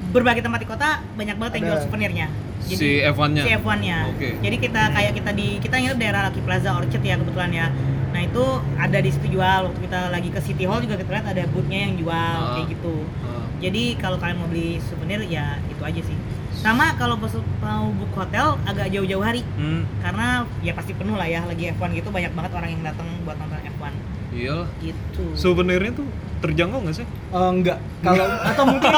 berbagai 0.09 0.41
tempat 0.41 0.59
di 0.59 0.67
kota 0.67 0.89
banyak 1.13 1.35
banget 1.35 1.53
yang 1.57 1.65
jual 1.67 1.79
souvenirnya. 1.81 2.27
Si 2.63 3.03
F1-nya. 3.03 3.43
si 3.43 3.51
F1-nya. 3.51 3.97
Oke. 4.07 4.29
Jadi 4.39 4.55
kita 4.57 4.81
kayak 4.89 5.11
kita 5.13 5.31
di 5.33 5.59
kita 5.59 5.75
nginep 5.75 5.97
daerah 5.97 6.21
Lucky 6.29 6.41
Plaza 6.41 6.69
Orchard 6.71 7.03
ya 7.03 7.15
kebetulan 7.17 7.51
ya. 7.51 7.67
Nah 8.13 8.21
itu 8.21 8.43
ada 8.77 8.97
di 8.97 9.09
situ 9.09 9.27
jual. 9.31 9.59
Waktu 9.67 9.79
kita 9.81 9.99
lagi 10.07 10.29
ke 10.29 10.39
City 10.39 10.63
Hall 10.63 10.79
juga 10.79 10.95
kita 10.95 11.11
lihat 11.11 11.27
ada 11.27 11.43
boothnya 11.49 11.79
yang 11.81 11.93
jual 11.97 12.13
Ah. 12.13 12.55
kayak 12.55 12.71
gitu. 12.71 13.03
Ah. 13.21 13.43
Jadi 13.59 13.83
kalau 13.97 14.15
kalian 14.15 14.37
mau 14.37 14.47
beli 14.47 14.79
souvenir 14.79 15.19
ya 15.25 15.59
itu 15.65 15.81
aja 15.81 16.01
sih. 16.01 16.15
Sama 16.53 16.95
kalau 16.95 17.19
mau 17.19 17.91
book 17.91 18.13
hotel 18.15 18.55
agak 18.63 18.87
jauh-jauh 18.87 19.19
hari 19.19 19.43
Hmm. 19.57 19.83
karena 19.99 20.47
ya 20.61 20.71
pasti 20.71 20.93
penuh 20.93 21.17
lah 21.17 21.27
ya 21.27 21.43
lagi 21.43 21.67
F1 21.67 21.91
gitu 21.91 22.07
banyak 22.07 22.31
banget 22.31 22.51
orang 22.53 22.69
yang 22.71 22.81
datang 22.85 23.07
buat 23.25 23.35
nonton 23.35 23.59
F1 23.59 23.91
Iyalah. 24.31 24.67
gitu. 24.79 25.25
Souvenirnya 25.35 25.91
tuh 25.91 26.07
terjangkau 26.43 26.79
nggak 26.79 26.95
sih? 26.95 27.07
Eh, 27.07 27.49
enggak 27.49 27.79
kalau 27.99 28.25
atau 28.51 28.63
mungkin 28.67 28.91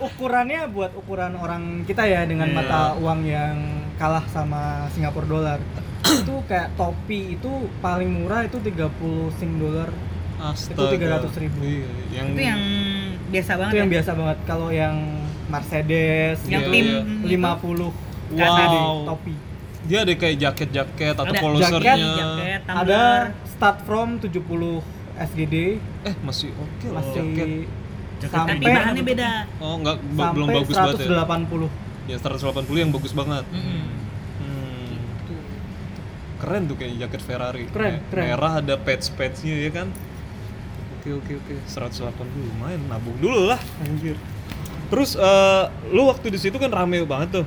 ukurannya 0.00 0.60
buat 0.68 0.92
ukuran 0.92 1.32
orang 1.34 1.62
kita 1.84 2.02
ya 2.02 2.26
dengan 2.26 2.46
Iya. 2.46 2.56
mata 2.56 2.80
uang 2.96 3.20
yang 3.22 3.56
kalah 3.94 4.26
sama 4.26 4.60
Singapura 4.90 5.24
dolar 5.24 5.58
itu 6.02 6.34
kayak 6.44 6.74
topi 6.74 7.36
itu 7.36 7.50
paling 7.78 8.10
murah 8.10 8.42
itu 8.42 8.58
30 8.58 8.90
sing 9.32 9.56
dolar 9.56 9.86
Astaga. 10.36 10.88
300.000. 10.90 11.52
Iya, 11.60 11.84
yang, 12.10 12.26
itu 12.30 12.40
yang 12.40 12.60
biasa 13.30 13.50
banget 13.54 13.68
itu 13.68 13.76
yang 13.76 13.86
ya. 13.86 13.94
biasa 13.94 14.10
banget 14.14 14.38
kalau 14.42 14.68
yang 14.72 14.96
Mercedes 15.46 16.38
yang 16.46 16.62
Iya, 16.62 16.72
tim 16.72 16.86
iya. 16.86 16.98
itu. 17.28 17.36
50 17.36 17.92
Wow. 18.30 19.04
topi 19.06 19.34
Dia 19.82 20.04
ada 20.04 20.12
kayak 20.12 20.36
jaket-jaket 20.38 21.14
atau 21.14 21.24
Ada 21.26 21.40
polosernya. 21.40 21.82
jaket, 21.96 22.14
jaket, 22.14 22.60
ada 22.64 23.02
start 23.44 23.78
from 23.82 24.16
70 24.16 24.80
SGD 25.20 25.76
Eh, 26.02 26.14
masih 26.20 26.48
oke 26.52 26.86
lah 26.86 26.98
masih 26.98 27.12
jaket. 27.14 27.48
Jaket 28.18 28.32
tapi 28.32 28.50
sampai 28.54 28.68
bahannya 28.70 29.02
beda. 29.02 29.30
Oh, 29.58 29.74
enggak 29.76 29.96
ba- 30.10 30.32
belum 30.32 30.48
bagus 30.50 30.74
banget 30.74 30.96
ya. 30.98 31.08
180 31.14 31.68
Ya 32.04 32.16
180 32.16 32.76
yang 32.76 32.90
bagus 32.90 33.12
banget. 33.12 33.44
Mm-mm. 33.46 33.82
Hmm. 34.40 34.92
Gitu. 34.98 35.34
Keren 36.36 36.62
tuh 36.64 36.74
kayak 36.74 36.92
jaket 36.98 37.20
Ferrari. 37.20 37.64
Keren, 37.66 37.92
Me- 37.94 38.02
keren. 38.08 38.24
Merah 38.26 38.52
ada 38.58 38.74
patch-patchnya 38.76 39.54
ya 39.58 39.70
kan. 39.70 39.88
Oke 40.96 41.14
oke 41.14 41.32
oke. 41.34 41.54
180 41.62 42.12
lumayan 42.46 42.80
nabung 42.86 43.16
dulu 43.16 43.46
lah 43.46 43.60
anjir. 43.80 44.16
Terus 44.88 45.14
eh, 45.14 45.64
lu 45.88 46.04
waktu 46.04 46.28
di 46.28 46.38
situ 46.38 46.56
kan 46.56 46.68
rame 46.68 47.04
banget 47.04 47.40
tuh. 47.40 47.46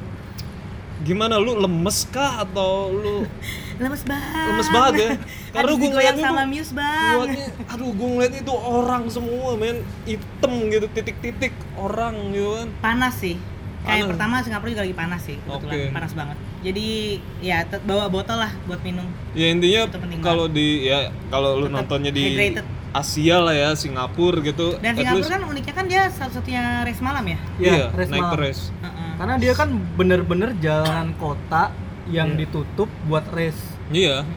Gimana 1.01 1.35
lu 1.35 1.53
lemes 1.55 2.07
kah 2.07 2.41
atau 2.41 2.87
lu 2.89 3.15
lemes 3.75 4.03
banget 4.03 4.45
lemes 4.47 4.69
banget 4.69 4.93
ya? 4.95 5.09
Karena 5.53 5.71
gue 5.71 5.87
ngeliatnya 5.87 6.23
sama 6.23 6.35
tuh- 6.39 6.49
Muse 6.49 6.71
bang 6.73 7.13
Buatnya, 7.15 7.47
aduh 7.67 7.91
gue 7.91 8.07
ngeliat 8.09 8.33
itu 8.35 8.53
orang 8.53 9.03
semua 9.07 9.49
men 9.53 9.77
hitam 10.03 10.53
gitu 10.67 10.85
titik-titik 10.89 11.53
orang 11.75 12.13
gitu 12.29 12.51
kan 12.55 12.69
panas 12.79 13.15
sih 13.15 13.35
kayak 13.81 13.99
Panas. 13.99 14.09
pertama 14.09 14.35
Singapura 14.39 14.69
juga 14.69 14.83
lagi 14.83 14.95
panas 14.95 15.21
sih 15.21 15.37
kebetulan 15.37 15.73
Oke. 15.77 15.91
panas 15.91 16.11
banget 16.13 16.37
jadi 16.61 16.87
ya 17.39 17.57
bawa 17.81 18.05
botol 18.07 18.37
lah 18.37 18.51
buat 18.63 18.79
minum 18.79 19.03
ya 19.33 19.47
intinya 19.47 19.81
kalau 20.21 20.47
di 20.47 20.67
ya 20.85 20.99
kalau 21.27 21.57
lu 21.57 21.67
nontonnya 21.67 22.09
di 22.09 22.23
hydrated. 22.31 22.63
Asia 22.91 23.37
lah 23.37 23.51
ya 23.51 23.69
Singapura 23.73 24.39
gitu 24.39 24.77
dan 24.77 24.93
Singapura 24.93 25.19
least- 25.19 25.33
kan 25.33 25.41
uniknya 25.43 25.73
kan 25.73 25.85
dia 25.85 26.01
satu-satunya 26.07 26.63
race 26.83 27.01
malam 27.01 27.25
ya 27.25 27.37
iya 27.57 27.73
Ya, 27.73 27.85
race 27.91 28.07
naik 28.07 28.23
malam. 28.23 28.39
race 28.39 28.63
Heeh. 28.71 29.09
karena 29.13 29.35
dia 29.35 29.53
kan 29.53 29.67
bener-bener 29.93 30.49
jalanan 30.57 31.09
kota 31.15 31.73
yang 32.05 32.29
Iya. 32.29 32.39
ditutup 32.41 32.89
buat 33.05 33.23
race 33.29 33.59
iya 33.89 34.27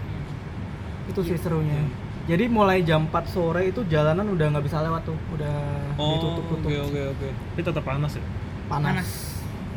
itu 1.07 1.21
sih 1.23 1.37
serunya 1.37 1.83
jadi 2.27 2.47
mulai 2.47 2.83
jam 2.83 3.07
4 3.07 3.15
sore 3.27 3.67
itu 3.67 3.87
jalanan 3.87 4.27
udah 4.27 4.47
nggak 4.49 4.65
bisa 4.65 4.79
lewat 4.81 5.03
tuh 5.05 5.15
udah 5.31 5.55
oh 5.95 6.11
ditutup-tutup 6.13 6.59
oke 6.61 6.77
oke 6.85 7.01
oke 7.13 7.29
Tapi 7.49 7.61
tetap 7.63 7.83
panas 7.83 8.13
ya. 8.13 8.25
panas. 8.67 8.91
panas 8.93 9.11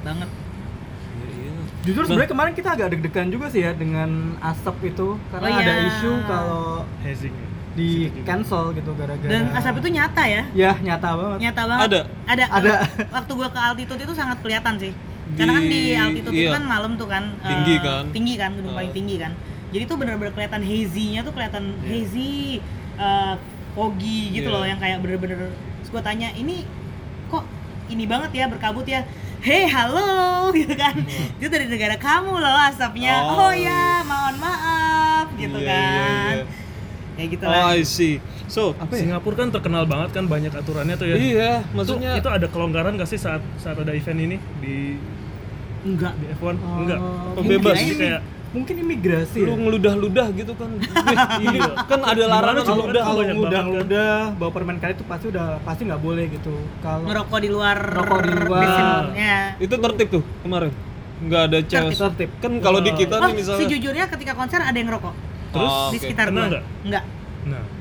banget 0.01 0.29
Iya, 1.11 1.27
iya. 1.35 1.51
jujur 1.83 2.01
Nah. 2.01 2.07
sebenarnya 2.07 2.29
kemarin 2.29 2.53
kita 2.53 2.69
agak 2.71 2.87
deg-degan 2.91 3.27
juga 3.27 3.45
sih 3.47 3.61
ya 3.61 3.71
dengan 3.71 4.09
asap 4.39 4.75
itu 4.87 5.07
karena 5.29 5.47
Oh, 5.47 5.59
ada 5.59 5.73
iya. 5.75 5.87
isu 5.89 6.11
kalau 6.25 6.63
Hazing 6.99 7.33
ya. 7.33 7.47
di 7.71 7.89
cancel 8.23 8.73
gitu 8.73 8.91
gara-gara 8.93 9.29
dan 9.29 9.43
asap 9.51 9.73
itu 9.79 9.89
nyata 9.91 10.23
ya 10.25 10.43
ya 10.53 10.71
nyata 10.75 11.09
banget 11.13 11.37
nyata 11.43 11.61
banget 11.65 11.85
Ada? 11.85 12.01
ada 12.25 12.43
Ada. 12.51 12.71
waktu 13.09 13.31
gua 13.31 13.47
ke 13.47 13.59
altitude 13.61 14.01
itu 14.01 14.13
sangat 14.13 14.37
kelihatan 14.39 14.73
sih 14.75 14.91
karena 15.29 15.51
kan 15.53 15.63
di 15.63 15.81
altitude 15.91 16.33
itu 16.33 16.43
iya. 16.43 16.51
kan 16.51 16.63
malam 16.63 16.91
tuh 16.95 17.05
kan 17.05 17.23
Tinggi 17.39 17.75
kan? 17.77 18.03
tinggi 18.09 18.33
kan 18.33 18.49
gedung 18.53 18.73
paling 18.73 18.89
Eh. 18.89 18.95
tinggi 18.95 19.15
kan 19.17 19.31
jadi 19.69 19.83
tuh 19.85 19.95
bener-bener 19.95 20.33
kelihatan 20.33 20.61
hazy-nya 20.61 21.21
tuh 21.21 21.31
kelihatan 21.31 21.63
Iya. 21.79 21.89
hazy 21.91 22.33
eh, 22.95 23.33
foggy 23.71 24.19
gitu 24.33 24.49
Iya. 24.49 24.55
loh 24.55 24.65
yang 24.65 24.77
kayak 24.77 24.97
bener-bener 24.99 25.53
terus 25.53 25.89
gua 25.89 26.01
tanya 26.01 26.33
ini 26.33 26.65
kok 27.27 27.45
ini 27.87 28.03
banget 28.03 28.31
ya 28.33 28.45
berkabut 28.45 28.83
ya 28.83 29.05
Hei 29.39 29.63
halo 29.65 30.03
gitu 30.57 30.73
kan 30.73 30.97
itu 31.35 31.47
dari 31.47 31.65
negara 31.65 31.95
kamu 31.95 32.33
loh 32.35 32.57
asapnya 32.59 33.23
Oh. 33.23 33.47
oh, 33.47 33.53
ya 33.53 34.03
mohon 34.03 34.35
maaf 34.35 35.27
gitu 35.33 35.55
Iya, 35.55 35.69
kan 35.69 35.79
iya, 35.79 36.33
iya. 36.33 36.45
kayak 37.15 37.29
gitu 37.31 37.43
oh 37.43 37.51
lah 37.53 37.71
I 37.71 37.81
see 37.81 38.17
so 38.49 38.73
apa 38.75 38.91
ya? 38.91 38.99
Singapura 39.05 39.35
kan 39.37 39.49
terkenal 39.49 39.85
banget 39.85 40.09
kan 40.11 40.25
banyak 40.25 40.51
aturannya 40.51 40.95
tuh 40.95 41.05
ya. 41.05 41.15
iya 41.15 41.51
Itu, 41.61 41.75
maksudnya 41.75 42.11
itu 42.17 42.27
ada 42.27 42.47
kelonggaran 42.47 42.93
gak 42.93 43.07
sih 43.07 43.17
saat 43.17 43.39
saat 43.55 43.77
ada 43.77 43.93
event 43.93 44.19
ini 44.19 44.37
di 44.57 44.97
enggak 45.81 46.11
di 46.17 46.25
F1? 46.29 46.57
Oh, 46.57 46.81
Enggak. 46.81 46.99
Oh, 47.33 47.41
bebas. 47.41 47.71
Jadi 47.73 47.85
Mungkin 47.85 47.99
kayak 48.01 48.21
mungkin 48.49 48.75
imigrasi 48.81 49.37
lu 49.39 49.53
ya? 49.53 49.55
ngeludah-ludah 49.55 50.27
gitu 50.33 50.57
kan 50.57 50.73
iya 51.45 51.69
kan 51.85 52.01
ada 52.01 52.23
larangan 52.25 52.65
kalau 52.65 52.83
kalau 52.89 52.89
udah 52.89 53.03
banget 53.05 53.45
kan. 53.45 53.65
udah 53.85 54.09
bawa 54.33 54.49
permen 54.49 54.77
karet 54.81 54.97
itu 54.97 55.05
pasti 55.05 55.25
udah 55.29 55.61
pasti 55.61 55.85
nggak 55.85 56.01
boleh 56.01 56.25
gitu 56.27 56.49
kalau 56.81 57.05
ngerokok 57.05 57.39
di 57.39 57.49
luar 57.53 57.77
Ngerokok 57.77 58.19
di 58.19 58.31
luar. 58.41 58.61
basinnya. 58.65 59.37
itu 59.55 59.69
tertib 59.71 60.07
tuh 60.09 60.23
kemarin 60.41 60.73
nggak 61.21 61.41
ada 61.45 61.57
cewek 61.61 61.93
tertib 61.93 62.29
kan 62.41 62.51
kalau 62.57 62.79
di 62.81 62.91
kita 62.91 63.15
Oh, 63.15 63.27
nih 63.29 63.33
misalnya 63.37 63.59
sejujurnya 63.61 64.05
ketika 64.09 64.33
konser 64.33 64.59
ada 64.59 64.73
yang 64.73 64.89
ngerokok 64.89 65.13
Terus 65.49 65.69
Oh, 65.71 65.89
di 65.89 65.97
sekitar 65.99 66.25
gua. 66.27 66.45
nggak? 66.45 66.63
Enggak. 66.85 67.03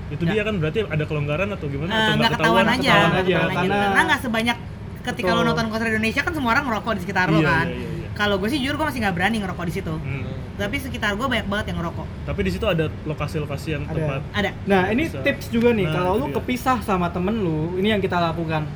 Itu 0.09 0.23
Nggak. 0.23 0.35
dia 0.35 0.43
kan 0.43 0.55
berarti 0.57 0.79
ada 0.83 1.05
kelonggaran 1.05 1.49
atau 1.53 1.67
gimana? 1.67 1.91
Atau 1.91 2.15
nggak 2.17 2.31
ketahuan 2.35 2.67
aja. 2.67 2.77
ketahuan 2.81 3.09
nggak 3.09 3.21
aja, 3.21 3.35
ketahuan 3.35 3.55
karena- 3.55 3.83
Karena 3.85 4.03
nggak 4.05 4.21
sebanyak 4.23 4.59
ketika 5.01 5.31
lo 5.31 5.41
nonton 5.43 5.67
konser 5.69 5.87
Indonesia 5.89 6.21
kan 6.21 6.33
semua 6.33 6.51
orang 6.53 6.65
ngerokok 6.67 6.93
di 6.93 7.01
sekitar 7.01 7.27
lo 7.29 7.39
Iya, 7.39 7.47
kan. 7.47 7.67
iya, 7.67 7.77
iya, 7.77 7.89
iya. 7.95 8.09
Kalau 8.11 8.35
gue 8.37 8.49
sih 8.49 8.59
jujur 8.59 8.75
gue 8.75 8.87
masih 8.87 9.01
nggak 9.01 9.15
berani 9.15 9.37
ngerokok 9.39 9.65
di 9.65 9.75
situ. 9.75 9.95
Hmm. 9.95 10.25
Tapi 10.59 10.77
sekitar 10.77 11.15
gue 11.15 11.23
banyak 11.25 11.47
banget 11.47 11.67
yang 11.71 11.79
ngerokok. 11.79 12.07
Tapi 12.27 12.41
di 12.43 12.51
situ 12.51 12.67
ada 12.67 12.85
lokasi-lokasi 13.05 13.69
yang 13.71 13.85
Ada. 13.85 13.95
tempat 13.95 14.21
Ada. 14.35 14.51
Nah 14.67 14.83
ini 14.89 15.03
Bisa. 15.07 15.23
tips 15.23 15.47
juga 15.49 15.71
nih 15.71 15.87
Nah, 15.87 15.95
kalau 15.95 16.13
lu 16.17 16.27
iya. 16.27 16.35
kepisah 16.35 16.79
sama 16.83 17.07
temen 17.09 17.37
lu, 17.37 17.79
ini 17.79 17.89
yang 17.89 18.01
kita 18.01 18.19
lakukan. 18.19 18.67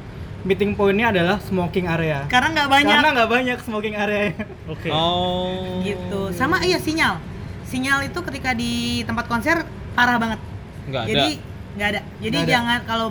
Meeting 0.43 0.75
pointnya 0.75 1.11
adalah 1.11 1.37
smoking 1.39 1.87
area. 1.87 2.27
Karena 2.27 2.51
nggak 2.53 2.69
banyak 2.69 2.93
Karena 2.93 3.09
nggak 3.15 3.31
banyak 3.31 3.59
smoking 3.63 3.95
area. 3.95 4.31
Oke. 4.69 4.89
oh 4.89 5.83
gitu. 5.83 6.31
Sama 6.31 6.63
iya 6.63 6.79
sinyal. 6.79 7.19
Sinyal 7.65 8.05
itu 8.05 8.19
ketika 8.23 8.51
di 8.53 8.73
tempat 9.03 9.27
konser 9.27 9.67
parah 9.93 10.19
banget. 10.19 10.39
Nggak 10.85 11.03
ada 11.03 11.11
Jadi 11.11 11.29
nggak 11.73 11.89
ada. 11.89 12.01
Jadi 12.19 12.29
Nggak 12.31 12.45
ada. 12.45 12.53
jangan 12.53 12.79
kalau 12.85 13.07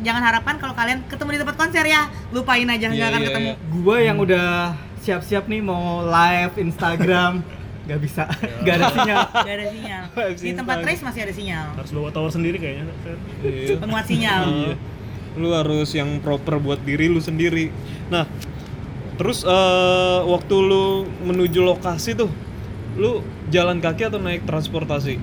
jangan 0.00 0.22
harapan 0.24 0.54
kalau 0.56 0.72
kalian 0.72 0.98
ketemu 1.04 1.30
di 1.30 1.38
tempat 1.38 1.56
konser 1.56 1.84
ya, 1.84 2.02
lupain 2.30 2.64
aja 2.64 2.86
nggak 2.86 2.96
Iya, 2.96 3.06
akan 3.06 3.20
iya, 3.20 3.28
ketemu. 3.28 3.46
iya. 3.46 3.56
Gua 3.76 3.96
yang 3.98 4.16
udah 4.16 4.48
siap-siap 4.98 5.44
nih 5.44 5.60
mau 5.60 5.84
live 6.02 6.54
Instagram, 6.56 7.32
nggak 7.86 8.00
bisa, 8.00 8.24
nggak 8.58 8.74
ada 8.74 8.86
sinyal. 8.90 9.20
Gak 9.38 9.54
ada 9.54 9.66
sinyal. 9.68 10.02
Di 10.42 10.52
tempat 10.52 10.78
race 10.80 11.02
masih 11.02 11.20
ada 11.22 11.34
sinyal. 11.34 11.66
Harus 11.76 11.92
bawa 11.92 12.08
tower 12.08 12.30
sendiri 12.30 12.56
kayaknya. 12.56 12.88
Iya. 13.40 13.76
Penguat 13.76 14.04
sinyal. 14.06 14.42
Iya. 14.48 14.74
lu 15.36 15.52
harus 15.52 15.92
yang 15.92 16.16
proper 16.18 16.56
buat 16.56 16.80
diri 16.80 17.06
lu 17.06 17.20
sendiri 17.20 17.68
nah 18.08 18.24
terus 19.14 19.44
eh, 19.44 20.18
waktu 20.24 20.54
lu 20.56 20.84
menuju 21.22 21.60
lokasi 21.60 22.16
tuh 22.16 22.32
lu 22.96 23.20
jalan 23.46 23.76
kaki 23.76 24.08
atau 24.08 24.16
naik 24.16 24.48
transportasi 24.48 25.20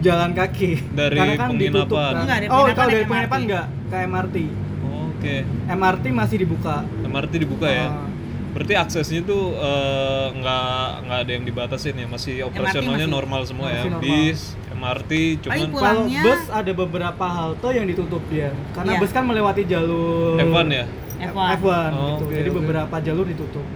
jalan 0.00 0.30
kaki. 0.32 0.70
Dari 0.90 1.16
Karena 1.16 1.34
kan 1.36 1.48
penginapan. 1.48 1.72
ditutup 1.76 1.96
kan. 1.96 2.12
Enggak, 2.16 2.36
dari 2.36 2.46
oh, 2.48 2.64
kalau 2.66 2.90
dari 2.90 2.96
naik 2.96 3.08
penginapan 3.08 3.40
enggak 3.40 3.66
ke 3.86 3.96
MRT. 4.02 4.36
Oke. 5.10 5.36
MRT 5.68 6.04
masih 6.10 6.36
dibuka. 6.38 6.76
MRT 7.02 7.32
dibuka 7.36 7.68
ya. 7.68 7.86
Ah. 7.86 8.08
Berarti 8.50 8.74
aksesnya 8.74 9.22
tuh 9.22 9.54
eh, 9.54 10.26
nggak 10.34 10.66
nggak 11.06 11.18
ada 11.22 11.30
yang 11.30 11.44
dibatasin 11.46 11.94
ya, 11.94 12.06
masih 12.06 12.34
operasionalnya 12.42 13.06
masih- 13.06 13.14
normal 13.14 13.40
semua 13.46 13.68
ya. 13.70 13.86
normal. 13.86 14.02
Bis, 14.02 14.40
MRT, 14.70 15.12
cuman 15.44 15.68
Kalau 15.70 16.02
bus 16.08 16.42
ada 16.50 16.72
beberapa 16.72 17.26
halte 17.28 17.68
yang 17.70 17.86
ditutup 17.86 18.22
dia. 18.26 18.50
Karena 18.72 18.96
Iya. 18.96 19.00
bus 19.00 19.12
kan 19.12 19.22
melewati 19.22 19.62
jalur 19.64 20.34
F1 20.34 20.66
ya. 20.66 20.84
F1. 21.20 21.46
F1 21.60 21.90
Oh, 21.92 22.16
gitu. 22.16 22.24
oke, 22.26 22.34
Jadi 22.34 22.48
oke. 22.48 22.56
beberapa 22.58 22.96
jalur 22.98 23.26
ditutup. 23.28 23.66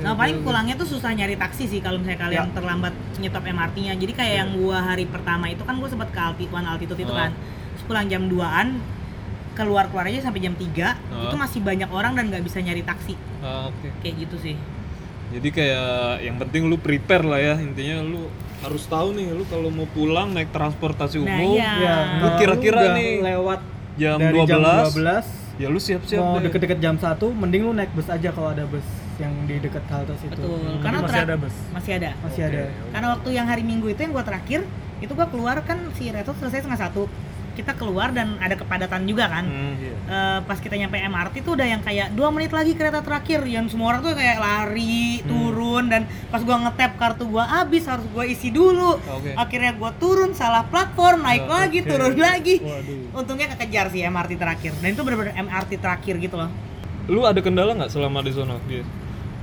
Oh, 0.00 0.02
Nah 0.02 0.14
paling 0.14 0.40
pulangnya 0.40 0.74
tuh 0.74 0.88
susah 0.88 1.12
nyari 1.12 1.34
taksi 1.34 1.64
sih 1.66 1.78
kalau 1.78 1.96
misalnya 1.96 2.20
kalian 2.22 2.40
Ya. 2.42 2.52
terlambat 2.52 2.90
nyetop 3.16 3.44
MRT-nya. 3.44 3.94
Jadi 3.94 4.12
kayak 4.12 4.34
yang 4.38 4.50
gua 4.54 4.80
hari 4.82 5.04
pertama 5.04 5.46
itu 5.46 5.60
kan 5.60 5.76
gua 5.76 5.86
sempat 5.86 6.08
ke 6.08 6.18
Alti, 6.18 6.44
One 6.46 6.64
Altitude 6.64 6.98
itu 6.98 7.08
Oh. 7.08 7.18
kan. 7.18 7.36
Terus 7.70 7.84
pulang 7.84 8.06
jam 8.06 8.24
2-an 8.24 8.80
keluar 9.52 9.84
keluar 9.86 10.06
aja 10.06 10.22
sampai 10.22 10.40
jam 10.40 10.54
3 10.54 10.96
Oh. 11.06 11.26
itu 11.26 11.36
masih 11.36 11.60
banyak 11.60 11.86
orang 11.86 12.14
dan 12.14 12.24
nggak 12.26 12.40
bisa 12.40 12.58
nyari 12.58 12.80
taksi 12.80 13.12
Ah, 13.38 13.68
oke. 13.68 13.88
kayak 14.00 14.14
gitu 14.18 14.36
sih 14.40 14.56
Jadi 15.30 15.48
kayak 15.48 15.94
yang 16.22 16.36
penting 16.36 16.64
lu 16.64 16.74
prepare 16.74 17.22
lah 17.22 17.38
ya 17.38 17.54
intinya 17.56 18.00
lu 18.00 18.26
harus 18.58 18.82
tahu 18.84 19.12
nih 19.12 19.30
lu 19.30 19.44
kalau 19.44 19.68
mau 19.68 19.86
pulang 19.86 20.26
naik 20.28 20.48
transportasi 20.48 21.18
Nah, 21.18 21.38
umum 21.38 21.54
iya. 21.54 21.72
Ya, 21.76 21.96
Lu 22.18 22.28
kira-kira 22.34 22.94
nih 22.94 23.22
lewat 23.22 23.60
jam 23.94 24.16
dari 24.16 24.38
12, 24.38 24.48
jam 24.48 24.58
12 24.58 25.26
ya 25.56 25.68
lu 25.68 25.78
siap-siap 25.78 26.22
mau 26.24 26.40
deket-deket 26.40 26.78
jam 26.78 26.96
1 26.96 27.30
mending 27.30 27.62
lu 27.62 27.72
naik 27.72 27.92
bus 27.92 28.08
aja 28.08 28.30
kalau 28.30 28.50
ada 28.50 28.64
bus 28.64 28.86
yang 29.20 29.34
di 29.44 29.56
dekat 29.58 29.84
halte 29.86 30.16
situ. 30.16 30.32
betul 30.32 30.56
Jadi 30.58 30.80
karena 30.80 30.98
masih 31.00 31.20
ada 31.20 31.34
bus? 31.36 31.54
masih 31.70 31.92
ada 31.94 32.10
Masih 32.18 32.40
Oke. 32.40 32.50
ada. 32.50 32.62
karena 32.90 33.06
waktu 33.12 33.28
yang 33.30 33.46
hari 33.46 33.62
minggu 33.62 33.86
itu 33.86 34.00
yang 34.00 34.10
gua 34.10 34.24
terakhir 34.24 34.60
itu 34.98 35.12
gua 35.12 35.26
keluar 35.26 35.60
kan 35.60 35.76
si 35.94 36.08
Reto 36.08 36.32
selesai 36.34 36.60
setengah 36.60 36.80
satu 36.80 37.04
kita 37.50 37.74
keluar 37.74 38.08
dan 38.08 38.38
ada 38.38 38.54
kepadatan 38.54 39.04
juga 39.04 39.28
kan 39.28 39.44
Hmm. 39.44 39.74
Iya. 39.76 39.92
Eh, 40.06 40.38
pas 40.40 40.56
kita 40.56 40.74
nyampe 40.74 40.96
MRT 40.96 41.34
tuh 41.40 41.52
udah 41.52 41.66
yang 41.66 41.78
kayak 41.78 42.10
dua 42.10 42.28
menit 42.28 42.50
lagi 42.50 42.72
kereta 42.72 42.98
terakhir 42.98 43.44
yang 43.44 43.66
semua 43.66 43.90
orang 43.90 44.00
tuh 44.02 44.12
kayak 44.12 44.38
lari 44.38 45.20
turun 45.22 45.86
dan 45.86 46.02
pas 46.26 46.40
gua 46.40 46.56
ngetap 46.60 46.96
kartu 46.96 47.26
gua 47.26 47.44
habis 47.44 47.84
harus 47.84 48.06
gua 48.08 48.24
isi 48.24 48.48
dulu 48.50 48.96
Oke. 48.98 49.34
akhirnya 49.34 49.72
gua 49.72 49.92
turun 49.92 50.32
salah 50.32 50.64
platform 50.64 51.20
naik 51.20 51.42
Oh, 51.42 51.52
lagi 51.52 51.78
oke. 51.78 51.90
turun 51.90 52.14
lagi 52.16 52.56
Waduh. 52.58 53.18
untungnya 53.18 53.46
kekejar 53.50 53.86
sih 53.88 54.00
MRT 54.02 54.32
terakhir 54.34 54.72
dan 54.74 54.88
itu 54.88 55.02
benar-benar 55.02 55.34
MRT 55.36 55.70
terakhir 55.76 56.16
gitu 56.18 56.36
loh 56.36 56.50
Lu 57.06 57.24
ada 57.24 57.38
kendala 57.38 57.74
nggak 57.74 57.90
selama 57.90 58.22
di 58.22 58.30
sono? 58.30 58.54
Dia. 58.64 58.86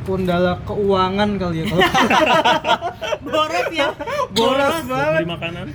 Kendala 0.09 0.63
keuangan 0.63 1.29
kali 1.35 1.55
ya 1.57 1.65
kalau 1.67 1.83
boros 3.27 3.67
ya 3.69 3.87
boros 4.31 4.75
Buat 4.79 4.87
banget. 4.87 5.13
beli 5.17 5.29
makanan, 5.29 5.67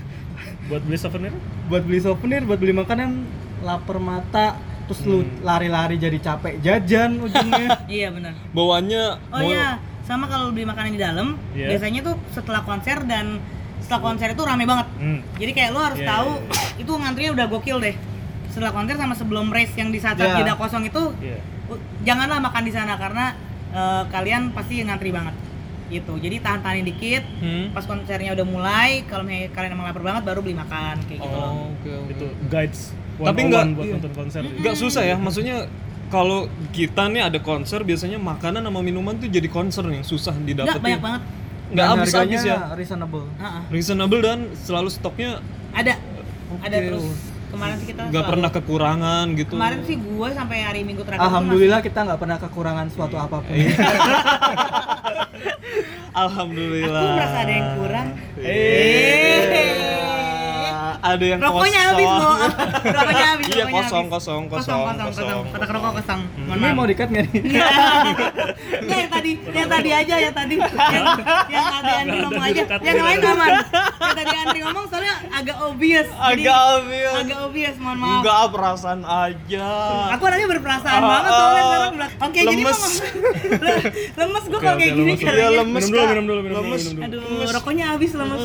buat 0.67 0.83
beli 0.83 0.99
souvenir. 0.99 1.33
buat 1.65 1.83
beli 1.83 2.01
souvenir, 2.01 2.41
buat 2.43 2.59
beli 2.59 2.73
makanan 2.73 3.11
lapar 3.61 3.99
mata 3.99 4.57
terus 4.83 5.05
lu 5.05 5.21
Hmm. 5.21 5.31
lari-lari 5.43 5.95
jadi 5.97 6.19
capek 6.19 6.59
jajan 6.59 7.21
ujungnya. 7.21 7.69
iya 7.93 8.09
benar 8.09 8.33
Bawaannya 8.51 9.03
oh 9.29 9.39
mau- 9.39 9.47
iya 9.47 9.77
sama 10.03 10.27
kalau 10.27 10.51
beli 10.51 10.65
makanan 10.65 10.91
di 10.91 11.01
dalam 11.01 11.39
Iya. 11.53 11.71
biasanya 11.71 12.01
tuh 12.03 12.17
setelah 12.31 12.63
konser 12.63 12.99
dan 13.03 13.39
setelah 13.79 14.03
konser 14.03 14.29
itu 14.29 14.43
rame 14.43 14.65
banget 14.65 14.87
Hmm. 14.97 15.21
Jadi 15.37 15.53
kayak 15.53 15.71
lo 15.71 15.81
harus 15.83 15.99
Iya, 15.99 16.09
tahu 16.09 16.31
iya, 16.41 16.81
itu 16.81 16.91
ngantrinya 16.91 17.31
udah 17.33 17.47
gokil 17.49 17.79
deh. 17.79 17.95
Setelah 18.49 18.73
konser 18.73 18.97
sama 18.97 19.13
sebelum 19.13 19.49
race 19.49 19.73
yang 19.75 19.89
di 19.89 19.99
saat 19.99 20.17
saat 20.17 20.35
Iya. 20.35 20.39
jeda 20.43 20.55
kosong 20.57 20.83
itu 20.83 21.03
u- 21.69 21.83
janganlah 22.03 22.39
makan 22.39 22.63
di 22.63 22.73
sana 22.73 22.97
karena 22.97 23.37
eh, 23.73 24.03
kalian 24.09 24.53
pasti 24.53 24.81
ngantri 24.81 25.11
banget. 25.11 25.35
Gitu. 25.89 26.13
Jadi 26.17 26.37
tahan-tahanin 26.41 26.87
dikit. 26.87 27.23
Hmm. 27.39 27.69
Pas 27.71 27.85
konsernya 27.85 28.33
udah 28.33 28.47
mulai, 28.47 29.05
kalau 29.05 29.25
misalnya 29.25 29.53
kalian 29.53 29.71
emang 29.73 29.87
lapar 29.89 30.01
banget 30.01 30.23
baru 30.25 30.41
beli 30.41 30.57
makan 30.57 30.97
kayak 31.05 31.21
gitu 31.21 31.37
loh. 31.37 31.51
Oh, 31.69 31.77
oke 31.77 31.91
oke. 31.91 32.13
Itu 32.13 32.27
guides. 32.47 32.81
Tapi 33.13 33.41
101 33.41 33.49
nggak- 33.49 33.67
buat 33.73 33.85
iya. 33.85 33.95
nonton 33.95 34.13
konser. 34.13 34.41
juga. 34.43 34.59
Nggak 34.59 34.77
susah 34.79 35.03
ya, 35.05 35.17
maksudnya 35.17 35.57
kalau 36.09 36.45
kita 36.71 37.09
nih 37.09 37.23
ada 37.23 37.39
konser 37.39 37.81
biasanya 37.83 38.17
makanan 38.17 38.61
sama 38.63 38.81
minuman 38.81 39.17
tuh 39.17 39.29
jadi 39.29 39.49
concern 39.49 39.89
yang 39.91 40.03
susah 40.03 40.33
didapetin. 40.35 40.81
banyak 40.81 41.01
banget. 41.01 41.23
Nggak 41.73 41.85
Dan 41.85 41.93
habis-habis 41.95 42.41
ya. 42.43 42.57
reasonable. 42.73 43.25
Ha-ha. 43.39 43.61
Reasonable 43.69 44.21
dan 44.21 44.39
selalu 44.59 44.89
stoknya 44.89 45.41
Ada. 45.73 45.97
Oke. 46.53 46.61
Ada 46.69 46.77
terus. 46.79 47.32
Kemarin 47.53 47.77
sih 47.77 47.87
kita 47.93 48.01
nggak 48.09 48.25
pernah 48.25 48.49
kekurangan 48.49 49.27
gitu. 49.37 49.53
Kemarin 49.61 49.81
sih 49.85 49.97
gue 50.01 50.29
sampai 50.33 50.59
hari 50.65 50.81
Minggu 50.89 51.05
terakhir 51.05 51.21
Alhamdulillah 51.21 51.81
kita 51.85 51.99
nggak 52.09 52.19
pernah 52.19 52.39
kekurangan 52.41 52.87
suatu 52.89 53.17
Iya. 53.21 53.25
apa 53.29 53.37
pun. 53.45 53.53
Alhamdulillah. 56.25 57.05
Aku 57.05 57.17
merasa 57.17 57.39
ada 57.45 57.53
yang 57.53 57.69
kurang. 57.77 58.07
Eh. 58.41 60.22
Ada 61.03 61.25
yang 61.27 61.39
Rokoknya 61.41 61.59
kosong. 61.75 61.91
habis 61.91 62.11
loh. 62.15 62.35
Rokoknya 62.97 63.27
habis. 63.27 63.45
Iya, 63.45 63.55
rokoknya 63.59 63.75
kosong, 63.75 64.05
habis. 64.05 64.15
kosong, 64.15 64.43
kosong, 64.47 64.47
kosong, 64.47 64.79
kosong, 64.79 65.03
kosong. 65.03 65.27
kosong, 65.27 65.43
Kotak 65.51 65.71
rokok 65.73 65.93
kosong. 65.99 66.21
Mohon 66.41 66.59
Ini 66.63 66.69
mau 66.73 66.87
dikat 66.87 67.09
nggak 67.11 67.25
nih? 67.27 67.41
Enggak 67.43 68.97
yang 68.97 69.11
tadi, 69.11 69.31
yang 69.51 69.69
tadi 69.69 69.91
aja, 69.93 70.15
yang 70.17 70.31
tadi, 70.33 70.57
yang, 70.57 71.05
yang 71.49 71.65
tadi 71.69 71.91
Andri 71.93 72.19
ngomong 72.21 72.45
aja, 72.45 72.63
yang 72.79 72.97
lain 73.01 73.19
aman. 73.21 73.51
Yang 73.99 74.15
tadi 74.17 74.35
Andri 74.39 74.59
ngomong 74.63 74.85
soalnya 74.87 75.15
agak 75.29 75.57
obvious. 75.61 76.07
Agak 76.15 76.59
obvious. 76.73 77.15
agak 77.19 77.39
obvious, 77.43 77.75
mohon 77.77 77.99
maaf. 77.99 78.15
Enggak 78.15 78.41
perasaan 78.49 79.01
aja. 79.03 79.69
Aku 80.15 80.23
orangnya 80.23 80.49
berperasaan 80.49 80.95
Ah, 80.95 81.09
banget 81.11 81.31
soalnya 81.33 81.51
ah. 81.53 81.67
sekarang 81.67 81.91
Oke, 82.23 82.39
jadi 82.41 82.55
Lemes. 82.55 82.79
mau 82.79 82.91
lemes 84.23 84.45
gue 84.45 84.61
kalau 84.61 84.77
kayak 84.77 84.93
gini 84.93 85.03
lemes. 85.05 85.19
caranya. 85.19 85.43
Iya, 85.43 85.49
lemes. 85.59 85.83
Minum 85.83 85.91
dulu, 85.91 86.07
minum 86.07 86.25
dulu, 86.25 86.41
minum 86.41 86.55
dulu, 86.55 86.63
Lemes. 86.65 86.83
minum 86.85 87.11
dulu. 87.11 87.27
Aduh, 87.27 87.51
rokoknya 87.53 87.85
habis 87.91 88.11
lemes. 88.15 88.43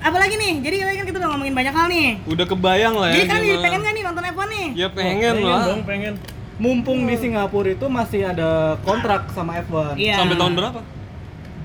Apalagi 0.00 0.34
nih, 0.40 0.52
jadi 0.64 0.76
tadi 0.80 0.96
kan 0.96 1.06
kita 1.12 1.18
udah 1.20 1.30
ngomongin 1.36 1.54
banyak 1.54 1.74
hal 1.76 1.86
nih. 1.92 2.08
Udah 2.24 2.46
kebayang 2.48 2.94
lah 2.96 3.08
ya. 3.12 3.14
Jadi 3.20 3.26
kan 3.28 3.38
jadi 3.44 3.58
pengen 3.60 3.80
gak 3.84 3.92
nih 3.92 4.04
nonton 4.08 4.24
F1 4.24 4.46
nih? 4.48 4.66
Ya 4.72 4.88
pengen 4.88 5.34
pengen 5.36 5.44
lah. 5.44 5.60
dong, 5.68 5.82
pengen. 5.84 6.14
Mumpung 6.60 7.08
di 7.08 7.16
Singapura 7.16 7.72
itu 7.72 7.86
masih 7.88 8.20
ada 8.28 8.80
kontrak 8.80 9.28
sama 9.32 9.60
F1. 9.60 9.96
Iya. 10.00 10.16
Sampai 10.16 10.36
tahun 10.40 10.52
berapa? 10.56 10.80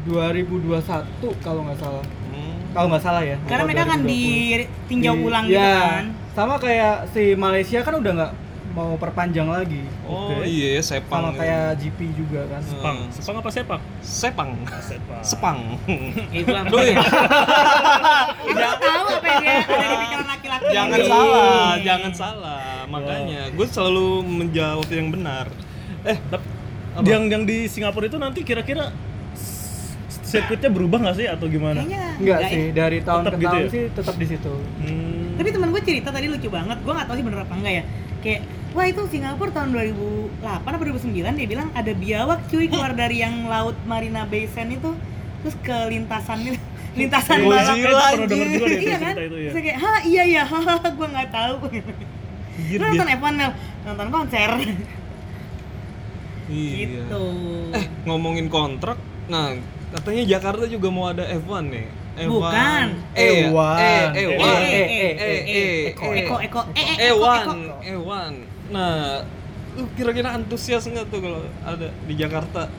2021 0.05 1.43
kalau 1.43 1.61
nggak 1.65 1.79
salah. 1.79 2.05
Hmm. 2.31 2.55
Kalau 2.75 2.87
nggak 2.91 3.03
salah 3.03 3.23
ya. 3.23 3.37
Karena 3.47 3.63
mereka 3.65 3.83
kan 3.87 3.99
2020. 4.03 4.11
ditinjau 4.11 5.13
Di- 5.15 5.23
ulang 5.23 5.45
gitu 5.47 5.59
ya, 5.59 5.75
kan. 5.79 6.03
Sama 6.35 6.53
kayak 6.59 6.95
si 7.15 7.23
Malaysia 7.33 7.79
kan 7.81 7.95
udah 7.95 8.11
nggak 8.13 8.31
mau 8.75 8.93
perpanjang 8.93 9.47
lagi. 9.47 9.87
Oh 10.03 10.29
Oke. 10.29 10.43
iya 10.45 10.75
ya 10.75 10.81
sepang. 10.83 11.23
Sama 11.23 11.31
ya. 11.31 11.39
kayak 11.39 11.63
GP 11.79 11.99
juga 12.13 12.41
kan. 12.45 12.59
Sepang, 12.61 12.97
Hmm. 12.99 13.09
sepang 13.09 13.35
apa 13.37 13.49
sepak? 13.49 13.81
sepang. 14.01 14.49
Sepak. 14.81 15.21
Sepang. 15.23 15.57
Itu 16.35 16.51
lah. 16.51 16.63
Doi, 16.65 16.91
Aku 16.91 18.51
tahu 18.77 19.05
apa 19.09 19.27
yang 19.29 19.39
dia 19.41 19.53
ada 19.57 19.85
di 19.85 19.97
pikiran 19.97 20.27
laki-laki. 20.27 20.65
jangan 20.69 20.97
ini. 20.97 21.07
salah, 21.07 21.71
jangan 21.79 22.11
salah. 22.13 22.63
Makanya 22.85 23.41
gue 23.49 23.65
selalu 23.65 24.07
menjawab 24.21 24.87
yang 24.89 25.07
benar. 25.09 25.45
Eh, 26.03 26.17
Tapi 26.21 26.45
Apa? 26.93 27.03
yang 27.05 27.23
yang 27.27 27.43
di 27.43 27.65
Singapura 27.65 28.05
itu 28.05 28.15
nanti 28.15 28.39
kira-kira 28.41 28.91
sirkuitnya 30.21 30.67
berubah 30.69 30.99
nggak 31.01 31.15
sih 31.15 31.27
atau 31.27 31.45
gimana? 31.45 31.79
Kayaknya 31.81 32.03
Enggak 32.17 32.37
enggak 32.37 32.39
sih, 32.49 32.59
ya. 32.61 32.73
dari 32.73 32.97
tahun 33.01 33.21
Tetap 33.21 33.31
ke 33.31 33.37
gitu 33.37 33.47
tahun 33.49 33.61
ya? 33.61 33.69
sih 33.69 33.83
tetap 33.89 34.15
di 34.15 34.25
situ. 34.25 34.53
Hmm. 34.79 35.25
Tapi 35.35 35.49
teman 35.49 35.69
gue 35.69 35.81
cerita 35.81 36.09
tadi 36.09 36.25
lucu 36.27 36.47
banget. 36.49 36.77
Gue 36.77 36.93
nggak 36.93 37.07
tahu 37.07 37.15
sih 37.15 37.23
bener 37.23 37.39
apa 37.41 37.53
enggak 37.53 37.73
ya. 37.73 37.83
Kayak 38.17 38.41
wah 38.75 38.85
itu 38.85 39.01
Singapura 39.07 39.49
tahun 39.49 39.71
2008 39.71 40.43
atau 40.59 40.77
2009 40.77 41.15
dia 41.33 41.47
bilang 41.47 41.71
ada 41.71 41.89
biawak 41.89 42.43
cuy 42.45 42.67
keluar 42.67 42.91
dari 42.91 43.17
yang 43.17 43.47
laut 43.47 43.73
Marina 43.85 44.27
Bay 44.27 44.45
Sands 44.45 44.75
itu 44.75 44.91
terus 45.39 45.55
ke 45.57 45.77
lintasan 45.87 46.43
itu 46.43 46.59
lintasan 46.93 47.39
Iya, 47.39 47.47
balap. 47.49 47.75
iya, 47.75 47.87
iya 48.77 48.95
kan? 48.97 49.13
itu 49.15 49.35
ya. 49.37 49.51
Terus 49.51 49.63
kayak, 49.63 49.77
"Hah, 49.77 49.99
iya 50.01 50.23
ya, 50.25 50.43
hahaha, 50.43 50.87
gue 50.89 51.07
nggak 51.09 51.27
tahu." 51.29 51.55
Dia- 52.65 52.79
nonton 52.79 53.07
F1 53.09 53.33
Mel, 53.33 53.51
nonton 53.83 54.07
konser. 54.09 54.49
Iya. 56.45 56.71
gitu. 56.77 57.23
Eh, 57.73 57.85
ngomongin 58.05 58.47
kontrak, 58.47 58.95
nah 59.25 59.51
katanya 59.91 60.23
Jakarta 60.29 60.63
juga 60.65 60.87
mau 60.87 61.09
ada 61.09 61.25
F1 61.25 61.67
nih. 61.67 61.85
F1. 62.15 62.31
Bukan. 62.31 62.85
Eh, 63.11 63.49
F1. 63.49 63.75
eh, 63.75 64.05
eh, 64.13 64.23
Eh, 64.23 64.27
one. 64.29 64.55
eh, 64.55 64.71
eh, 64.71 64.85
eh, 64.87 65.13
eh, 65.19 65.41
eh, 65.43 65.91
Eko, 65.91 66.05
eh. 66.05 66.21
Eko, 66.21 66.35
Eko, 66.39 66.59
eh, 66.71 66.85
eh, 66.95 67.11
Nah, 68.67 69.21
lu 69.73 69.85
kira-kira 69.93 70.33
antusias 70.33 70.83
nggak 70.83 71.05
tuh 71.07 71.19
kalau 71.19 71.41
ada 71.61 71.87
di 72.01 72.13
Jakarta? 72.13 72.71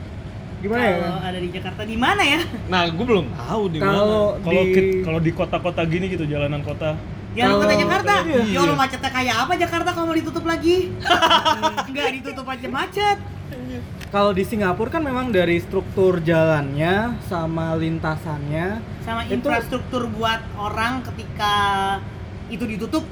Gimana 0.57 0.83
ya? 0.83 0.97
Kalau 0.97 1.19
ada 1.23 1.39
di 1.39 1.49
Jakarta 1.49 1.81
di 1.83 1.95
mana 1.95 2.23
ya? 2.23 2.41
Nah, 2.65 2.89
gue 2.89 3.05
belum 3.05 3.27
tahu 3.31 3.63
di 3.69 3.77
mana. 3.77 3.93
Kalau 3.93 4.23
Kalau 4.41 4.63
di 4.65 4.81
kalau 5.01 5.19
di 5.19 5.31
kota-kota 5.31 5.81
gini 5.85 6.05
gitu 6.07 6.25
jalanan 6.25 6.61
kota 6.61 6.97
Jalan 7.31 7.61
kota 7.61 7.73
Jakarta. 7.77 8.13
iya. 8.25 8.41
Ya 8.49 8.59
Allah 8.59 8.73
macetnya 8.75 9.11
kayak 9.13 9.35
apa 9.37 9.53
Jakarta 9.55 9.89
kalau 9.93 10.09
mau 10.09 10.17
ditutup 10.17 10.41
lagi? 10.43 10.89
Enggak 11.87 12.07
ditutup 12.15 12.45
aja 12.45 12.67
macet. 12.67 13.17
kalau 14.07 14.31
di 14.31 14.41
Singapura 14.41 14.87
kan 14.89 14.99
memang 15.01 15.29
dari 15.29 15.55
struktur 15.57 16.19
jalannya 16.19 17.15
sama 17.23 17.75
lintasannya 17.75 18.79
Sama 19.01 19.23
Itu- 19.23 19.37
infrastruktur 19.37 20.07
buat 20.09 20.39
orang 20.53 21.03
ketika 21.05 21.53
itu 22.47 22.63
ditutup 22.65 23.03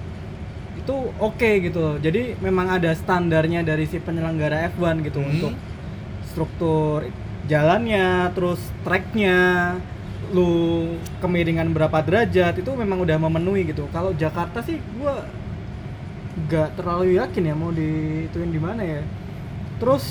itu 0.86 0.98
oke 1.18 1.52
gitu 1.66 1.82
loh. 1.82 1.96
Jadi 1.98 2.38
memang 2.38 2.78
ada 2.78 2.94
standarnya 2.94 3.66
dari 3.66 3.90
si 3.90 3.98
penyelenggara 3.98 4.70
F1 4.78 5.02
gitu 5.02 5.18
Hmm. 5.18 5.34
untuk 5.34 5.54
struktur 6.30 7.10
jalannya, 7.50 8.30
terus 8.38 8.62
tracknya, 8.86 9.74
lu 10.30 10.94
kemiringan 11.26 11.74
berapa 11.74 12.06
derajat 12.06 12.62
itu 12.62 12.72
memang 12.78 13.02
udah 13.02 13.18
memenuhi 13.18 13.66
gitu. 13.66 13.90
Kalau 13.90 14.14
Jakarta 14.14 14.62
sih 14.62 14.78
gua 15.02 15.26
nggak 16.46 16.78
terlalu 16.78 17.18
yakin 17.18 17.44
ya 17.50 17.56
mau 17.58 17.74
dituin 17.74 18.54
di 18.54 18.62
mana 18.62 18.82
ya. 18.86 19.02
Terus 19.82 20.06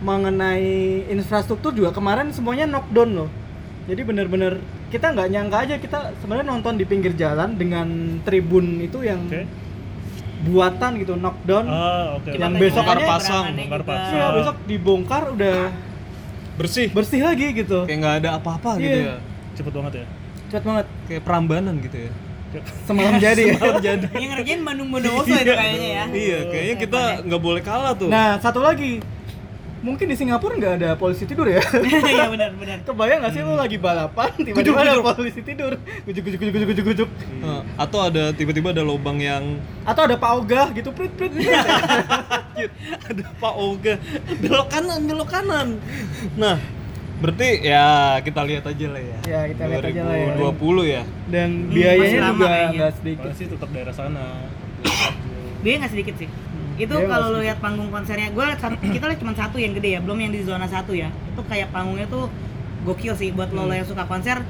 mengenai 0.00 1.04
infrastruktur 1.12 1.76
juga 1.76 1.92
kemarin 1.92 2.32
semuanya 2.32 2.64
knockdown 2.64 3.10
loh. 3.12 3.30
Jadi 3.84 4.00
bener-bener 4.06 4.56
kita 4.90 5.06
nggak 5.08 5.28
nyangka 5.28 5.56
aja 5.60 5.74
kita 5.76 5.98
sebenarnya 6.18 6.46
nonton 6.48 6.74
di 6.74 6.84
pinggir 6.84 7.14
jalan 7.14 7.54
dengan 7.54 7.86
tribun 8.20 8.78
itu 8.78 9.00
yang 9.00 9.22
Oke. 9.24 9.46
buatan 10.42 10.90
gitu 10.96 11.14
knockdown. 11.14 11.64
Ah, 11.64 12.16
oke. 12.16 12.28
Yang 12.28 12.52
Kita 12.52 12.60
besok 12.60 12.84
aja 12.86 13.04
pasang, 13.06 13.44
bongkar 13.46 13.70
juga. 13.76 13.86
pasang. 13.86 14.12
Iya 14.12 14.26
besok 14.34 14.56
dibongkar 14.64 15.22
udah 15.30 15.58
bersih 16.56 16.86
bersih 16.88 17.20
lagi 17.20 17.46
gitu. 17.54 17.78
kayak 17.84 17.98
nggak 17.98 18.14
ada 18.20 18.28
apa-apa 18.36 18.76
gitu 18.76 18.98
Iya. 19.00 19.06
ya 19.06 19.16
Cepet 19.54 19.72
banget 19.72 19.92
ya. 19.94 20.06
Cepet 20.46 20.62
banget. 20.62 20.86
kayak 21.06 21.22
perambanan 21.22 21.74
gitu 21.78 21.98
ya 22.00 22.12
Semalam 22.82 23.14
jadi 23.24 23.42
ya. 23.46 23.56
jadi 23.86 24.06
Yang 24.12 24.30
ngerjain 24.34 24.60
Bandung 24.60 24.88
Bondowoso 24.90 25.30
itu 25.30 25.52
kayaknya 25.54 25.88
ya. 25.88 26.04
iya 26.10 26.38
kayaknya 26.44 26.76
kita 26.76 27.00
nggak 27.24 27.40
boleh 27.40 27.62
kalah 27.62 27.92
tuh 27.94 28.08
Nah, 28.08 28.36
satu 28.36 28.58
lagi. 28.58 28.98
Mungkin 29.80 30.06
di 30.06 30.14
Singapura 30.14 30.52
nggak 30.54 30.74
ada 30.76 30.90
polisi 30.92 31.24
tidur 31.24 31.48
ya. 31.48 31.64
Iya 32.10 32.28
benar 32.28 32.52
benar. 32.52 32.84
Kebayang 32.84 33.18
nggak 33.20 33.32
sih 33.32 33.40
lu 33.40 33.54
lagi 33.54 33.76
balapan 33.76 34.28
tiba-tiba 34.36 34.76
ada 34.78 35.00
polisi 35.00 35.40
tidur. 35.40 35.72
Gujuk 36.04 36.22
gujuk 36.22 36.38
gujuk 36.38 36.68
gujuk 36.68 36.86
gujuk. 36.86 37.08
Nah, 37.40 37.64
atau 37.76 38.04
ada 38.04 38.28
tiba-tiba 38.30 38.70
ada 38.70 38.82
lubang 38.82 39.16
yang 39.16 39.56
Atau 39.82 40.04
ada 40.04 40.14
Pak 40.14 40.32
Ogah 40.36 40.68
gitu 40.70 40.92
prit 40.92 41.08
prit. 41.10 41.32
prit. 41.32 41.48
ada 43.08 43.24
Pak 43.34 43.54
Oga 43.56 43.94
belok 44.36 44.68
kanan 44.68 45.00
belok 45.02 45.28
kanan 45.28 45.80
nah 46.36 46.60
berarti 47.16 47.48
ya 47.62 47.84
kita 48.20 48.44
lihat 48.44 48.64
aja 48.64 48.86
lah 48.86 49.00
ya 49.00 49.18
Ya, 49.24 49.40
kita 49.48 49.62
lihat 49.64 49.84
aja 49.86 50.02
lah 50.04 50.16
ya. 50.16 50.28
2020 50.36 50.84
ya 50.86 51.02
Dan 51.26 51.48
Hmm, 51.60 51.72
biayanya 51.72 52.20
juga 52.28 52.46
nggak 52.68 52.92
sedikit. 52.96 53.28
Pasti 53.28 53.44
tetap 53.46 53.68
daerah 53.70 53.94
sana. 53.94 54.24
Dia 55.60 55.72
nggak 55.76 55.92
sedikit 55.92 56.14
sih. 56.16 56.28
Itu 56.80 56.96
dia 56.96 57.06
kalau 57.06 57.26
lu 57.36 57.38
lihat 57.44 57.60
panggung 57.60 57.92
konsernya, 57.92 58.32
gue 58.32 58.44
kita 58.88 59.04
lihat 59.04 59.20
cuma 59.20 59.36
satu 59.36 59.60
yang 59.60 59.76
gede 59.76 59.98
ya, 59.98 60.00
belum 60.00 60.16
yang 60.16 60.32
di 60.32 60.40
zona 60.40 60.64
satu 60.64 60.96
ya. 60.96 61.12
Itu 61.28 61.44
kayak 61.44 61.68
panggungnya 61.76 62.08
tuh 62.08 62.32
gokil 62.88 63.12
sih 63.20 63.28
buat 63.36 63.52
lo, 63.52 63.68
lo 63.68 63.74
yang 63.76 63.84
suka 63.84 64.08
konser. 64.08 64.40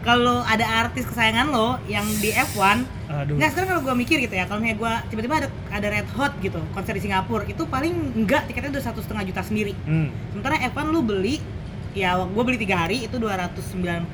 Kalau 0.00 0.38
ada 0.46 0.86
artis 0.86 1.02
kesayangan 1.02 1.50
lo 1.50 1.82
yang 1.90 2.06
di 2.22 2.30
F1, 2.30 2.86
Aduh. 3.06 3.38
Nggak, 3.38 3.48
sekarang 3.54 3.68
kalau 3.70 3.82
gue 3.86 3.94
mikir 4.02 4.18
gitu 4.22 4.34
ya, 4.34 4.46
kalau 4.50 4.62
misalnya 4.62 4.78
gue 4.78 4.92
tiba-tiba 5.14 5.34
ada 5.42 5.48
ada 5.70 5.86
Red 5.90 6.08
Hot 6.14 6.32
gitu, 6.42 6.58
konser 6.74 6.94
di 6.94 7.02
Singapura, 7.02 7.46
itu 7.46 7.62
paling 7.66 8.18
enggak 8.18 8.50
tiketnya 8.50 8.78
udah 8.78 8.84
satu 8.86 9.02
setengah 9.02 9.26
juta 9.30 9.42
sendiri. 9.46 9.74
Hmm. 9.86 10.10
Sementara 10.30 10.58
F1 10.70 10.90
lu 10.90 11.02
beli, 11.02 11.38
ya 11.94 12.18
gue 12.22 12.42
beli 12.42 12.58
tiga 12.58 12.86
hari 12.86 13.06
itu 13.06 13.18
290 13.18 14.06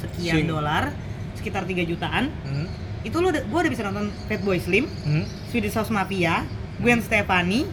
sekian 0.00 0.44
dolar, 0.48 0.92
sekitar 1.36 1.64
3 1.64 1.84
jutaan. 1.84 2.32
Hmm. 2.44 2.68
Itu 3.00 3.20
lu, 3.20 3.32
gue 3.32 3.58
udah 3.64 3.72
bisa 3.72 3.84
nonton 3.84 4.12
Fatboy 4.28 4.60
Slim, 4.60 4.84
Hmm. 5.04 5.24
Swedish 5.52 5.76
House 5.76 5.92
Mafia, 5.92 6.44
Gwen 6.80 7.00
Stefani, 7.00 7.68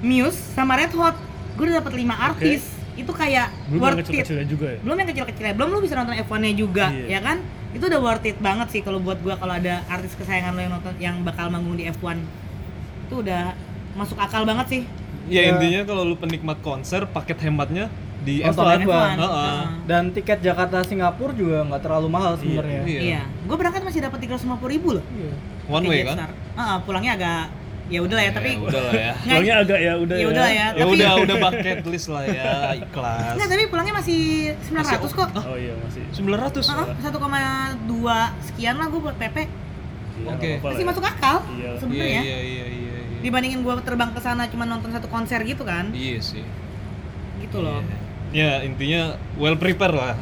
Muse, 0.00 0.40
sama 0.52 0.74
Red 0.74 0.92
Hot. 0.94 1.16
Gue 1.54 1.68
udah 1.68 1.80
dapet 1.80 1.92
5 1.94 2.08
artis. 2.14 2.62
Itu 2.94 3.12
kayak 3.12 3.54
Belum 3.68 3.78
yang 3.78 3.82
worth 3.84 3.94
it. 3.94 4.04
kecil-kecilnya 4.04 4.46
juga 4.46 4.66
ya. 4.68 4.78
Belum 4.80 4.96
yang 4.96 5.08
kecil-kecilnya, 5.08 5.54
belum 5.54 5.68
lu 5.70 5.78
bisa 5.78 5.94
nonton 5.94 6.14
F1-nya 6.18 6.52
juga, 6.52 6.86
Iya. 6.90 7.06
ya 7.08 7.20
kan? 7.20 7.36
Itu 7.70 7.84
udah 7.86 8.00
worth 8.00 8.24
it 8.24 8.38
banget 8.38 8.66
sih 8.68 8.80
kalau 8.80 8.98
buat 8.98 9.18
gue 9.18 9.30
kalau 9.30 9.52
ada 9.52 9.84
artis 9.86 10.12
kesayangan 10.14 10.50
lo 10.50 10.60
yang 10.60 10.72
nonton 10.72 10.94
yang 10.98 11.14
bakal 11.22 11.46
manggung 11.46 11.74
di 11.74 11.86
F1. 11.86 12.18
Itu 13.06 13.22
udah 13.22 13.54
masuk 13.94 14.16
akal 14.16 14.42
banget 14.42 14.66
sih. 14.68 14.82
ya 15.28 15.44
Ya. 15.44 15.52
intinya 15.52 15.84
kalau 15.84 16.02
lu 16.02 16.16
penikmat 16.16 16.56
konser 16.58 17.04
paket 17.04 17.36
hematnya 17.38 17.92
di 18.18 18.40
Nonton 18.40 18.64
F1 18.64 18.80
F1. 18.80 18.82
F1. 18.82 18.96
Heeh. 19.14 19.20
Heeh. 19.20 19.60
Dan 19.84 20.02
tiket 20.10 20.38
Jakarta 20.40 20.80
Singapura 20.80 21.30
juga 21.32 21.68
nggak 21.68 21.82
terlalu 21.84 22.08
mahal 22.08 22.32
sebenarnya. 22.34 22.80
Iya. 22.82 23.00
Iya, 23.04 23.22
gue 23.44 23.52
berangkat 23.54 23.84
masih 23.84 24.00
dapat 24.00 24.18
350 24.18 24.40
ribu 24.66 24.88
loh. 24.96 25.04
Iya. 25.06 25.32
one 25.68 25.84
way 25.84 26.00
kan. 26.00 26.32
Heeh, 26.56 26.76
pulangnya 26.82 27.12
agak 27.14 27.40
ya 27.88 28.00
udah 28.00 28.14
lah 28.14 28.24
ya, 28.24 28.32
tapi 28.32 28.50
ya 28.50 28.60
udah 28.60 28.82
lah 28.82 28.92
ya 28.94 29.12
Nggak, 29.14 29.24
Pulangnya 29.24 29.54
agak 29.58 29.78
ya 29.78 29.92
udah 29.96 30.16
ya 30.16 30.26
udah 30.26 30.42
lah 30.42 30.50
ya. 30.50 30.56
ya 30.58 30.66
tapi 30.76 30.92
udah 30.92 31.10
udah 31.18 31.36
bucket 31.40 31.78
list 31.86 32.06
lah 32.06 32.24
ya 32.24 32.52
ikhlas 32.76 33.32
Enggak, 33.32 33.48
tapi 33.48 33.64
pulangnya 33.66 33.94
masih 33.96 34.20
900 34.68 35.08
kok. 35.10 35.28
Oh 35.38 35.56
iya 35.56 35.72
masih. 35.78 36.02
900 36.12 36.68
Heeh, 36.68 36.86
1,2 37.00 37.16
sekian 38.44 38.74
lah 38.74 38.86
gue 38.86 39.00
buat 39.00 39.16
PP. 39.16 39.36
Iya, 39.38 40.28
Oke. 40.28 40.50
nggak 40.54 40.66
Masih 40.66 40.82
ya. 40.82 40.88
masuk 40.88 41.04
akal 41.04 41.36
Iya. 41.48 41.54
iya 41.54 41.70
sebenarnya. 41.76 42.22
iya 42.22 42.38
iya 42.38 42.66
iya 42.68 42.92
iya 42.98 43.18
Dibandingin 43.18 43.60
gue 43.60 43.74
terbang 43.82 44.10
ke 44.10 44.20
sana 44.20 44.46
cuma 44.46 44.64
nonton 44.64 44.90
satu 44.90 45.06
konser 45.06 45.40
gitu 45.42 45.62
kan. 45.62 45.88
iya 45.90 46.18
sih 46.18 46.44
Gitu 47.38 47.56
loh. 47.56 47.80
ya 48.28 48.60
intinya 48.60 49.02
well 49.34 49.56
prepare 49.56 49.94
lah 49.94 50.12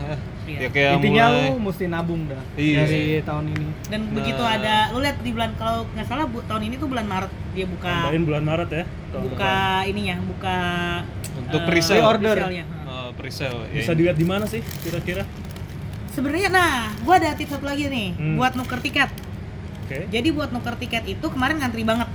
Iya. 0.46 0.58
ya 0.58 0.68
kayak 0.70 0.90
Intinya 0.96 1.24
mulai 1.26 1.42
lu 1.42 1.54
mesti 1.60 1.84
nabung 1.86 2.22
dah 2.24 2.42
Iya. 2.54 2.78
dari 2.80 3.02
tahun 3.20 3.44
ini. 3.48 3.66
Dan 3.84 4.00
Nah. 4.00 4.12
begitu 4.14 4.42
ada 4.42 4.74
lu 4.88 4.98
lihat 5.00 5.16
di 5.18 5.30
bulan 5.30 5.50
kalau 5.54 5.84
nggak 5.88 6.06
salah 6.06 6.24
bu, 6.24 6.38
tahun 6.40 6.62
ini 6.64 6.74
tuh 6.76 6.86
bulan 6.86 7.04
Maret 7.04 7.32
dia 7.50 7.66
buka 7.66 7.90
Tambahin 8.00 8.24
bulan 8.24 8.42
Maret 8.42 8.68
ya. 8.70 8.84
tahun 9.08 9.22
buka 9.24 9.50
depan. 9.50 9.90
ininya, 9.90 10.16
buka 10.24 10.58
Untuk 11.36 11.60
eh, 11.60 11.66
pre-sale. 11.66 11.98
Pre-order. 11.98 12.36
pre-sale-nya. 12.38 12.64
Heeh. 12.64 12.86
uh, 12.88 13.10
pre-sale 13.12 13.60
ya 13.68 13.80
Bisa 13.80 13.92
dilihat 13.92 14.16
di 14.16 14.24
mana 14.24 14.44
sih 14.44 14.62
kira-kira? 14.80 15.22
Sebenarnya 16.08 16.48
nah, 16.48 16.74
gua 17.02 17.18
ada 17.18 17.34
tips 17.34 17.52
satu 17.52 17.66
lagi 17.66 17.86
nih 17.86 18.08
Hmm. 18.12 18.36
buat 18.36 18.54
nuker 18.54 18.80
tiket. 18.80 19.10
Oke. 19.82 19.98
Jadi 20.08 20.28
buat 20.30 20.48
nuker 20.48 20.74
tiket 20.76 21.04
itu 21.06 21.26
kemarin 21.26 21.58
ngantri 21.58 21.82
banget 21.82 22.08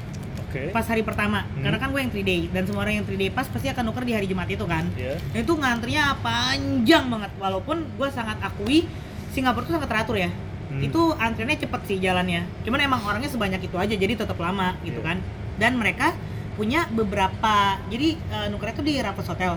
Oke. 0.51 0.75
pas 0.75 0.83
hari 0.83 0.99
pertama. 1.01 1.47
Hmm. 1.47 1.63
Karena 1.63 1.77
kan 1.79 1.87
gue 1.89 2.01
yang 2.03 2.11
3 2.11 2.21
day 2.21 2.41
dan 2.51 2.67
semua 2.67 2.83
orang 2.83 2.99
yang 2.99 3.05
3 3.07 3.15
day 3.15 3.31
pas 3.31 3.47
pasti 3.47 3.71
akan 3.71 3.83
nuker 3.87 4.03
di 4.03 4.11
hari 4.11 4.27
Jumat 4.27 4.51
itu 4.51 4.67
kan. 4.67 4.83
Ya. 4.99 5.15
Dan 5.31 5.39
itu 5.41 5.53
ngantrinya 5.55 6.19
panjang 6.19 7.07
banget 7.07 7.31
walaupun 7.39 7.87
gue 7.87 8.09
sangat 8.11 8.35
akui 8.43 8.83
Singapura 9.31 9.63
tuh 9.63 9.79
sangat 9.79 9.87
teratur 9.87 10.19
ya. 10.19 10.27
Hmm. 10.27 10.83
Itu 10.83 11.15
antriannya 11.15 11.55
cepet 11.57 11.81
sih 11.87 11.97
jalannya. 11.97 12.43
Cuman 12.67 12.79
emang 12.79 12.99
orangnya 13.01 13.31
sebanyak 13.31 13.63
itu 13.63 13.75
aja 13.79 13.95
jadi 13.95 14.13
tetap 14.13 14.35
lama 14.35 14.75
gitu 14.83 14.99
Iya. 14.99 15.07
kan. 15.07 15.17
Dan 15.55 15.79
mereka 15.79 16.11
punya 16.59 16.83
beberapa 16.91 17.79
jadi 17.87 18.19
eh, 18.19 18.47
nukernya 18.51 18.75
tuh 18.75 18.83
di 18.83 18.99
Raffles 18.99 19.31
Hotel. 19.31 19.55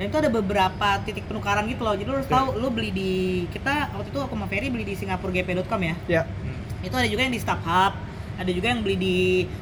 Dan 0.00 0.08
itu 0.08 0.16
ada 0.16 0.32
beberapa 0.32 0.88
titik 1.04 1.28
penukaran 1.28 1.68
gitu 1.68 1.84
loh. 1.84 1.92
Jadi 1.92 2.08
lo 2.08 2.16
harus 2.16 2.24
Oke. 2.24 2.32
tahu 2.32 2.46
lo 2.56 2.72
beli 2.72 2.88
di 2.88 3.12
kita 3.52 3.92
waktu 3.92 4.08
itu 4.08 4.16
aku 4.16 4.32
sama 4.32 4.48
Ferry 4.48 4.72
beli 4.72 4.88
di 4.88 4.96
singapuregp.com 4.96 5.80
ya. 5.80 5.94
Ya. 6.08 6.22
Hmm. 6.24 6.56
Itu 6.80 6.96
ada 6.96 7.04
juga 7.04 7.28
yang 7.28 7.34
di 7.36 7.40
StubHub, 7.40 7.92
ada 8.40 8.50
juga 8.50 8.72
yang 8.72 8.80
beli 8.80 8.96
di 8.96 9.16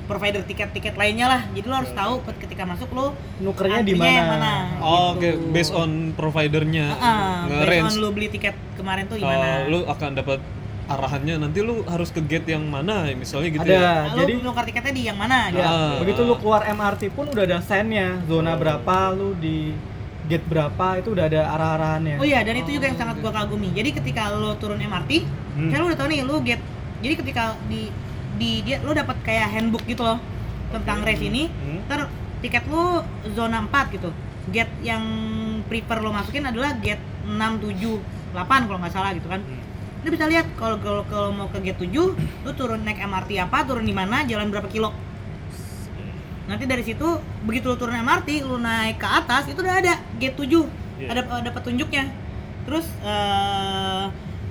provider 0.07 0.39
tiket-tiket 0.41 0.95
lainnya 0.95 1.27
lah. 1.27 1.41
Jadi 1.51 1.67
lo 1.67 1.75
harus 1.75 1.91
Oke. 1.91 1.99
tahu 1.99 2.15
ketika 2.39 2.63
masuk 2.63 2.89
lo 2.95 3.07
Nukernya 3.43 3.83
di 3.83 3.93
mana? 3.93 4.79
Oh, 4.79 5.13
oke 5.13 5.19
gitu. 5.21 5.51
based 5.51 5.75
on 5.75 6.15
providernya 6.15 6.95
Ah, 6.95 7.51
based 7.61 7.91
on 7.91 7.95
lu 7.99 8.15
beli 8.15 8.31
tiket 8.31 8.55
kemarin 8.79 9.11
tuh 9.11 9.19
Oh, 9.19 9.27
gimana? 9.27 9.67
lu 9.67 9.83
akan 9.83 10.11
dapat 10.15 10.39
arahannya 10.87 11.35
nanti 11.37 11.59
lu 11.61 11.83
harus 11.85 12.09
ke 12.09 12.23
gate 12.23 12.49
yang 12.49 12.65
mana 12.65 13.11
misalnya 13.13 13.51
gitu 13.51 13.61
Ada. 13.61 13.75
ya 13.75 13.83
Nah, 13.83 14.15
lu 14.15 14.21
jadi 14.23 14.33
nukar 14.41 14.65
tiketnya 14.65 14.93
di 14.95 15.03
yang 15.05 15.19
mana? 15.19 15.51
Ya, 15.51 15.53
gitu. 15.53 15.67
Ah. 15.67 15.95
begitu 15.99 16.21
lu 16.23 16.35
keluar 16.39 16.63
MRT 16.65 17.03
pun 17.11 17.27
udah 17.27 17.45
ada 17.45 17.59
sign-nya, 17.61 18.23
zona 18.25 18.55
Oh. 18.55 18.57
berapa, 18.57 18.97
lu 19.13 19.35
di 19.35 19.75
gate 20.25 20.47
berapa 20.47 20.87
itu 20.97 21.09
udah 21.11 21.25
ada 21.25 21.41
arah-arahannya. 21.51 22.17
Oh 22.17 22.25
iya, 22.25 22.41
dan 22.41 22.55
itu 22.55 22.71
juga 22.71 22.87
yang 22.87 22.97
sangat 22.97 23.17
gua 23.19 23.33
kagumi. 23.35 23.73
Jadi 23.73 23.91
ketika 23.93 24.29
lu 24.31 24.55
turun 24.55 24.79
MRT, 24.79 25.25
Hmm. 25.57 25.69
kan 25.69 25.77
lu 25.81 25.89
udah 25.89 25.99
tahu 25.99 26.09
nih 26.09 26.21
lu 26.23 26.37
get. 26.41 26.61
Jadi 27.01 27.15
ketika 27.17 27.57
di 27.65 27.89
di 28.39 28.63
dia 28.63 28.79
lu 28.81 28.95
dapat 28.95 29.19
kayak 29.27 29.51
handbook 29.51 29.83
gitu 29.85 30.07
loh 30.07 30.23
tentang 30.71 31.03
Oke. 31.03 31.13
race 31.13 31.25
ini. 31.27 31.51
Hmm. 31.51 31.85
Ntar 31.91 32.01
tiket 32.39 32.65
lu 32.71 33.03
zona 33.35 33.67
4 33.67 33.95
gitu. 33.99 34.11
Gate 34.49 34.73
yang 34.81 35.05
prefer 35.69 36.01
lo 36.01 36.15
masukin 36.15 36.47
adalah 36.49 36.73
gate 36.79 37.03
6, 37.27 37.37
7, 37.37 38.01
8 38.33 38.69
kalau 38.71 38.79
nggak 38.81 38.95
salah 38.95 39.11
gitu 39.13 39.29
kan. 39.29 39.43
Hmm. 39.43 39.61
Lu 40.07 40.09
bisa 40.15 40.25
lihat 40.31 40.47
kalau 40.55 40.79
kalau 40.81 41.35
mau 41.35 41.51
ke 41.51 41.59
gate 41.61 41.85
7, 41.85 42.17
lu 42.47 42.51
turun 42.55 42.81
naik 42.87 43.03
MRT 43.03 43.43
apa, 43.43 43.67
turun 43.67 43.85
di 43.85 43.93
mana, 43.93 44.25
jalan 44.25 44.49
berapa 44.49 44.71
kilo. 44.71 44.95
Nanti 46.49 46.65
dari 46.65 46.81
situ 46.81 47.21
begitu 47.45 47.69
lu 47.69 47.77
turun 47.77 47.99
MRT, 47.99 48.47
lu 48.47 48.57
naik 48.57 48.97
ke 49.03 49.09
atas 49.09 49.51
itu 49.51 49.61
udah 49.61 49.83
ada 49.83 50.01
gate 50.17 50.39
7. 50.39 50.49
Iya. 50.99 51.09
Ada 51.13 51.23
ada 51.45 51.51
petunjuknya. 51.53 52.05
Terus 52.65 52.87
eh, 53.05 54.05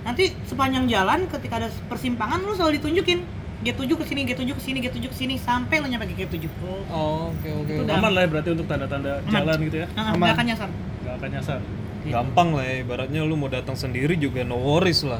nanti 0.05 0.31
sepanjang 0.45 0.85
jalan 0.87 1.25
ketika 1.27 1.59
ada 1.59 1.69
persimpangan 1.89 2.39
lu 2.45 2.53
selalu 2.55 2.79
ditunjukin 2.79 3.36
gate 3.59 3.77
7 3.79 3.89
ke 3.91 4.05
sini, 4.05 4.21
gate 4.23 4.39
7 4.39 4.51
ke 4.51 4.61
sini, 4.61 4.77
gate 4.79 4.95
7 4.95 5.07
ke 5.07 5.17
sini 5.17 5.35
sampai 5.35 5.75
lu 5.79 5.87
nyampe 5.87 6.05
ke 6.07 6.15
gate 6.15 6.33
7. 6.37 6.45
oh 6.87 7.31
oke 7.31 7.49
oke 7.57 7.71
Itu 7.71 7.83
udah- 7.83 7.97
Aman 7.97 8.11
lah 8.11 8.21
ya 8.21 8.29
berarti 8.29 8.49
untuk 8.51 8.65
tanda-tanda 8.65 9.11
jalan 9.25 9.57
gitu 9.61 9.77
ya. 9.81 9.87
Nah, 9.91 10.03
Aman. 10.07 10.17
nggak 10.19 10.33
akan 10.33 10.45
nyasar. 10.45 10.69
Nggak 11.01 11.15
akan 11.15 11.29
nyasar. 11.31 11.59
gampang 12.07 12.55
lah 12.55 12.63
ya 12.63 12.75
ibaratnya 12.79 13.19
lu 13.21 13.35
mau 13.35 13.47
datang 13.47 13.75
sendiri 13.75 14.15
juga 14.15 14.39
no 14.41 14.55
worries 14.55 15.03
lah 15.03 15.19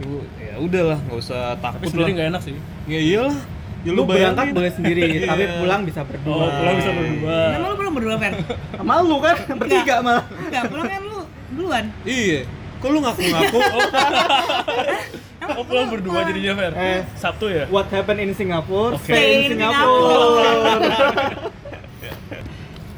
Lu- 0.00 0.24
ya 0.34 0.56
udahlah 0.56 0.96
nggak 0.98 1.18
usah 1.18 1.52
Tapi 1.52 1.60
takut 1.60 1.86
sendiri 1.92 2.00
lah 2.02 2.16
nggak 2.16 2.28
enak 2.32 2.42
sih. 2.42 2.54
ya 2.86 2.96
iyalah 2.98 3.36
ya 3.82 3.90
lu 3.90 4.02
berangkat 4.02 4.32
bayangin. 4.40 4.54
boleh 4.54 4.72
sendiri, 4.72 5.00
tapi 5.28 5.44
Iya. 5.44 5.58
pulang 5.58 5.80
bisa 5.82 6.00
berdua. 6.02 6.32
Oh, 6.32 6.48
pulang 6.48 6.74
bisa 6.74 6.90
berdua. 6.90 7.38
Nama 7.50 7.66
lu 7.66 7.76
belum 7.76 7.92
berdua, 7.92 8.14
Fer? 8.16 8.32
Sama 8.72 8.92
lu 9.02 9.16
kan 9.18 9.36
bertiga 9.52 9.94
malah. 10.00 10.24
Enggak, 10.24 10.62
pulang 10.70 10.86
kan 10.88 11.00
lu 11.02 11.18
duluan. 11.52 11.84
iya 12.02 12.40
kok 12.80 12.88
lu 12.88 12.98
ngaku-ngaku 12.98 13.58
Oh 15.58 15.64
pulang 15.66 15.90
berdua 15.90 16.24
jadinya 16.24 16.54
Fer. 16.54 16.72
Eh. 16.74 17.02
Sabtu 17.14 17.50
ya. 17.50 17.64
What 17.68 17.90
happened 17.90 18.20
in 18.20 18.32
Singapore, 18.32 18.94
Oke. 18.94 19.10
stay 19.10 19.46
in 19.46 19.50
Singapore. 19.54 20.72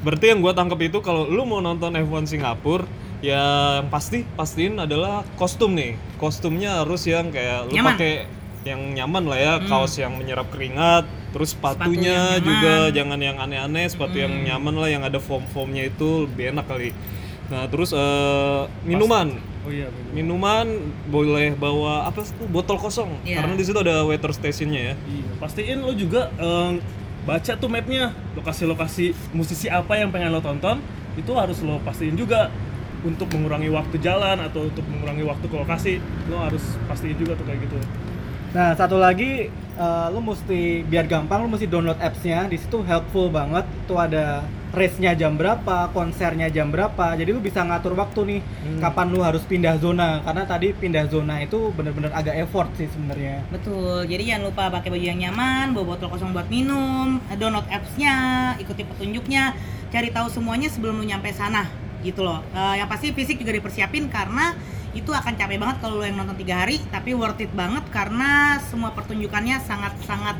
berarti 0.04 0.26
yang 0.28 0.44
gua 0.44 0.52
tangkap 0.52 0.76
itu 0.84 1.00
kalau 1.00 1.24
lu 1.24 1.48
mau 1.48 1.64
nonton 1.64 1.96
F1 1.96 2.28
Singapura 2.28 2.84
Ya 3.24 3.80
yang 3.80 3.88
pasti 3.88 4.28
pastiin 4.36 4.76
adalah 4.76 5.24
kostum 5.40 5.72
nih. 5.72 5.96
Kostumnya 6.20 6.84
harus 6.84 7.08
yang 7.08 7.32
kayak 7.32 7.72
lu 7.72 7.74
Nyaman. 7.80 7.96
pakai 7.96 8.12
yang 8.68 8.80
nyaman 8.92 9.24
lah 9.24 9.38
ya, 9.40 9.52
Hmm. 9.56 9.64
kaos 9.64 9.96
yang 9.96 10.12
menyerap 10.12 10.52
keringat, 10.52 11.08
terus 11.32 11.56
Sepatu 11.56 11.88
sepatunya 11.88 12.36
yang 12.36 12.44
juga 12.44 12.74
jangan 12.92 13.20
yang 13.20 13.36
aneh-aneh, 13.40 13.88
sepatu 13.88 14.20
yang 14.20 14.28
Hmm. 14.28 14.44
nyaman 14.44 14.74
lah 14.76 14.88
yang 14.92 15.02
ada 15.08 15.16
foam-foamnya 15.16 15.88
itu 15.88 16.28
lebih 16.28 16.52
enak 16.52 16.68
kali. 16.68 16.92
Nah, 17.48 17.64
terus 17.68 17.96
eh, 17.96 18.62
minuman. 18.84 19.40
Oh 19.64 19.72
iya. 19.72 19.88
bener. 19.88 20.12
Minuman 20.12 20.66
boleh 21.08 21.56
bawa 21.56 22.04
apa 22.04 22.20
sih, 22.20 22.36
botol 22.48 22.76
kosong 22.76 23.08
Iya. 23.24 23.40
karena 23.40 23.54
di 23.56 23.64
situ 23.64 23.78
ada 23.80 24.04
waiter 24.04 24.30
stationnya 24.30 24.92
ya. 24.92 24.94
Iya, 25.08 25.24
pastiin 25.40 25.80
lo 25.80 25.92
juga 25.92 26.28
em, 26.36 26.84
baca 27.24 27.52
tuh 27.56 27.68
mapnya, 27.68 28.12
lokasi-lokasi 28.36 29.32
musisi 29.32 29.72
apa 29.72 29.96
yang 29.96 30.12
pengen 30.12 30.28
lo 30.30 30.44
tonton, 30.44 30.84
itu 31.16 31.32
harus 31.32 31.64
lo 31.64 31.80
pastiin 31.80 32.12
juga 32.14 32.52
untuk 33.00 33.28
mengurangi 33.32 33.68
waktu 33.68 33.96
jalan 34.00 34.40
atau 34.40 34.68
untuk 34.68 34.84
mengurangi 34.84 35.24
waktu 35.24 35.44
ke 35.44 35.56
lokasi, 35.56 35.92
lo 36.28 36.40
harus 36.40 36.64
pastiin 36.84 37.16
juga 37.16 37.32
tuh 37.36 37.44
kayak 37.44 37.64
gitu. 37.64 37.76
Nah, 38.54 38.70
satu 38.72 38.96
lagi 38.96 39.48
eh, 39.50 40.06
lu 40.08 40.20
mesti 40.22 40.84
biar 40.86 41.04
gampang 41.04 41.42
lu 41.42 41.50
mesti 41.50 41.66
download 41.66 41.98
apps-nya. 41.98 42.46
Di 42.46 42.54
situ 42.54 42.86
helpful 42.86 43.26
banget. 43.26 43.66
Tuh 43.90 43.98
ada 43.98 44.46
race-nya 44.74 45.14
jam 45.14 45.38
berapa, 45.38 45.88
konsernya 45.94 46.50
jam 46.50 46.68
berapa. 46.68 47.14
Jadi 47.14 47.30
lu 47.30 47.40
bisa 47.40 47.62
ngatur 47.62 47.94
waktu 47.94 48.20
nih 48.26 48.40
kapan 48.82 49.06
lu 49.14 49.22
harus 49.22 49.46
pindah 49.46 49.78
zona. 49.78 50.20
Karena 50.26 50.42
tadi 50.44 50.74
pindah 50.74 51.06
zona 51.08 51.40
itu 51.40 51.70
bener-bener 51.72 52.10
agak 52.10 52.34
effort 52.42 52.68
sih 52.76 52.90
sebenarnya. 52.90 53.46
Betul, 53.48 54.04
jadi 54.10 54.34
jangan 54.34 54.42
lupa 54.50 54.62
pakai 54.74 54.90
baju 54.90 55.06
yang 55.06 55.20
nyaman, 55.30 55.72
bawa 55.72 55.94
botol 55.94 56.10
kosong 56.10 56.34
buat 56.34 56.50
minum, 56.50 57.22
download 57.38 57.64
apps-nya, 57.70 58.16
ikuti 58.58 58.82
petunjuknya, 58.82 59.54
cari 59.94 60.10
tahu 60.10 60.26
semuanya 60.28 60.66
sebelum 60.66 60.98
lu 60.98 61.06
nyampe 61.06 61.30
sana, 61.30 61.70
gitu 62.02 62.26
loh. 62.26 62.42
Eh, 62.52 62.82
yang 62.82 62.90
pasti 62.90 63.14
fisik 63.14 63.38
juga 63.38 63.54
dipersiapin 63.54 64.10
karena 64.10 64.52
itu 64.94 65.10
akan 65.10 65.34
capek 65.34 65.58
banget 65.58 65.76
kalau 65.82 65.98
lu 65.98 66.04
yang 66.06 66.18
nonton 66.18 66.38
tiga 66.38 66.62
hari, 66.62 66.78
tapi 66.90 67.14
worth 67.18 67.42
it 67.42 67.50
banget 67.54 67.82
karena 67.90 68.62
semua 68.62 68.94
pertunjukannya 68.94 69.58
sangat-sangat 69.58 70.38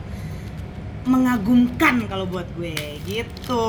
mengagumkan 1.04 2.04
kalau 2.08 2.24
buat 2.28 2.48
gue, 2.56 2.74
gitu. 3.04 3.66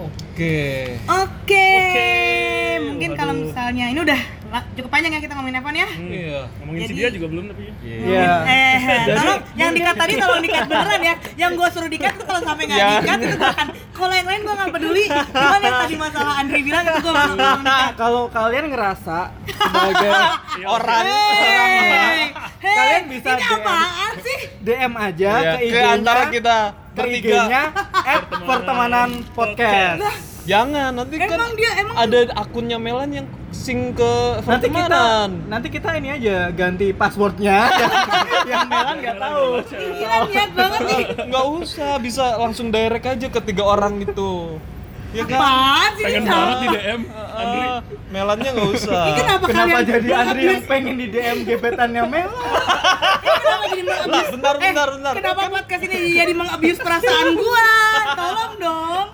Oke. 0.00 0.96
Oke, 1.04 1.68
Oke, 1.68 2.12
mungkin 2.88 3.10
kalau 3.12 3.34
misalnya 3.36 3.92
ini 3.92 4.00
udah 4.00 4.39
cukup 4.72 4.90
panjang 4.90 5.12
ya 5.12 5.20
kita 5.20 5.32
ngomongin 5.32 5.56
Evan 5.56 5.74
ya. 5.74 5.88
Hmm, 5.88 6.10
Iya. 6.10 6.40
Ngomongin 6.56 6.80
si 6.80 6.86
Jadi- 6.86 6.98
dia 6.98 7.08
juga 7.10 7.26
belum 7.28 7.44
tapi. 7.46 7.62
Iya. 7.80 8.32
Eh, 8.42 8.76
Jadi- 9.06 9.16
tolong 9.16 9.40
yang 9.54 9.70
dikat 9.72 9.94
tadi 9.96 10.12
tolong 10.16 10.40
dikat 10.40 10.64
beneran 10.66 11.00
ya. 11.00 11.14
Yang 11.36 11.52
gua 11.54 11.68
suruh 11.68 11.88
dikat 11.88 12.12
tuh 12.14 12.24
kalau 12.24 12.40
sampai 12.40 12.64
nggak 12.64 12.78
Ya. 12.78 12.88
dikat 12.96 13.18
itu 13.20 13.36
gua 13.36 13.50
akan 13.50 13.66
kalau 13.90 14.14
yang 14.14 14.26
lain 14.26 14.40
gua 14.42 14.54
nggak 14.56 14.70
peduli. 14.72 15.04
Cuman 15.06 15.60
yang 15.60 15.76
tadi 15.78 15.94
masalah 15.96 16.32
Andri 16.36 16.60
bilang 16.60 16.82
itu 16.84 16.98
gua 17.00 17.12
mau 17.12 17.26
tolong 17.30 17.62
dikat. 17.62 17.92
Kalau 17.94 18.22
kalian 18.28 18.64
ngerasa 18.68 19.18
sebagai 19.46 20.10
orang 20.74 21.04
Hey, 21.06 22.32
hey, 22.60 22.70
Kalian 22.70 23.02
bisa 23.08 23.28
ini 23.30 23.42
DM. 23.42 23.54
apaan 23.56 24.12
sih? 24.20 24.38
DM 24.60 24.92
aja 24.94 25.30
Iya, 25.32 25.40
ke 25.40 25.56
ke 25.56 25.64
IG-nya 25.66 25.88
antara 25.92 26.22
kita 26.28 26.56
ke 26.70 26.96
bertiga. 26.96 27.16
IG-nya 27.38 27.62
pertemanan 28.40 29.08
podcast. 29.30 30.00
Jangan, 30.42 30.90
nanti 30.94 31.14
kan 31.16 31.28
Emang 31.30 31.52
dia 31.52 31.70
emang 31.76 31.96
ada 31.96 32.18
akunnya 32.34 32.76
Melan 32.76 33.10
yang 33.12 33.26
sing 33.50 33.92
ke 33.92 34.12
Nanti 34.40 34.68
kita 34.68 35.02
nanti 35.46 35.68
kita 35.68 35.88
ini 35.96 36.08
aja 36.12 36.48
ganti 36.50 36.90
passwordnya 36.90 37.68
yang 38.50 38.66
Melan 38.66 38.96
nggak 38.98 39.16
tahu. 39.16 39.46
gila 39.68 40.18
niat 40.26 40.50
banget 40.54 40.80
nih. 40.82 41.04
Nggak 41.28 41.46
usah, 41.56 41.92
bisa 41.98 42.24
langsung 42.36 42.70
direct 42.70 43.06
aja 43.06 43.26
ke 43.26 43.40
tiga 43.42 43.64
orang 43.64 44.00
gitu. 44.00 44.56
Ya 45.10 45.26
kan? 45.26 45.42
Apaan 45.42 45.90
sih 45.98 46.04
Pengen 46.06 46.22
banget 46.24 46.56
di 46.56 46.68
DM. 46.70 47.00
Andri. 47.10 47.60
Ah, 47.60 47.78
Melannya 48.08 48.50
nggak 48.54 48.70
usah. 48.72 49.02
Ini 49.02 49.12
kenapa, 49.18 49.44
Kenapa 49.44 49.66
kalian 49.66 49.82
jadi 49.84 50.08
Andri 50.14 50.42
yang 50.46 50.64
pengen 50.64 50.94
di 50.94 51.06
DM 51.10 51.36
gebetannya 51.44 52.02
Melan? 52.06 52.30
kenapa 53.42 53.64
jadi 53.68 53.82
meng-abuse? 53.82 54.30
Bentar, 54.30 54.54
Eh, 54.54 54.62
bentar, 54.62 54.88
bentar. 54.94 55.12
Kenapa 55.18 55.40
podcast 55.50 55.82
ini 55.84 55.96
jadi 56.14 56.32
meng-abuse 56.32 56.78
perasaan 56.78 57.26
gua? 57.34 57.68
Tolong 58.14 58.52
dong. 58.56 59.06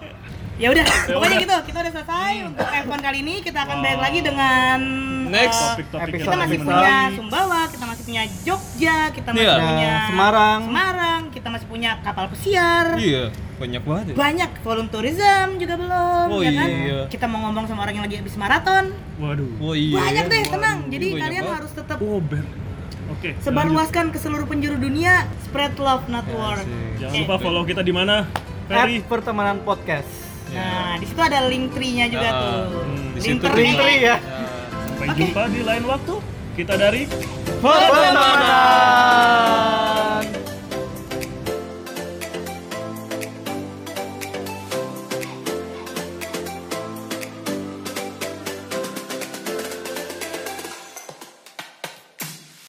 Ya 0.57 0.73
udah, 0.73 0.85
pokoknya 1.07 1.37
gitu. 1.39 1.57
Kita 1.69 1.79
udah 1.85 1.93
selesai 1.93 2.33
untuk 2.43 2.65
F1 2.65 2.99
kali 2.99 3.19
ini. 3.21 3.35
Kita 3.45 3.59
akan 3.61 3.77
balik 3.79 4.01
lagi 4.01 4.21
dengan 4.21 4.79
Next. 5.27 5.61
eh, 5.77 5.85
Episode 5.85 6.17
kita 6.17 6.33
masih 6.35 6.59
punya 6.63 6.95
Sumbawa, 7.13 7.61
kita 7.69 7.85
masih 7.85 8.03
punya 8.05 8.23
Jogja, 8.41 8.97
kita 9.11 9.29
masih 9.31 9.45
Iya. 9.45 9.57
punya 9.61 9.91
Nah, 9.91 10.07
Semarang. 10.09 10.61
Semarang, 10.65 11.21
kita 11.29 11.49
masih 11.51 11.67
punya 11.67 11.91
kapal 12.01 12.25
pesiar. 12.33 12.87
Iya, 12.97 13.25
banyak 13.59 13.83
banget 13.85 14.05
ya. 14.07 14.15
Banyak 14.17 14.51
volunteerism 14.63 15.49
juga 15.59 15.75
belum, 15.77 16.27
Oh 16.31 16.41
ya 16.41 16.51
kan? 16.55 16.69
iya. 16.71 17.01
Kita 17.07 17.27
mau 17.27 17.41
ngomong 17.45 17.65
sama 17.67 17.85
orang 17.85 17.95
yang 17.95 18.05
lagi 18.07 18.17
habis 18.17 18.35
maraton. 18.35 18.85
Waduh. 19.19 19.51
Oh 19.61 19.75
iya. 19.77 19.93
Banyak 19.99 20.25
deh, 20.25 20.41
waduh, 20.41 20.53
tenang. 20.57 20.79
Jadi 20.89 21.07
banyak 21.07 21.21
kalian 21.21 21.43
banget. 21.43 21.57
harus 21.61 21.73
tetap 21.75 21.99
Oh. 22.01 22.21
Oke. 23.07 23.29
lanjut. 23.29 23.39
sebarluaskan 23.39 24.05
ke 24.09 24.19
seluruh 24.19 24.49
penjuru 24.49 24.81
dunia. 24.81 25.29
Spread 25.45 25.77
love, 25.77 26.09
not 26.09 26.25
war. 26.33 26.57
Asik. 26.57 26.97
Jangan 26.97 27.13
Oke. 27.13 27.23
lupa 27.23 27.37
follow 27.39 27.63
kita 27.63 27.83
di 27.83 27.93
mana? 27.93 28.25
At 28.67 28.89
Ferry. 28.89 28.99
pertemanan 29.01 29.61
podcast. 29.61 30.26
Nah, 30.57 30.97
di 30.97 31.05
situ 31.05 31.21
ada 31.21 31.39
link 31.47 31.71
tree-nya 31.71 32.07
juga 32.09 32.27
Ah, 32.27 32.41
tuh. 32.41 32.83
di 33.13 33.19
Link 33.19 33.39
situ 33.39 33.47
tree. 33.47 33.63
Link 33.63 33.77
tree 33.77 33.99
ya. 34.03 34.17
Sampai 34.17 35.07
Oke. 35.07 35.19
jumpa 35.21 35.43
di 35.47 35.61
lain 35.63 35.85
waktu. 35.85 36.15
Kita 36.57 36.75
dari 36.75 37.03
Pertemanan. 37.57 38.17